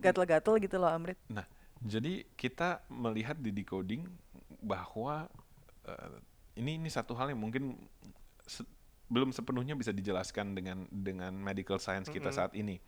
gatel-gatel 0.00 0.54
gitu 0.62 0.76
loh 0.78 0.86
Amrit. 0.88 1.18
Jadi 1.84 2.24
kita 2.34 2.80
melihat 2.88 3.36
di 3.36 3.52
decoding 3.52 4.08
bahwa 4.64 5.28
eh, 5.84 6.16
ini 6.56 6.80
ini 6.80 6.88
satu 6.88 7.12
hal 7.12 7.28
yang 7.28 7.40
mungkin 7.44 7.76
se- 8.40 8.66
belum 9.12 9.36
sepenuhnya 9.36 9.76
bisa 9.76 9.92
dijelaskan 9.92 10.56
dengan 10.56 10.88
dengan 10.88 11.36
medical 11.36 11.76
science 11.76 12.08
kita 12.08 12.32
Mhm. 12.32 12.36
saat 12.36 12.52
ini 12.56 12.80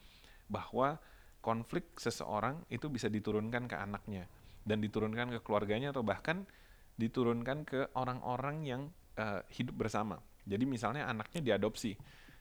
bahwa 0.49 0.97
konflik 1.45 1.93
seseorang 2.01 2.65
itu 2.73 2.89
bisa 2.89 3.13
diturunkan 3.13 3.69
ke 3.69 3.77
anaknya 3.77 4.25
dan 4.65 4.81
diturunkan 4.81 5.37
ke 5.37 5.41
keluarganya 5.45 5.93
atau 5.93 6.01
bahkan 6.03 6.49
diturunkan 6.97 7.69
ke 7.69 7.93
orang-orang 7.93 8.65
yang 8.65 8.83
eh, 9.17 9.45
hidup 9.53 9.77
bersama. 9.77 10.17
Jadi 10.49 10.65
misalnya 10.65 11.05
anaknya 11.05 11.41
diadopsi, 11.45 11.93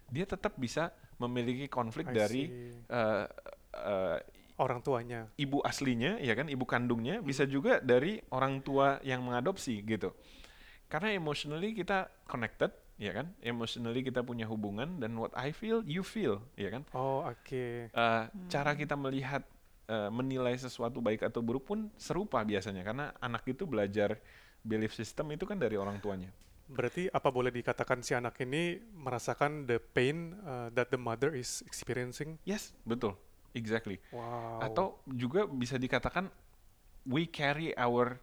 dia 0.08 0.24
tetap 0.24 0.56
bisa 0.56 0.91
memiliki 1.20 1.68
konflik 1.68 2.12
I 2.12 2.16
dari 2.16 2.43
eh, 2.88 3.26
orang 4.56 4.80
tuanya. 4.80 5.28
ibu 5.36 5.60
aslinya 5.64 6.20
ya 6.20 6.34
kan? 6.36 6.47
Ibu 6.47 6.64
kandungnya 6.64 7.20
bisa 7.20 7.43
juga 7.43 7.84
dari 7.84 8.24
orang 8.32 8.64
tua 8.64 8.99
yang 9.03 9.24
mengadopsi 9.24 9.84
gitu. 9.84 10.16
Karena 10.88 11.12
emotionally 11.12 11.76
kita 11.76 12.08
connected 12.30 12.72
ya 12.95 13.12
kan? 13.12 13.36
Emotionally 13.43 14.01
kita 14.06 14.24
punya 14.24 14.47
hubungan 14.47 14.99
dan 15.01 15.16
what 15.20 15.34
I 15.36 15.51
feel 15.51 15.84
you 15.84 16.06
feel 16.06 16.39
ya 16.56 16.72
kan? 16.72 16.88
Oh, 16.95 17.28
oke. 17.28 17.91
Eh, 17.91 18.24
cara 18.47 18.72
kita 18.78 18.95
melihat 18.95 19.43
eh, 19.91 20.10
menilai 20.12 20.56
sesuatu 20.56 21.03
baik 21.03 21.28
atau 21.28 21.43
buruk 21.43 21.68
pun 21.68 21.91
serupa 21.99 22.39
biasanya 22.47 22.86
karena 22.86 23.12
anak 23.20 23.43
itu 23.49 23.68
belajar 23.68 24.18
belief 24.66 24.95
system 24.95 25.36
itu 25.36 25.43
kan 25.43 25.60
dari 25.60 25.76
orang 25.76 25.99
tuanya. 25.99 26.32
Berarti 26.66 27.06
apa 27.14 27.30
boleh 27.30 27.53
dikatakan 27.53 28.01
si 28.01 28.18
anak 28.18 28.41
ini 28.41 28.82
merasakan 28.97 29.70
the 29.70 29.78
pain 29.78 30.34
uh, 30.41 30.74
that 30.74 30.89
the 30.89 30.97
mother 30.97 31.38
is 31.38 31.62
experiencing? 31.62 32.41
yes 32.41 32.74
betul 32.82 33.14
exactly 33.56 33.97
Wow. 34.12 34.60
atau 34.62 34.86
juga 35.08 35.47
bisa 35.47 35.80
dikatakan 35.80 36.30
we 37.08 37.26
carry 37.26 37.72
our 37.76 38.20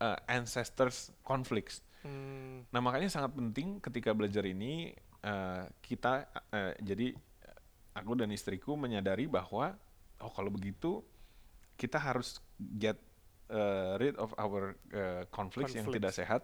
uh, 0.00 0.18
ancestors 0.28 1.12
conflicts 1.22 1.80
Hmm, 2.04 2.68
Nah 2.68 2.84
makanya 2.84 3.08
sangat 3.08 3.32
penting 3.32 3.80
ketika 3.80 4.12
belajar 4.12 4.44
ini 4.44 4.92
eh, 5.24 5.64
kita 5.80 6.28
eh, 6.52 6.76
jadi 6.84 7.16
aku 7.94 8.12
dan 8.12 8.28
istriku 8.28 8.76
menyadari 8.76 9.24
bahwa 9.24 9.72
oh 10.20 10.28
kalau 10.28 10.52
begitu 10.52 11.00
kita 11.76 11.96
harus 11.96 12.44
get 12.76 13.00
eh, 13.48 13.92
rid 13.96 14.20
of 14.20 14.36
our 14.36 14.76
eh, 14.92 15.24
conflicts 15.30 15.72
yang 15.72 15.88
tidak 15.88 16.12
Conflicts. 16.12 16.20
sehat. 16.20 16.42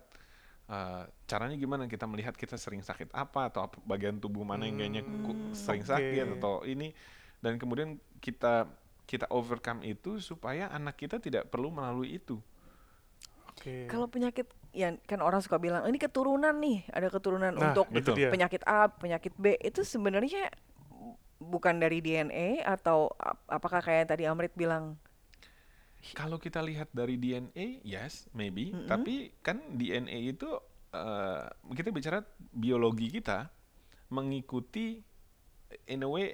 Eh, 0.70 1.04
caranya 1.26 1.58
gimana 1.58 1.84
kita 1.90 2.06
melihat 2.06 2.32
kita 2.32 2.54
sering 2.54 2.80
sakit 2.80 3.10
apa 3.12 3.50
atau 3.50 3.68
bagian 3.84 4.16
tubuh 4.16 4.46
mana 4.46 4.64
yang 4.64 4.78
kayaknya 4.78 5.02
Hmm, 5.04 5.50
sering 5.52 5.82
oke. 5.82 5.90
sakit 5.92 6.26
atau 6.40 6.62
ini 6.64 6.94
dan 7.40 7.56
kemudian 7.56 7.96
kita 8.20 8.68
kita 9.04 9.26
overcome 9.28 9.82
itu 9.82 10.22
supaya 10.22 10.70
anak 10.70 10.94
kita 10.94 11.18
tidak 11.18 11.50
perlu 11.50 11.74
melalui 11.74 12.14
itu. 12.14 12.38
Oke. 13.50 13.90
Kalau 13.90 14.06
penyakit 14.06 14.46
yang 14.70 15.02
kan 15.02 15.18
orang 15.18 15.42
suka 15.42 15.58
bilang 15.58 15.82
ini 15.84 15.98
keturunan 15.98 16.54
nih, 16.54 16.86
ada 16.94 17.10
keturunan 17.10 17.50
Nah, 17.50 17.74
untuk 17.74 17.90
itu 17.90 18.14
Betul. 18.14 18.14
dia. 18.14 18.30
penyakit 18.30 18.62
A, 18.64 18.86
penyakit 18.86 19.34
B 19.34 19.58
itu 19.58 19.82
sebenarnya 19.82 20.46
bukan 21.40 21.80
dari 21.80 21.98
DNA 21.98 22.62
atau 22.62 23.10
ap- 23.18 23.42
apakah 23.50 23.80
kayak 23.82 24.12
tadi 24.14 24.28
Amrit 24.28 24.54
bilang 24.54 24.96
Kalau 26.16 26.40
kita 26.40 26.64
lihat 26.64 26.88
dari 26.96 27.20
DNA, 27.20 27.84
yes, 27.84 28.24
maybe. 28.32 28.72
Mm-mm. 28.72 28.88
Tapi 28.88 29.36
kan 29.44 29.60
DNA 29.76 30.32
itu 30.32 30.48
eh, 30.90 31.44
kita 31.76 31.92
bicara 31.92 32.24
biologi 32.50 33.12
kita 33.12 33.52
mengikuti 34.08 34.96
in 35.86 36.00
a 36.02 36.08
way 36.08 36.32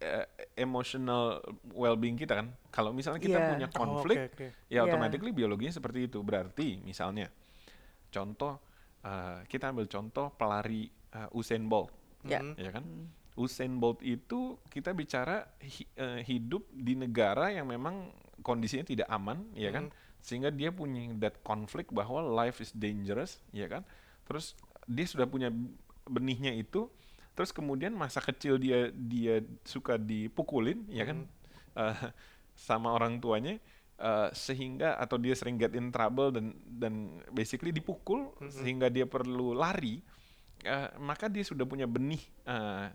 eh, 0.00 0.24
emotional 0.56 1.44
well-being 1.70 2.16
kita 2.16 2.34
kan. 2.34 2.48
Kalau 2.72 2.90
misalnya 2.90 3.20
kita 3.20 3.38
Iya. 3.38 3.48
punya 3.48 3.66
Oh, 3.68 3.76
konflik, 3.76 4.18
oke, 4.18 4.32
oke. 4.34 4.46
ya 4.66 4.72
Iya. 4.72 4.80
automatically 4.82 5.30
biologinya 5.30 5.70
seperti 5.70 6.08
itu. 6.08 6.20
Berarti 6.20 6.80
misalnya 6.80 7.28
contoh 8.08 8.58
eh, 9.00 9.40
kita 9.48 9.72
ambil 9.72 9.88
contoh 9.88 10.28
pelari 10.34 10.84
eh, 11.10 11.28
Usain 11.32 11.64
Bolt, 11.64 11.88
Ya. 12.22 12.38
Mhm. 12.38 12.52
ya 12.54 12.70
kan? 12.70 12.84
Usain 13.34 13.72
Bolt 13.76 13.98
itu 14.00 14.60
kita 14.68 14.92
bicara 14.92 15.48
hi- 15.58 15.88
eh, 15.96 16.20
hidup 16.22 16.68
di 16.68 16.92
negara 16.94 17.48
yang 17.48 17.64
memang 17.64 18.12
kondisinya 18.40 18.84
tidak 18.84 19.08
aman, 19.08 19.48
ya 19.56 19.72
kan? 19.72 19.88
Mhm. 19.88 19.96
Sehingga 20.20 20.52
dia 20.52 20.68
punya 20.68 21.08
that 21.16 21.40
conflict 21.40 21.90
bahwa 21.90 22.20
life 22.20 22.60
is 22.60 22.70
dangerous, 22.70 23.40
ya 23.50 23.66
kan? 23.66 23.88
Terus 24.28 24.52
dia 24.84 25.08
sudah 25.08 25.24
punya 25.24 25.48
benihnya 26.04 26.52
itu, 26.52 26.92
terus 27.32 27.50
kemudian 27.50 27.94
masa 27.94 28.20
kecil 28.20 28.58
dia 28.58 28.90
dia 28.92 29.40
suka 29.64 29.96
dipukulin, 29.96 30.84
ya 30.90 31.04
kan? 31.06 31.24
Eh, 31.76 32.10
sama 32.56 32.92
orang 32.92 33.22
tuanya 33.22 33.56
eh, 33.96 34.28
sehingga 34.34 34.98
atau 34.98 35.16
dia 35.16 35.32
sering 35.32 35.56
get 35.56 35.72
in 35.72 35.88
trouble 35.88 36.28
dan 36.34 36.52
dan 36.66 37.22
basically 37.30 37.70
dipukul 37.70 38.34
Mhm. 38.36 38.50
sehingga 38.52 38.86
dia 38.90 39.06
perlu 39.06 39.54
lari 39.54 40.02
eh, 40.60 40.90
maka 41.00 41.30
dia 41.32 41.40
sudah 41.46 41.64
punya 41.64 41.88
benih 41.88 42.20
eh, 42.44 42.92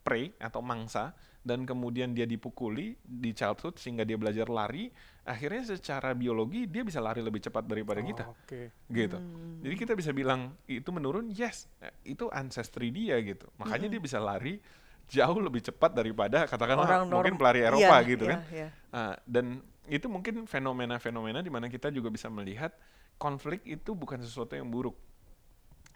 prey 0.00 0.32
atau 0.40 0.64
mangsa 0.64 1.12
dan 1.42 1.66
kemudian 1.66 2.14
dia 2.14 2.24
dipukuli 2.24 2.94
di 3.02 3.34
childhood 3.34 3.76
sehingga 3.76 4.06
dia 4.06 4.16
belajar 4.16 4.46
lari 4.46 4.88
akhirnya 5.22 5.62
secara 5.62 6.12
biologi 6.12 6.66
dia 6.66 6.82
bisa 6.82 6.98
lari 6.98 7.22
lebih 7.22 7.38
cepat 7.38 7.62
daripada 7.62 8.02
Oh, 8.02 8.06
kita 8.06 8.24
Oke. 8.26 8.74
gitu 8.90 9.18
Hmm. 9.18 9.62
jadi 9.62 9.74
kita 9.78 9.92
bisa 9.94 10.10
bilang 10.10 10.58
itu 10.66 10.90
menurun 10.90 11.30
yes 11.30 11.70
itu 12.02 12.26
ancestry 12.28 12.90
dia 12.90 13.22
gitu 13.22 13.46
makanya 13.54 13.86
dia 13.86 14.02
bisa 14.02 14.18
lari 14.18 14.58
jauh 15.06 15.38
lebih 15.38 15.62
cepat 15.62 15.94
daripada 15.94 16.50
katakanlah 16.50 16.88
Orang 16.88 17.06
mungkin 17.06 17.34
norm- 17.34 17.38
pelari 17.38 17.60
Eropa 17.62 17.96
iya, 18.02 18.08
gitu 18.08 18.24
iya, 18.26 18.32
kan 18.34 18.40
iya. 18.50 18.68
Ah, 18.90 19.14
dan 19.22 19.62
itu 19.86 20.06
mungkin 20.06 20.46
fenomena-fenomena 20.46 21.42
di 21.42 21.50
mana 21.50 21.66
kita 21.66 21.90
juga 21.90 22.10
bisa 22.10 22.26
melihat 22.26 22.70
konflik 23.18 23.62
itu 23.62 23.94
bukan 23.94 24.18
sesuatu 24.22 24.54
yang 24.54 24.66
buruk. 24.66 24.94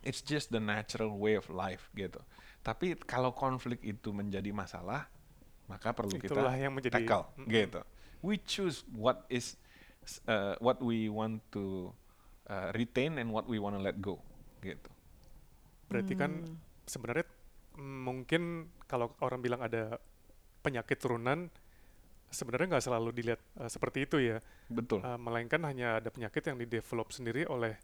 It's 0.06 0.22
just 0.22 0.54
the 0.54 0.62
natural 0.62 1.10
way 1.18 1.34
of 1.34 1.46
life 1.50 1.90
gitu. 1.94 2.18
Tapi 2.62 2.94
kalau 3.02 3.34
konflik 3.34 3.82
itu 3.82 4.14
menjadi 4.14 4.50
masalah, 4.54 5.10
maka 5.66 5.90
perlu 5.90 6.14
Itulah 6.14 6.54
kita 6.54 6.62
yang 6.62 6.72
menjadi 6.74 6.94
tackle 7.02 7.24
gitu. 7.46 7.80
We 8.26 8.42
choose 8.42 8.82
what 8.90 9.22
is 9.30 9.54
uh, 10.26 10.58
what 10.58 10.82
we 10.82 11.06
want 11.06 11.46
to 11.54 11.94
uh, 12.50 12.74
retain 12.74 13.22
and 13.22 13.30
what 13.30 13.46
we 13.46 13.62
want 13.62 13.78
to 13.78 13.82
let 13.82 14.02
go 14.02 14.18
gitu. 14.60 14.90
Berarti 15.86 16.18
kan 16.18 16.42
Hmm. 16.42 16.58
sebenarnya 16.82 17.26
mm, 17.78 17.98
mungkin 18.02 18.42
kalau 18.90 19.14
orang 19.22 19.38
bilang 19.38 19.62
ada 19.62 20.02
penyakit 20.60 20.98
turunan 20.98 21.46
sebenarnya 22.26 22.74
nggak 22.74 22.84
selalu 22.90 23.14
dilihat 23.14 23.38
uh, 23.62 23.70
seperti 23.70 24.10
itu 24.10 24.18
ya. 24.18 24.42
Betul. 24.66 25.06
Uh, 25.06 25.14
melainkan 25.14 25.62
hanya 25.62 26.02
ada 26.02 26.10
penyakit 26.10 26.42
yang 26.42 26.58
didevelop 26.58 27.14
sendiri 27.14 27.46
oleh 27.46 27.78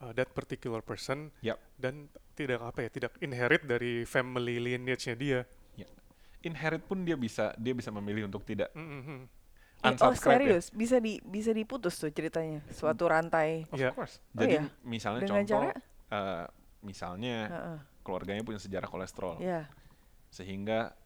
uh, 0.00 0.16
that 0.16 0.32
particular 0.32 0.80
person 0.80 1.28
Yap. 1.44 1.60
dan 1.76 2.08
tidak 2.32 2.64
apa 2.64 2.88
ya, 2.88 2.90
tidak 2.90 3.12
inherit 3.20 3.68
dari 3.68 4.08
family 4.08 4.56
lineage-nya 4.56 5.14
dia. 5.14 5.40
Inherit 6.44 6.84
pun 6.84 7.08
dia 7.08 7.16
bisa 7.16 7.56
dia 7.56 7.72
bisa 7.72 7.88
memilih 7.88 8.28
untuk 8.28 8.44
tidak 8.44 8.68
Mhm. 8.76 9.32
Oh 9.84 9.92
unsubscribe 9.92 10.40
ya. 10.40 10.56
serius 10.56 10.66
bisa 10.72 10.96
di 10.96 11.20
bisa 11.20 11.52
diputus 11.52 12.00
tuh 12.00 12.08
ceritanya 12.08 12.64
suatu 12.72 13.04
rantai. 13.04 13.68
Of 13.68 13.76
Iya. 13.76 13.90
course. 13.92 14.16
Oh 14.32 14.40
Jadi 14.40 14.56
iya? 14.56 14.64
misalnya 14.80 15.20
Dengan 15.20 15.44
contoh, 15.44 15.60
cara? 15.60 15.72
eh, 16.08 16.44
misalnya 16.80 17.36
Heeh. 17.46 17.78
keluarganya 18.00 18.40
punya 18.40 18.56
sejarah 18.56 18.88
kolesterol, 18.88 19.36
Ya. 19.38 19.68
sehingga 20.28 20.96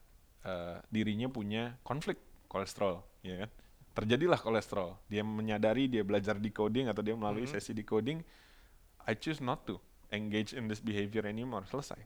eh, 0.47 0.79
dirinya 0.89 1.27
punya 1.27 1.75
konflik 1.83 2.17
kolesterol, 2.47 3.03
ya 3.21 3.45
kan? 3.45 3.51
Terjadilah 3.93 4.39
kolesterol. 4.39 4.95
Dia 5.11 5.27
menyadari, 5.27 5.91
dia 5.91 6.07
belajar 6.07 6.39
decoding 6.39 6.87
atau 6.87 7.03
dia 7.03 7.19
melalui 7.19 7.45
Mhm. 7.45 7.53
sesi 7.53 7.75
decoding. 7.75 8.23
I 9.03 9.19
choose 9.19 9.43
not 9.43 9.67
to 9.67 9.83
engage 10.15 10.55
in 10.55 10.71
this 10.71 10.79
behavior 10.79 11.27
anymore. 11.27 11.67
Selesai. 11.67 11.99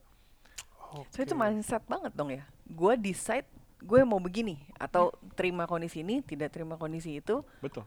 So 1.12 1.20
itu 1.20 1.32
mindset 1.32 1.84
banget 1.84 2.12
dong 2.12 2.32
ya. 2.32 2.44
Gue 2.64 2.96
decide 2.96 3.44
gue 3.82 4.00
mau 4.06 4.22
begini 4.22 4.56
atau 4.78 5.10
terima 5.34 5.66
kondisi 5.66 6.00
ini, 6.00 6.22
tidak 6.22 6.54
terima 6.54 6.78
kondisi 6.78 7.18
itu. 7.18 7.42
Betul. 7.58 7.82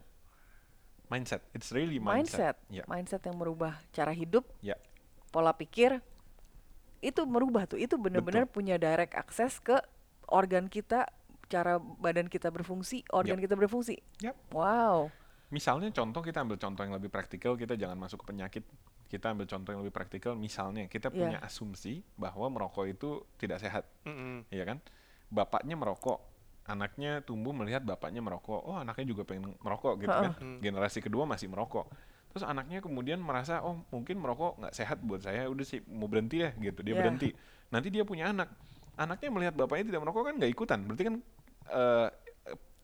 mindset. 1.05 1.45
It's 1.53 1.69
really 1.69 2.01
mindset, 2.01 2.57
mindset. 2.57 2.73
Ya, 2.73 2.83
mindset 2.89 3.21
yang 3.29 3.37
merubah 3.37 3.77
cara 3.93 4.09
hidup, 4.09 4.41
ya, 4.57 4.73
pola 5.29 5.53
pikir, 5.53 6.01
itu 6.97 7.21
merubah 7.29 7.69
tuh. 7.69 7.77
Itu 7.77 8.01
benar-benar 8.01 8.49
punya 8.49 8.81
direct 8.81 9.13
akses 9.13 9.61
ke 9.61 9.77
organ 10.25 10.65
kita, 10.65 11.05
cara 11.45 11.77
badan 11.77 12.25
kita 12.25 12.49
berfungsi, 12.49 13.05
organ 13.13 13.37
kita 13.37 13.53
berfungsi. 13.53 14.01
Yap. 14.25 14.33
Wow. 14.49 15.13
Misalnya 15.53 15.93
contoh 15.93 16.25
kita 16.25 16.41
ambil 16.41 16.57
contoh 16.57 16.81
yang 16.81 16.97
lebih 16.97 17.13
praktikal, 17.13 17.53
kita 17.53 17.77
jangan 17.77 18.01
masuk 18.01 18.25
ke 18.25 18.33
penyakit. 18.33 18.65
Kita 19.05 19.29
ambil 19.29 19.45
contoh 19.45 19.69
yang 19.77 19.85
lebih 19.85 19.93
praktikal, 19.93 20.33
misalnya 20.33 20.89
kita 20.89 21.13
Iya. 21.13 21.17
punya 21.21 21.39
asumsi 21.45 22.01
bahwa 22.17 22.49
merokok 22.49 22.89
itu 22.89 23.21
tidak 23.37 23.61
sehat, 23.61 23.85
Mm-mm. 24.09 24.49
ya 24.49 24.65
kan? 24.65 24.81
Bapaknya 25.29 25.75
merokok, 25.77 26.21
anaknya 26.65 27.21
tumbuh 27.21 27.53
melihat 27.53 27.81
bapaknya 27.85 28.21
merokok. 28.21 28.61
Oh, 28.65 28.77
anaknya 28.77 29.05
juga 29.05 29.25
pengen 29.25 29.53
merokok 29.61 30.01
gitu 30.01 30.13
kan. 30.13 30.33
Hmm. 30.37 30.59
Generasi 30.61 30.99
kedua 31.01 31.25
masih 31.29 31.49
merokok. 31.49 31.89
Terus 32.35 32.43
anaknya 32.43 32.83
kemudian 32.83 33.21
merasa, 33.23 33.63
oh 33.63 33.85
mungkin 33.95 34.19
merokok 34.19 34.59
nggak 34.59 34.73
sehat 34.75 34.99
buat 34.99 35.23
saya, 35.23 35.47
udah 35.47 35.65
sih 35.65 35.79
mau 35.87 36.09
berhenti 36.11 36.43
ya 36.43 36.51
gitu. 36.59 36.83
Dia 36.83 36.93
Iya. 36.93 36.99
berhenti. 36.99 37.29
Nanti 37.71 37.87
dia 37.93 38.03
punya 38.03 38.29
anak. 38.29 38.51
Anaknya 38.95 39.29
melihat 39.31 39.53
bapaknya 39.55 39.95
tidak 39.95 40.01
merokok 40.03 40.23
kan 40.27 40.35
nggak 40.39 40.51
ikutan. 40.51 40.79
Berarti 40.83 41.03
kan 41.07 41.15
eh, 41.71 42.07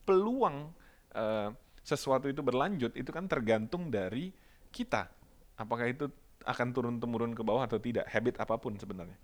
peluang 0.07 0.71
eh, 1.13 1.49
sesuatu 1.81 2.29
itu 2.29 2.41
berlanjut 2.45 2.93
itu 2.93 3.09
kan 3.09 3.25
tergantung 3.25 3.89
dari 3.89 4.31
kita. 4.71 5.09
Apakah 5.57 5.89
itu 5.89 6.07
akan 6.41 6.67
turun 6.73 6.95
temurun 6.97 7.33
ke 7.37 7.43
bawah 7.45 7.65
atau 7.65 7.77
tidak? 7.77 8.07
Habit 8.09 8.41
apa 8.41 8.55
pun 8.57 8.77
sebenarnya. 8.77 9.17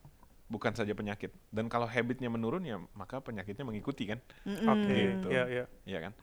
Bukan 0.47 0.71
saja 0.71 0.91
penyakit. 0.91 1.31
Dan 1.51 1.67
kalau 1.67 1.83
habitnya 1.85 2.31
menurun 2.31 2.63
ya 2.63 2.79
maka 2.95 3.19
penyakitnya 3.19 3.67
mengikuti 3.67 4.07
kan. 4.07 4.19
Oke, 4.45 5.19
Gitu. 5.19 5.27
ya 5.27 5.43
ya. 5.45 5.63
Iya 5.83 5.99
kan? 6.07 6.13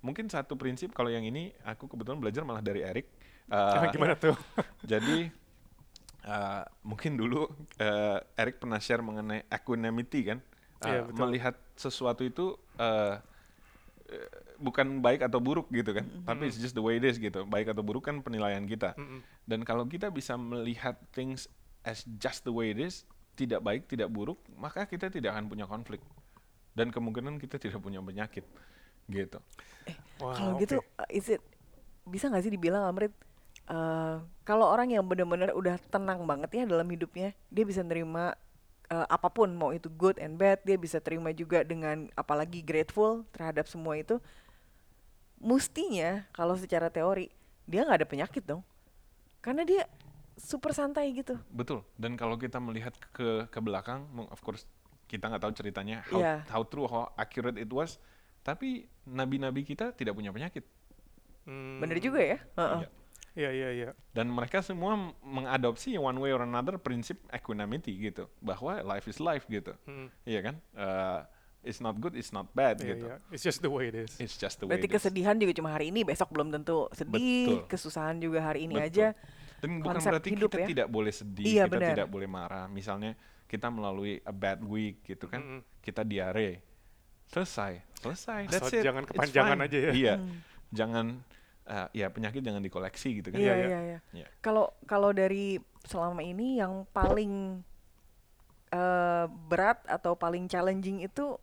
Mungkin 0.00 0.28
satu 0.28 0.54
prinsip 0.54 0.92
kalau 0.92 1.08
yang 1.08 1.24
ini 1.24 1.50
aku 1.64 1.88
kebetulan 1.88 2.20
belajar 2.20 2.42
malah 2.44 2.62
dari 2.62 2.80
Eric. 2.80 3.06
Eh, 3.44 3.92
Gimana 3.92 4.16
tuh? 4.16 4.32
jadi 4.88 5.28
eh, 6.24 6.62
mungkin 6.80 7.12
dulu 7.14 7.44
eh, 7.76 8.18
Eric 8.34 8.56
pernah 8.56 8.80
share 8.80 9.04
mengenai 9.04 9.44
equanimity 9.48 10.24
kan, 10.24 10.38
Eh, 10.80 10.88
Iya, 10.90 11.00
betul. 11.04 11.20
melihat 11.20 11.54
sesuatu 11.74 12.24
itu 12.24 12.56
eh, 12.76 13.16
eh, 14.08 14.28
bukan 14.56 15.00
baik 15.00 15.24
atau 15.24 15.40
buruk 15.40 15.68
gitu 15.68 15.92
kan, 15.92 16.08
tapi 16.24 16.48
it's 16.48 16.56
just 16.56 16.72
the 16.72 16.80
way 16.80 16.96
it 16.96 17.04
is 17.04 17.16
gitu. 17.16 17.44
Baik 17.44 17.68
atau 17.68 17.80
buruk 17.80 18.04
kan 18.04 18.20
penilaian 18.20 18.64
kita. 18.64 18.96
Mm-mm. 18.96 19.20
Dan 19.44 19.60
kalau 19.60 19.84
kita 19.84 20.08
bisa 20.08 20.36
melihat 20.36 20.96
things 21.12 21.44
as 21.82 22.00
just 22.16 22.44
the 22.44 22.52
way 22.52 22.72
it 22.72 22.80
is, 22.80 23.04
tidak 23.34 23.60
baik, 23.60 23.90
tidak 23.90 24.08
buruk, 24.10 24.38
maka 24.54 24.86
kita 24.86 25.10
tidak 25.10 25.34
akan 25.34 25.50
punya 25.50 25.66
konflik. 25.66 26.00
Dan 26.74 26.90
kemungkinan 26.90 27.38
kita 27.38 27.58
tidak 27.58 27.78
punya 27.78 28.02
penyakit. 28.02 28.42
Gitu. 29.06 29.38
Wah, 30.22 30.34
Kalau 30.34 30.56
oke. 30.56 30.62
gitu, 30.64 30.76
uh, 30.80 31.08
is 31.12 31.28
it 31.28 31.42
bisa 32.08 32.30
nggak 32.30 32.44
sih 32.46 32.52
dibilang 32.52 32.88
Amrit? 32.88 33.12
uh, 33.68 34.20
kalau 34.44 34.68
orang 34.68 34.92
yang 34.92 35.04
benar-benar 35.04 35.56
udah 35.56 35.76
tenang 35.88 36.24
banget 36.24 36.50
ya 36.52 36.64
dalam 36.68 36.88
hidupnya, 36.88 37.32
dia 37.48 37.64
bisa 37.64 37.80
nerima 37.80 38.36
uh, 38.92 39.06
apa 39.08 39.28
pun, 39.32 39.52
mau 39.52 39.72
itu 39.72 39.88
good 39.88 40.20
and 40.20 40.36
bad, 40.36 40.60
dia 40.64 40.76
bisa 40.76 41.00
terima 41.00 41.32
juga 41.32 41.64
dengan 41.64 42.08
apalagi 42.18 42.60
grateful 42.60 43.24
terhadap 43.32 43.68
semua 43.68 43.96
itu. 43.96 44.20
Mustinya 45.40 46.24
kalau 46.32 46.56
secara 46.56 46.88
teori 46.88 47.28
dia 47.68 47.84
nggak 47.84 48.04
ada 48.04 48.08
penyakit 48.08 48.44
dong, 48.44 48.64
karena 49.40 49.64
dia 49.64 49.82
super 50.34 50.70
santai 50.70 51.10
gitu. 51.12 51.38
Betul. 51.48 51.86
Dan 51.94 52.14
kalau 52.14 52.34
kita 52.34 52.58
melihat 52.58 52.94
ke 53.10 53.46
ke 53.46 53.58
belakang, 53.58 54.02
of 54.28 54.40
course 54.40 54.66
kita 55.04 55.28
nggak 55.28 55.40
tahu 55.40 55.52
ceritanya 55.54 56.02
how, 56.08 56.18
Iya. 56.18 56.34
how 56.48 56.62
true, 56.62 56.86
how 56.86 57.12
accurate 57.14 57.56
it 57.56 57.68
was. 57.68 57.98
Tapi 58.40 58.84
nabi-nabi 59.04 59.62
kita 59.62 59.92
tidak 59.92 60.12
punya 60.12 60.28
penyakit. 60.28 60.64
Hmm, 61.44 61.78
Bener 61.78 62.00
juga 62.00 62.20
ya? 62.20 62.38
Heeh. 62.56 62.80
Iya. 63.34 63.50
Iya 63.50 63.68
iya. 63.72 63.90
Dan 64.14 64.30
mereka 64.30 64.62
semua 64.62 64.94
mengadopsi 65.20 65.98
one 65.98 66.16
way 66.16 66.30
or 66.30 66.40
another 66.40 66.78
prinsip 66.78 67.18
equanimity 67.28 67.90
gitu, 68.00 68.30
bahwa 68.38 68.78
life 68.80 69.10
is 69.10 69.18
life 69.18 69.42
gitu, 69.46 69.74
Hmm, 69.84 70.06
iya 70.22 70.38
kan? 70.40 70.54
Eh, 70.70 71.20
it's 71.66 71.82
not 71.82 71.98
good, 71.98 72.14
it's 72.14 72.30
not 72.30 72.46
bad 72.54 72.78
iya 72.78 72.94
gitu. 72.94 73.10
iya. 73.10 73.16
It's 73.34 73.42
just 73.42 73.58
the 73.58 73.66
way 73.66 73.90
it 73.90 73.96
is. 73.98 74.14
It's 74.22 74.38
just 74.38 74.62
the 74.62 74.70
way 74.70 74.78
Berarti 74.78 74.86
it 74.86 74.94
is. 74.94 74.96
kesedihan 75.02 75.34
juga 75.34 75.50
cuma 75.50 75.74
hari 75.74 75.90
ini, 75.90 76.06
besok 76.06 76.30
belum 76.30 76.54
tentu 76.54 76.86
sedih. 76.94 77.66
Betul. 77.66 77.66
Kesusahan 77.66 78.22
juga 78.22 78.38
hari 78.38 78.70
ini 78.70 78.78
Betul. 78.78 78.86
aja. 78.86 79.06
Dan 79.64 79.80
bukan 79.80 79.96
konsep 79.96 80.10
berarti 80.12 80.28
hidup 80.30 80.50
kita 80.52 80.60
ya. 80.60 80.66
tidak 80.68 80.88
boleh 80.88 81.12
sedih, 81.12 81.44
Iya, 81.48 81.64
kita 81.64 81.76
benar. 81.80 81.90
tidak 81.96 82.08
boleh 82.08 82.28
marah. 82.28 82.66
Misalnya 82.68 83.16
kita 83.48 83.72
melalui 83.72 84.20
a 84.20 84.32
bad 84.32 84.60
week 84.60 85.00
gitu 85.02 85.24
kan, 85.24 85.40
Mm-mm. 85.40 85.60
kita 85.80 86.04
diare, 86.04 86.60
selesai, 87.28 87.80
selesai. 87.96 88.40
That's 88.52 88.68
Asal 88.68 88.78
it. 88.78 88.84
jangan 88.84 89.04
kepanjangan 89.04 89.58
aja 89.58 89.78
ya. 89.80 89.92
Iya, 89.92 90.14
jangan 90.68 91.06
eh, 91.64 91.88
ya 91.96 92.06
penyakit 92.12 92.44
jangan 92.44 92.60
dikoleksi 92.60 93.24
gitu 93.24 93.32
kan. 93.32 93.38
Iya 93.40 93.44
Iya, 93.46 93.54
iya. 93.56 93.66
iya 93.66 93.80
iya. 93.80 93.98
Iya. 94.12 94.26
Kalau 94.38 94.68
kalau 94.84 95.10
dari 95.10 95.56
selama 95.84 96.20
ini 96.20 96.60
yang 96.60 96.84
paling 96.92 97.64
eh, 98.70 99.26
berat 99.48 99.80
atau 99.86 100.12
paling 100.14 100.44
challenging 100.44 101.00
itu 101.00 101.36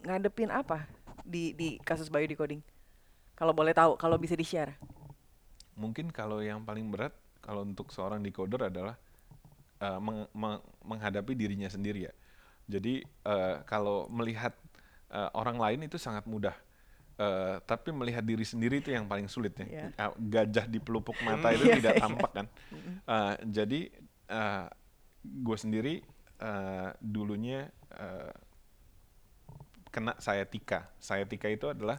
ngadepin 0.00 0.48
apa 0.48 0.86
di 1.24 1.52
di 1.52 1.76
kasus 1.82 2.08
biodecoding? 2.08 2.62
Kalau 3.34 3.54
boleh 3.54 3.70
tahu, 3.70 3.94
kalau 3.94 4.18
bisa 4.18 4.34
di 4.34 4.42
share. 4.42 4.74
Mungkin 5.78 6.10
kalau 6.10 6.42
yang 6.42 6.66
paling 6.66 6.90
berat 6.90 7.14
kalau 7.38 7.62
untuk 7.62 7.94
seorang 7.94 8.18
decoder 8.18 8.66
adalah 8.66 8.98
eh, 9.78 10.00
meng- 10.02 10.28
meng- 10.34 10.64
menghadapi 10.82 11.38
dirinya 11.38 11.70
sendiri 11.70 12.10
ya. 12.10 12.14
Jadi 12.66 13.00
eh, 13.06 13.56
kalau 13.64 14.10
melihat 14.10 14.52
eh, 15.14 15.30
orang 15.38 15.56
lain 15.56 15.86
itu 15.86 15.96
sangat 15.96 16.26
mudah. 16.26 16.54
Eh, 17.18 17.56
tapi 17.66 17.94
melihat 17.94 18.22
diri 18.26 18.42
sendiri 18.42 18.82
itu 18.82 18.90
yang 18.90 19.06
paling 19.06 19.30
sulit 19.30 19.54
ya. 19.58 19.66
Iya. 19.66 19.86
Ah, 19.98 20.10
Gajah 20.14 20.66
di 20.66 20.82
pelupuk 20.82 21.18
mata 21.22 21.54
itu 21.54 21.66
Iya, 21.70 21.74
tidak 21.80 21.94
tampak 22.02 22.30
kan. 22.34 22.46
Eh, 23.08 23.34
jadi 23.48 23.88
gue 25.24 25.56
sendiri 25.56 26.04
eh, 26.44 26.90
dulunya 27.00 27.72
eh, 27.96 28.32
kena 29.88 30.12
sciatica. 30.20 30.92
Sciatica 31.00 31.48
itu 31.48 31.72
adalah 31.72 31.98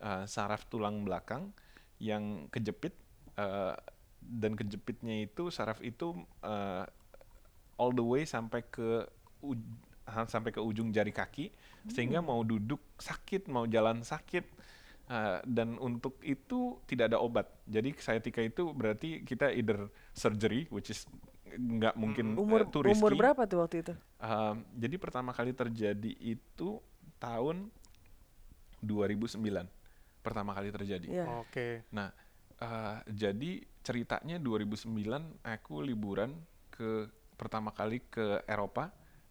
eh, 0.00 0.24
saraf 0.24 0.64
tulang 0.72 1.04
belakang 1.04 1.52
yang 2.00 2.48
kejepit 2.48 2.96
eh, 3.38 3.74
dan 4.18 4.52
kejepitnya 4.58 5.24
itu 5.24 5.48
saraf 5.48 5.78
itu 5.80 6.18
eh, 6.42 6.84
all 7.78 7.94
the 7.94 8.02
way 8.04 8.26
sampai 8.26 8.66
ke 8.66 9.06
sampai 10.26 10.50
ke 10.50 10.60
ujung 10.60 10.88
jari 10.90 11.12
kaki 11.12 11.52
sehingga 11.88 12.24
mau 12.24 12.40
duduk 12.40 12.80
sakit 12.96 13.46
mau 13.48 13.68
jalan 13.68 14.02
sakit 14.02 14.44
eh, 15.08 15.38
dan 15.46 15.78
untuk 15.78 16.18
itu 16.26 16.82
tidak 16.90 17.14
ada 17.14 17.18
obat 17.22 17.46
jadi 17.64 17.94
sciatica 17.94 18.42
itu 18.42 18.74
berarti 18.74 19.22
kita 19.22 19.54
either 19.54 19.86
surgery 20.12 20.66
which 20.74 20.90
is 20.90 21.06
nggak 21.56 21.94
mungkin 21.96 22.36
eh, 22.36 22.42
Umur 22.42 22.60
too 22.68 22.84
umur 22.84 23.12
berapa 23.16 23.48
tuh 23.48 23.58
waktu 23.64 23.76
itu? 23.80 23.94
Um, 24.20 24.66
jadi 24.76 24.96
pertama 25.00 25.32
kali 25.32 25.56
terjadi 25.56 26.12
itu 26.20 26.82
tahun 27.16 27.72
2009 28.84 29.40
pertama 30.20 30.52
kali 30.52 30.68
terjadi. 30.68 31.06
Iya. 31.08 31.24
Oke. 31.40 31.88
Nah, 31.94 32.12
uh, 32.60 32.98
jadi 33.06 33.50
ceritanya 33.80 34.36
2009 34.36 34.90
aku 35.42 35.80
liburan 35.80 36.36
ke 36.68 37.08
pertama 37.34 37.70
kali 37.70 38.02
ke 38.04 38.42
Eropa 38.44 38.90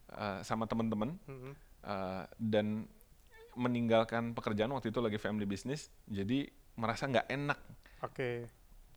uh, 0.10 0.40
sama 0.42 0.66
teman-teman 0.66 1.16
Mhm. 1.24 1.52
uh, 1.84 2.24
dan 2.38 2.88
meninggalkan 3.54 4.32
pekerjaan 4.32 4.70
waktu 4.70 4.90
itu 4.90 5.02
lagi 5.02 5.18
family 5.18 5.44
business, 5.44 5.90
jadi 6.06 6.46
merasa 6.78 7.10
nggak 7.10 7.26
enak. 7.28 7.58
Oke. 8.06 8.46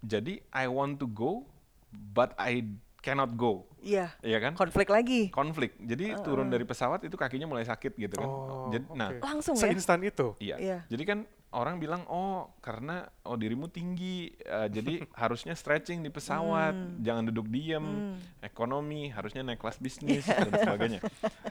Jadi 0.01 0.45
I 0.53 0.69
want 0.69 1.01
to 1.01 1.09
go, 1.09 1.49
but 1.89 2.37
I 2.37 2.69
cannot 3.01 3.33
go, 3.33 3.65
Iya. 3.81 4.13
ya 4.21 4.37
kan? 4.37 4.53
Konflik 4.53 4.93
lagi. 4.93 5.33
konflik. 5.33 5.73
Jadi 5.81 6.13
turun 6.21 6.53
dari 6.53 6.69
pesawat 6.69 7.01
itu 7.01 7.17
kakinya 7.17 7.49
mulai 7.49 7.65
sakit 7.65 7.97
gitu 7.97 8.13
kan. 8.13 8.29
Oh, 8.29 8.69
Jadi, 8.69 8.85
nah, 8.93 9.09
oke. 9.09 9.25
Langsung 9.25 9.57
ya? 9.57 9.61
Seinstan 9.65 10.05
itu. 10.05 10.37
iya. 10.37 10.61
Iya. 10.61 10.79
Jadi 10.93 11.03
kan 11.09 11.19
orang 11.51 11.83
bilang 11.83 12.07
oh 12.07 12.55
karena 12.63 13.07
oh 13.27 13.35
dirimu 13.35 13.67
tinggi, 13.67 14.31
eh, 14.39 14.69
jadi 14.71 15.03
harusnya 15.23 15.55
stretching 15.55 16.03
di 16.03 16.11
pesawat, 16.11 16.75
Hmm. 16.75 17.03
jangan 17.03 17.27
duduk 17.31 17.51
diem, 17.51 18.15
ekonomi 18.41 19.11
harusnya 19.11 19.43
naik 19.43 19.59
kelas 19.59 19.79
bisnis 19.83 20.23
dan 20.31 20.51
sebagainya. 20.55 21.01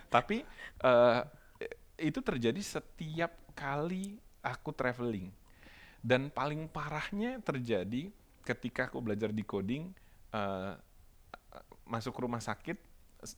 Tapi 0.08 0.44
eh, 0.84 1.22
itu 2.00 2.20
terjadi 2.24 2.60
setiap 2.64 3.36
kali 3.52 4.16
aku 4.40 4.72
traveling. 4.72 5.28
Dan 6.00 6.32
paling 6.32 6.72
parahnya 6.72 7.44
terjadi 7.44 8.08
ketika 8.48 8.88
aku 8.88 9.04
belajar 9.04 9.36
decoding 9.36 9.92
eh, 10.32 10.74
masuk 11.84 12.16
rumah 12.24 12.40
sakit 12.40 12.78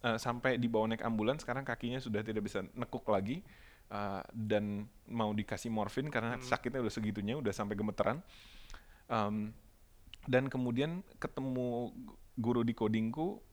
eh, 0.05 0.17
sampai 0.21 0.61
dibawa 0.61 0.93
naik 0.93 1.01
ambulans 1.01 1.41
sekarang 1.41 1.65
kakinya 1.65 1.97
sudah 1.97 2.21
tidak 2.21 2.45
bisa 2.45 2.61
nekuk 2.77 3.01
lagi 3.09 3.41
eh, 3.91 4.23
dan 4.31 4.87
mau 5.05 5.29
dikasih 5.29 5.67
morfin 5.67 6.07
karena 6.07 6.39
sakitnya 6.39 6.79
udah 6.79 6.89
segitunya 6.89 7.35
udah 7.35 7.51
sampai 7.51 7.75
gemeteran 7.75 8.23
Em, 9.05 9.51
dan 10.23 10.47
kemudian 10.47 11.03
ketemu 11.19 11.91
gu- 11.91 12.15
guru 12.37 12.61
di 12.63 12.71
codingku 12.71 13.43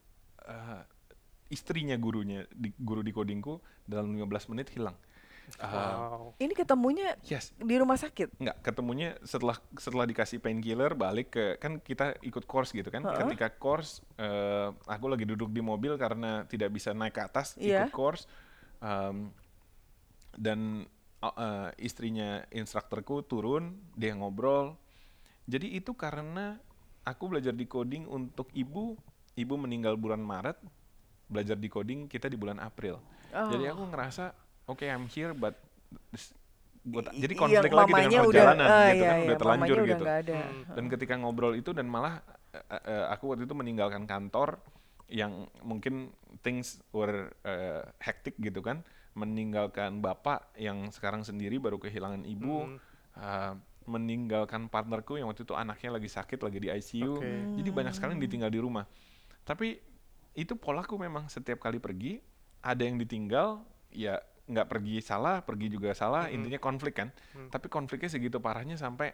istrinya 1.48 1.96
gurunya 1.96 2.44
di, 2.52 2.70
guru 2.76 3.00
di 3.00 3.10
codingku 3.10 3.58
dalam 3.82 4.12
15 4.12 4.52
menit 4.52 4.70
hilang 4.70 4.94
Uh, 5.56 5.64
Wow. 5.64 6.20
Ini 6.36 6.52
ketemunya 6.52 7.16
yes, 7.24 7.56
di 7.56 7.80
rumah 7.80 7.96
sakit. 7.96 8.36
Nggak, 8.36 8.60
ketemunya 8.60 9.16
setelah 9.24 9.56
setelah 9.80 10.04
dikasih 10.04 10.44
painkiller 10.44 10.92
balik 10.92 11.32
ke 11.32 11.56
kan 11.56 11.80
kita 11.80 12.20
ikut 12.20 12.44
course 12.44 12.76
gitu 12.76 12.92
kan. 12.92 13.00
Heeh. 13.00 13.16
Ketika 13.24 13.56
course 13.56 14.04
eh, 14.20 14.68
aku 14.84 15.08
lagi 15.08 15.24
duduk 15.24 15.48
di 15.48 15.64
mobil 15.64 15.96
karena 15.96 16.44
tidak 16.44 16.68
bisa 16.68 16.92
naik 16.92 17.16
ke 17.16 17.24
atas 17.24 17.56
Iya. 17.56 17.88
ikut 17.88 17.96
course 17.96 18.28
Em, 18.78 19.32
dan 20.38 20.86
uh, 21.18 21.34
eh, 21.34 21.68
istrinya 21.82 22.46
instrukturku 22.54 23.26
turun 23.26 23.74
dia 23.98 24.14
ngobrol. 24.14 24.78
Jadi 25.50 25.74
itu 25.74 25.96
karena 25.98 26.62
aku 27.02 27.26
belajar 27.26 27.50
di 27.50 27.66
coding 27.66 28.06
untuk 28.06 28.46
ibu, 28.54 28.94
ibu 29.34 29.54
meninggal 29.58 29.98
bulan 29.98 30.22
Maret, 30.22 30.60
belajar 31.26 31.58
di 31.58 31.66
coding 31.66 32.06
kita 32.06 32.30
di 32.30 32.38
bulan 32.38 32.62
April. 32.62 33.02
Jadi 33.34 33.64
Oh. 33.68 33.72
aku 33.76 33.82
ngerasa 33.92 34.24
oke 34.68 34.84
I'm 34.84 35.08
here 35.10 35.34
but 35.34 35.56
this- 36.12 36.32
buat- 36.84 37.12
I- 37.12 37.20
jadi 37.20 37.34
iya, 37.36 37.40
konflik 37.40 37.72
lagi 37.74 37.92
dengan 37.92 38.08
mamanya 38.08 38.20
udah, 38.20 38.28
perjalanan 38.32 38.68
ah, 38.68 38.72
gitu 38.72 38.78
iya, 38.78 38.88
kan 38.88 39.18
iya, 39.18 39.26
udah 39.26 39.36
terlanjur 39.36 39.76
udah 39.76 39.88
gitu. 39.88 40.04
ada. 40.04 40.36
Hmm. 40.38 40.74
Dan 40.76 40.84
ketika 40.88 41.14
ngobrol 41.20 41.54
itu 41.58 41.70
dan 41.76 41.86
malah 41.90 42.14
eh, 42.54 42.80
eh, 42.88 43.04
aku 43.12 43.24
waktu 43.34 43.44
itu 43.44 43.56
meninggalkan 43.56 44.08
kantor 44.08 44.56
yang 45.08 45.48
mungkin 45.64 46.12
things 46.40 46.80
were 46.92 47.32
eh, 47.44 47.84
hectic 48.00 48.36
gitu 48.40 48.60
kan, 48.64 48.84
meninggalkan 49.18 49.98
bapak 49.98 50.54
yang 50.54 50.94
sekarang 50.94 51.26
sendiri 51.26 51.58
baru 51.58 51.82
kehilangan 51.82 52.22
ibu, 52.22 52.70
Hmm. 52.70 52.78
eh, 53.18 53.52
meninggalkan 53.88 54.68
partnerku 54.68 55.16
yang 55.16 55.26
waktu 55.32 55.42
itu 55.48 55.56
anaknya 55.56 55.96
lagi 55.96 56.06
sakit 56.06 56.38
lagi 56.44 56.58
di 56.60 56.68
ICU, 56.68 57.18
Oke. 57.18 57.32
jadi 57.58 57.70
banyak 57.72 57.94
sekali 57.96 58.14
yang 58.14 58.22
ditinggal 58.22 58.52
di 58.52 58.60
rumah. 58.60 58.84
Tapi 59.42 59.80
itu 60.36 60.54
polaku 60.54 60.94
memang 61.00 61.26
setiap 61.26 61.58
kali 61.58 61.80
pergi 61.80 62.20
ada 62.60 62.84
yang 62.84 63.00
ditinggal 63.00 63.64
ya 63.88 64.20
nggak 64.44 64.68
pergi 64.68 65.00
salah, 65.00 65.40
pergi 65.40 65.72
juga 65.72 65.96
salah, 65.96 66.28
Mm-mm. 66.28 66.36
intinya 66.36 66.60
konflik 66.60 67.00
kan. 67.00 67.08
Hmm. 67.32 67.48
Tapi 67.48 67.66
konfliknya 67.72 68.12
segitu 68.12 68.38
parahnya 68.38 68.76
sampai 68.76 69.12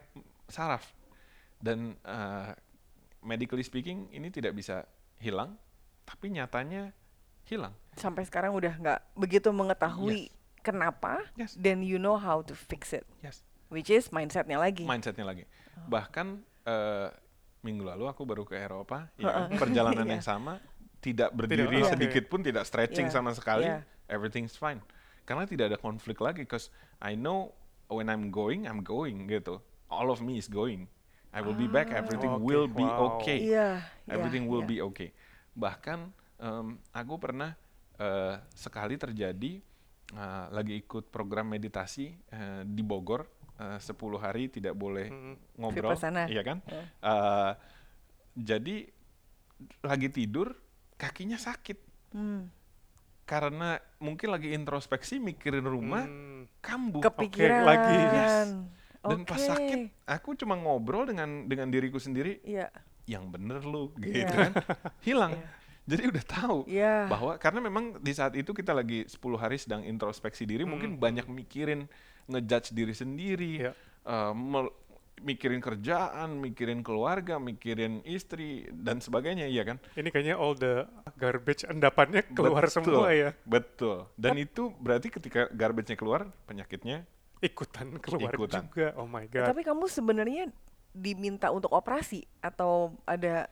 saraf. 0.51 0.91
Dan 1.55 1.95
eh, 2.03 2.51
medically 3.23 3.63
speaking 3.63 4.11
ini 4.11 4.27
tidak 4.27 4.53
bisa 4.53 4.83
hilang, 5.23 5.55
tapi 6.03 6.35
nyatanya 6.35 6.91
hilang. 7.45 7.73
Sampai 7.95 8.25
sekarang 8.27 8.51
udah 8.53 8.73
nggak 8.75 8.99
begitu 9.15 9.49
mengetahui 9.53 10.29
kenapa, 10.59 11.21
Yes. 11.37 11.53
then 11.55 11.85
you 11.85 12.01
know 12.01 12.17
how 12.17 12.41
to 12.41 12.57
fix 12.57 12.91
it, 12.91 13.05
Yes. 13.21 13.45
which 13.69 13.87
is 13.87 14.09
mindsetnya 14.09 14.57
lagi. 14.57 14.83
Mindsetnya 14.83 15.23
lagi. 15.23 15.45
Bahkan 15.87 16.41
eh, 16.65 17.07
minggu 17.61 17.85
lalu 17.85 18.09
aku 18.09 18.25
baru 18.25 18.41
ke 18.45 18.57
Eropa, 18.57 19.09
ya 19.17 19.45
perjalanan 19.61 20.05
Iya. 20.05 20.13
yang 20.17 20.23
sama, 20.25 20.57
tidak 21.01 21.29
berdiri 21.33 21.85
oke. 21.85 21.93
sedikit 21.93 22.25
pun, 22.25 22.41
tidak 22.41 22.65
stretching 22.65 23.05
Iya, 23.09 23.13
sama 23.13 23.31
sekali, 23.37 23.69
iya. 23.69 23.85
everything's 24.09 24.57
fine. 24.57 24.81
Karena 25.25 25.45
tidak 25.45 25.73
ada 25.73 25.77
konflik 25.77 26.17
lagi, 26.21 26.45
cause 26.45 26.73
I 27.01 27.13
know 27.13 27.53
when 27.89 28.09
I'm 28.09 28.33
going, 28.33 28.65
I'm 28.65 28.81
going 28.81 29.29
gitu. 29.29 29.61
All 29.89 30.09
of 30.09 30.21
me 30.25 30.41
is 30.41 30.49
going. 30.49 30.89
I 31.29 31.43
will 31.45 31.53
be 31.57 31.67
back, 31.69 31.91
everything 31.93 32.31
Oke, 32.31 32.41
will 32.41 32.65
be 32.65 32.81
wow. 32.81 33.19
okay. 33.21 33.43
Iya, 33.45 33.83
iya, 33.83 34.09
everything 34.09 34.49
will 34.49 34.63
iya. 34.65 34.71
be 34.71 34.77
okay. 34.81 35.09
Bahkan 35.53 36.09
em, 36.37 36.67
aku 36.91 37.13
pernah 37.15 37.55
eh, 37.95 38.35
sekali 38.51 38.95
terjadi 38.95 39.59
eh, 40.11 40.45
lagi 40.49 40.75
ikut 40.77 41.07
program 41.07 41.49
meditasi 41.49 42.11
eh, 42.11 42.61
di 42.63 42.81
Bogor 42.81 43.23
eh, 43.55 43.77
10 43.77 43.91
hari 44.17 44.49
tidak 44.49 44.73
boleh 44.73 45.07
Mm-mm. 45.07 45.35
ngobrol, 45.57 45.93
Vipassana. 45.93 46.27
iya 46.27 46.41
kan? 46.41 46.59
Ya. 46.65 46.83
Eh, 47.01 47.51
jadi 48.35 48.75
lagi 49.81 50.09
tidur 50.09 50.51
kakinya 50.95 51.35
sakit 51.35 51.79
Hmm. 52.11 52.47
karena 53.23 53.75
mungkin 53.97 54.29
lagi 54.29 54.51
introspeksi 54.51 55.19
mikirin 55.19 55.63
rumah 55.63 56.03
Hmm. 56.03 56.47
kambuh. 56.59 57.03
Kepikiran. 57.03 57.63
lagi. 57.63 57.99
Yes. 57.99 58.47
Dan 59.01 59.21
pas 59.21 59.37
Oke. 59.37 59.47
sakit 59.47 59.79
aku 60.05 60.33
cuma 60.33 60.55
ngobrol 60.55 61.05
dengan 61.05 61.43
dengan 61.43 61.67
diriku 61.67 61.95
sendiri 61.95 62.39
Iya, 62.41 62.71
yang 63.05 63.29
bener 63.29 63.61
lu 63.61 63.93
gitu 63.95 64.15
Iya. 64.17 64.31
kan 64.31 64.51
hilang 65.07 65.33
Iya. 65.35 65.45
Jadi 65.85 66.09
udah 66.09 66.25
tahu 66.25 66.57
iya. 66.65 67.05
bahwa 67.05 67.37
karena 67.37 67.61
memang 67.61 67.97
di 67.99 68.11
saat 68.11 68.33
itu 68.33 68.51
kita 68.51 68.71
lagi 68.71 69.05
10 69.05 69.17
hari 69.35 69.55
sedang 69.55 69.81
introspeksi 69.81 70.43
diri 70.43 70.63
mungkin 70.63 70.97
Hmm. 70.97 71.01
banyak 71.01 71.25
mikirin 71.25 71.85
ngejudge 72.25 72.71
diri 72.71 72.91
sendiri 72.91 73.53
Iya. 73.61 73.71
eh, 74.03 74.33
mel- 74.33 74.73
mikirin 75.17 75.57
kerjaan 75.57 76.35
mikirin 76.35 76.81
keluarga 76.81 77.39
mikirin 77.39 78.03
istri 78.03 78.67
dan 78.69 78.99
sebagainya 78.99 79.47
iya 79.47 79.63
kan 79.63 79.79
Ini 79.93 80.09
kayaknya 80.09 80.35
all 80.35 80.53
the 80.53 80.83
garbage 81.15 81.63
endapannya 81.63 82.27
keluar 82.29 82.67
Betul, 82.67 82.75
semua 82.75 83.09
ya. 83.09 83.31
betul 83.41 84.11
dan 84.13 84.35
itu 84.35 84.75
berarti 84.75 85.07
ketika 85.09 85.47
garbage-nya 85.49 85.95
keluar 85.95 86.27
penyakitnya 86.43 87.07
Ikutan 87.37 87.95
keluar 87.99 88.31
Ikutan. 88.31 88.65
juga. 88.65 88.95
Oh 88.95 89.05
my 89.05 89.27
god. 89.27 89.45
Tapi 89.45 89.61
kamu 89.61 89.85
sebenarnya 89.85 90.49
diminta 90.89 91.51
untuk 91.51 91.69
operasi 91.69 92.23
atau 92.39 92.95
ada 93.05 93.51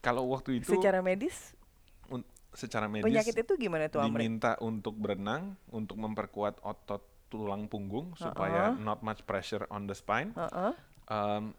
kalau 0.00 0.28
waktu 0.28 0.60
itu 0.60 0.72
secara 0.72 1.00
medis 1.00 1.52
un- 2.08 2.26
secara 2.50 2.88
medis 2.88 3.06
penyakit 3.06 3.36
itu 3.36 3.52
gimana 3.56 3.86
tuh 3.86 4.00
Amri? 4.00 4.24
diminta 4.26 4.56
untuk 4.58 4.96
berenang 4.96 5.54
untuk 5.68 5.96
memperkuat 5.96 6.58
otot 6.60 7.00
tulang 7.30 7.70
punggung 7.70 8.10
supaya 8.16 8.74
Uh-uh. 8.74 8.82
not 8.82 9.00
much 9.00 9.22
pressure 9.22 9.62
on 9.68 9.86
the 9.86 9.94
spine 9.94 10.34
Heeh. 10.34 10.72
Um, 11.06 11.54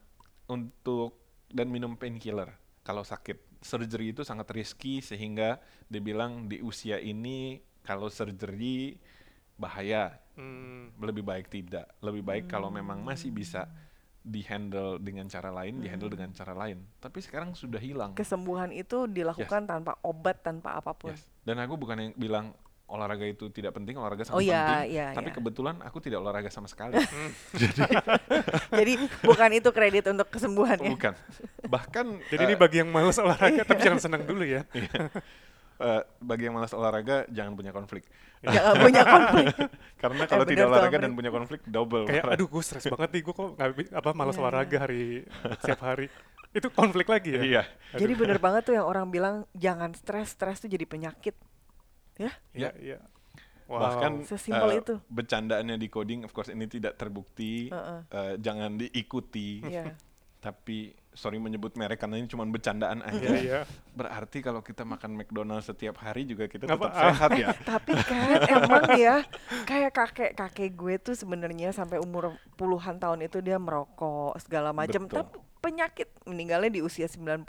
untuk 0.45 1.15
dan 1.47 1.67
minum 1.67 1.95
painkiller 1.95 2.51
kalau 2.81 3.03
sakit 3.03 3.39
surgery 3.61 4.11
itu 4.11 4.25
sangat 4.25 4.51
risky 4.51 4.99
sehingga 4.99 5.61
dibilang 5.85 6.49
di 6.49 6.59
usia 6.59 6.97
ini 6.97 7.55
kalau 7.81 8.07
surgery 8.07 8.99
bahaya 9.55 10.17
Hmm. 10.31 10.95
lebih 10.97 11.21
baik 11.21 11.51
tidak 11.51 11.91
lebih 11.99 12.23
baik 12.23 12.45
kalau 12.47 12.71
memang 12.71 13.03
masih 13.03 13.29
bisa 13.29 13.67
dihandle 14.21 15.01
dengan 15.01 15.25
cara 15.25 15.49
lain 15.49 15.81
dihandle 15.81 16.13
dengan 16.13 16.29
cara 16.31 16.53
lain 16.53 16.77
tapi 17.01 17.19
sekarang 17.25 17.57
sudah 17.57 17.81
hilang 17.81 18.13
Kesembuhan 18.13 18.69
itu 18.69 19.09
dilakukan 19.09 19.65
tanpa 19.65 19.97
obat, 20.05 20.45
tanpa 20.45 20.77
apa 20.77 20.93
pun. 20.93 21.13
Yes. 21.13 21.25
Dan 21.41 21.57
aku 21.57 21.73
bukan 21.79 21.97
yang 21.97 22.13
bilang 22.13 22.53
olahraga 22.91 23.23
itu 23.23 23.47
tidak 23.49 23.71
penting, 23.71 23.95
olahraga 23.95 24.27
Oh 24.29 24.37
sangat 24.37 24.51
iya, 24.51 24.63
penting. 24.67 24.91
iya, 24.91 25.07
tapi 25.15 25.29
iya. 25.31 25.35
kebetulan 25.39 25.75
aku 25.79 25.97
tidak 26.03 26.19
olahraga 26.19 26.51
sama 26.51 26.67
sekali. 26.67 26.99
Jadi 28.79 28.93
bukan 29.23 29.49
itu 29.55 29.69
kredit 29.71 30.05
untuk 30.11 30.27
kesembuhan 30.27 30.77
ya. 30.77 30.91
bukan. 30.91 31.13
Bahkan 31.65 32.05
Jadi 32.29 32.41
eh, 32.43 32.47
ini 32.51 32.55
bagi 32.59 32.77
yang 32.83 32.89
males 32.91 33.17
olahraga 33.17 33.63
tapi 33.63 33.79
jangan 33.79 33.99
senang 34.03 34.23
dulu 34.27 34.43
ya. 34.43 34.67
Eh, 35.81 36.01
bagi 36.17 36.43
yang 36.43 36.53
malas 36.53 36.71
olahraga 36.71 37.25
jangan 37.27 37.53
punya 37.53 37.69
konflik. 37.69 38.05
Jangan 38.39 38.73
punya 38.79 39.01
konflik. 39.03 39.45
Karena 40.01 40.23
kalau 40.25 40.43
Eh, 40.43 40.49
tidak 40.49 40.65
olahraga 40.67 40.97
dan 40.99 41.11
punya 41.11 41.29
konflik 41.29 41.61
double. 41.63 42.05
Kayak 42.05 42.23
marah. 42.23 42.35
aduh 42.35 42.47
gue 42.47 42.61
stres 42.61 42.85
banget 42.87 43.09
nih 43.11 43.21
gue 43.21 43.33
kok 43.33 43.49
bi- 43.71 43.91
apa 43.91 44.09
malas 44.11 44.33
Iya, 44.33 44.41
olahraga 44.41 44.77
hari 44.79 45.25
setiap 45.57 45.81
hari. 45.83 46.07
Itu 46.51 46.67
konflik 46.69 47.07
lagi 47.07 47.31
ya. 47.31 47.41
Iya. 47.41 47.63
Jadi 47.95 48.13
bener 48.13 48.37
banget 48.37 48.61
tuh 48.63 48.73
yang 48.73 48.83
orang 48.83 49.07
bilang 49.07 49.35
jangan 49.53 49.91
stres, 49.91 50.31
stres 50.31 50.57
tuh 50.57 50.67
jadi 50.67 50.83
penyakit. 50.83 51.33
Ya, 52.15 52.31
Iya, 52.51 52.71
iya. 52.77 52.99
Wow. 53.65 53.79
Bahkan 53.79 54.11
Sesimpel 54.25 54.69
eh, 54.69 54.77
itu. 54.79 54.95
bercandaannya 55.07 55.75
di 55.75 55.87
coding 55.87 56.21
of 56.21 56.31
course 56.31 56.49
ini 56.49 56.65
tidak 56.65 56.95
terbukti. 56.95 57.67
Heeh. 57.67 57.99
eh, 58.05 58.33
jangan 58.37 58.75
diikuti. 58.75 59.63
Iya. 59.63 59.95
Tapi 60.37 60.91
sorry 61.11 61.43
menyebut 61.43 61.75
merek 61.75 61.99
karena 61.99 62.15
ini 62.19 62.27
cuma 62.31 62.47
bercandaan 62.47 63.03
aja. 63.03 63.27
Iya, 63.27 63.37
iya. 63.43 63.59
Berarti 63.91 64.39
kalau 64.39 64.63
kita 64.63 64.87
makan 64.87 65.19
McDonald 65.19 65.63
setiap 65.63 65.99
hari 65.99 66.23
juga 66.23 66.47
kita 66.47 66.65
tetap 66.67 66.79
apa- 66.79 66.95
sehat 66.95 67.31
ya. 67.35 67.51
Tapi 67.71 67.93
kan 67.99 68.39
emang 68.47 68.85
ya 68.95 69.15
kayak 69.67 69.91
kakek 69.91 70.31
kakek 70.39 70.71
gue 70.71 70.95
tuh 71.03 71.15
sebenarnya 71.15 71.75
sampai 71.75 71.99
umur 71.99 72.35
puluhan 72.55 72.95
tahun 72.97 73.27
itu 73.27 73.43
dia 73.43 73.59
merokok 73.59 74.39
segala 74.39 74.71
macam. 74.71 75.05
Tapi 75.11 75.35
penyakit 75.61 76.09
meninggalnya 76.25 76.71
di 76.73 76.81
usia 76.81 77.05
97. 77.05 77.43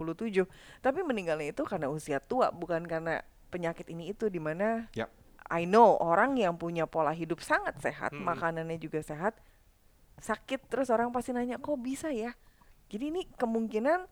Tapi 0.82 1.00
meninggalnya 1.06 1.54
itu 1.54 1.62
karena 1.64 1.88
usia 1.88 2.20
tua 2.20 2.52
bukan 2.52 2.84
karena 2.84 3.22
penyakit 3.48 3.88
ini 3.88 4.10
itu 4.12 4.26
di 4.28 4.40
mana 4.42 4.90
Yap. 4.92 5.08
I 5.52 5.68
know 5.68 6.00
orang 6.00 6.40
yang 6.40 6.56
punya 6.56 6.88
pola 6.88 7.12
hidup 7.12 7.44
sangat 7.44 7.76
sehat, 7.84 8.16
Mm-mm. 8.16 8.24
makanannya 8.24 8.80
juga 8.80 9.04
sehat, 9.04 9.36
sakit 10.16 10.64
terus 10.72 10.88
orang 10.88 11.12
pasti 11.12 11.36
nanya 11.36 11.60
kok 11.60 11.76
bisa 11.76 12.08
ya? 12.08 12.32
Jadi 12.92 13.04
ini 13.08 13.22
kemungkinan 13.32 14.04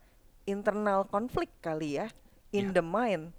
internal 0.47 1.05
konflik 1.05 1.53
kali 1.61 1.95
ya 1.95 2.09
in 2.51 2.73
Ya. 2.73 2.81
the 2.81 2.85
mind. 2.85 3.37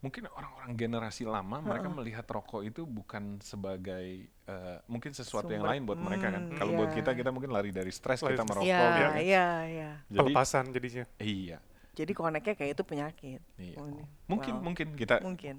Mungkin 0.00 0.28
orang-orang 0.28 0.72
generasi 0.74 1.24
lama 1.24 1.60
mereka 1.60 1.88
melihat 1.88 2.24
rokok 2.26 2.60
itu 2.62 2.84
bukan 2.84 3.40
sebagai 3.40 4.24
eh, 4.44 4.76
mungkin 4.84 5.12
sesuatu 5.12 5.48
yang 5.48 5.60
Sumber- 5.60 5.72
lain 5.72 5.82
buat 5.84 5.96
mereka 5.98 6.28
kan. 6.28 6.42
Hmm, 6.46 6.56
Kalau 6.58 6.72
buat 6.74 6.90
iya. 6.90 6.96
kita 6.98 7.10
kita 7.14 7.30
mungkin 7.30 7.48
lari 7.48 7.72
dari 7.72 7.88
stres 7.88 8.20
Lari 8.20 8.36
kita 8.36 8.44
merokok 8.44 8.64
Iya, 8.66 8.76
gitu 8.76 8.92
kan. 9.00 9.12
iya, 9.16 9.46
iya. 9.64 9.90
Jadi 10.04 10.18
Pelepasan 10.18 10.64
jadinya. 10.70 11.04
iya, 11.18 11.58
Jadi 11.94 12.12
koneknya 12.12 12.54
kayak 12.54 12.70
itu 12.74 12.82
penyakit. 12.82 13.40
iya. 13.56 13.76
Oh, 13.78 13.86
ini. 13.86 14.04
Mungkin 14.26 14.52
Wow. 14.52 14.62
mungkin 14.62 14.86
kita 14.92 15.16
Mungkin. 15.20 15.56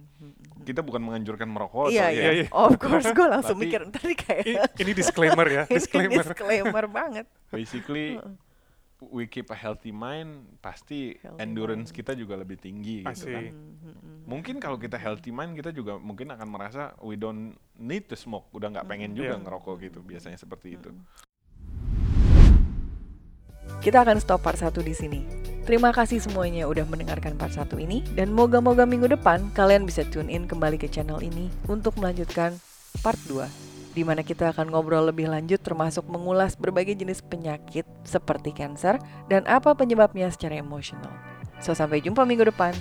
Kita 0.61 0.81
bukan 0.81 1.01
menganjurkan 1.01 1.47
merokok 1.47 1.89
Iya, 1.89 2.05
atau 2.05 2.13
iya. 2.13 2.21
iya, 2.21 2.31
iya. 2.37 2.47
Of 2.51 2.77
course, 2.77 3.09
gue 3.09 3.25
langsung 3.27 3.57
Tapi- 3.57 3.65
mikir 3.65 3.81
tadi 3.89 4.13
kayak 4.13 4.45
Ini, 4.45 4.59
ini 4.77 4.91
disclaimer 4.93 5.47
ya, 5.47 5.63
ini 5.65 5.73
disclaimer. 5.73 6.21
disclaimer 6.21 6.85
banget. 6.85 7.25
basically 7.49 8.21
we 9.09 9.25
keep 9.25 9.49
a 9.49 9.57
healthy 9.57 9.89
mind, 9.89 10.57
pasti 10.59 11.17
Healthy 11.17 11.41
endurance 11.41 11.89
mind. 11.89 11.97
kita 11.97 12.11
juga 12.13 12.33
lebih 12.35 12.57
tinggi 12.57 13.01
gitu 13.01 13.25
kan. 13.27 13.45
Mungkin 14.25 14.57
kalau 14.57 14.75
kita 14.75 14.97
healthy 14.97 15.29
mind 15.29 15.53
kita 15.53 15.69
juga 15.69 15.97
mungkin 15.97 16.29
akan 16.29 16.47
merasa 16.47 16.93
we 16.99 17.13
don't 17.13 17.53
need 17.75 18.05
to 18.05 18.17
smoke, 18.17 18.49
udah 18.51 18.71
nggak 18.71 18.85
pengen 18.85 19.13
juga 19.13 19.37
Iya. 19.37 19.43
ngerokok 19.43 19.75
gitu. 19.81 19.99
Biasanya 20.01 20.35
seperti 20.35 20.75
itu. 20.75 20.89
Kita 23.81 24.01
akan 24.01 24.17
stop 24.17 24.41
part 24.41 24.57
1 24.57 24.81
di 24.81 24.93
sini. 24.93 25.21
Terima 25.65 25.89
kasih 25.89 26.21
semuanya 26.21 26.69
udah 26.69 26.85
mendengarkan 26.85 27.33
part 27.35 27.53
1 27.53 27.77
ini 27.81 28.05
dan 28.13 28.29
moga-moga 28.29 28.85
minggu 28.85 29.09
depan 29.09 29.49
kalian 29.51 29.85
bisa 29.85 30.05
tune 30.05 30.29
in 30.29 30.45
kembali 30.45 30.77
ke 30.77 30.85
channel 30.85 31.17
ini 31.21 31.49
untuk 31.65 31.97
melanjutkan 31.97 32.53
part 33.01 33.17
2 33.25 33.45
di 33.95 34.03
mana 34.03 34.21
kita 34.21 34.51
akan 34.51 34.67
ngobrol 34.75 35.07
lebih 35.07 35.31
lanjut 35.31 35.63
termasuk 35.63 36.03
mengulas 36.11 36.59
berbagai 36.59 36.99
jenis 36.99 37.23
penyakit 37.23 37.87
seperti 38.03 38.51
cancer 38.51 38.99
dan 39.31 39.47
apa 39.47 39.71
penyebabnya 39.71 40.27
secara 40.27 40.59
emosional. 40.59 41.15
So 41.63 41.71
sampai 41.71 42.03
jumpa 42.03 42.27
minggu 42.27 42.51
depan. 42.51 42.75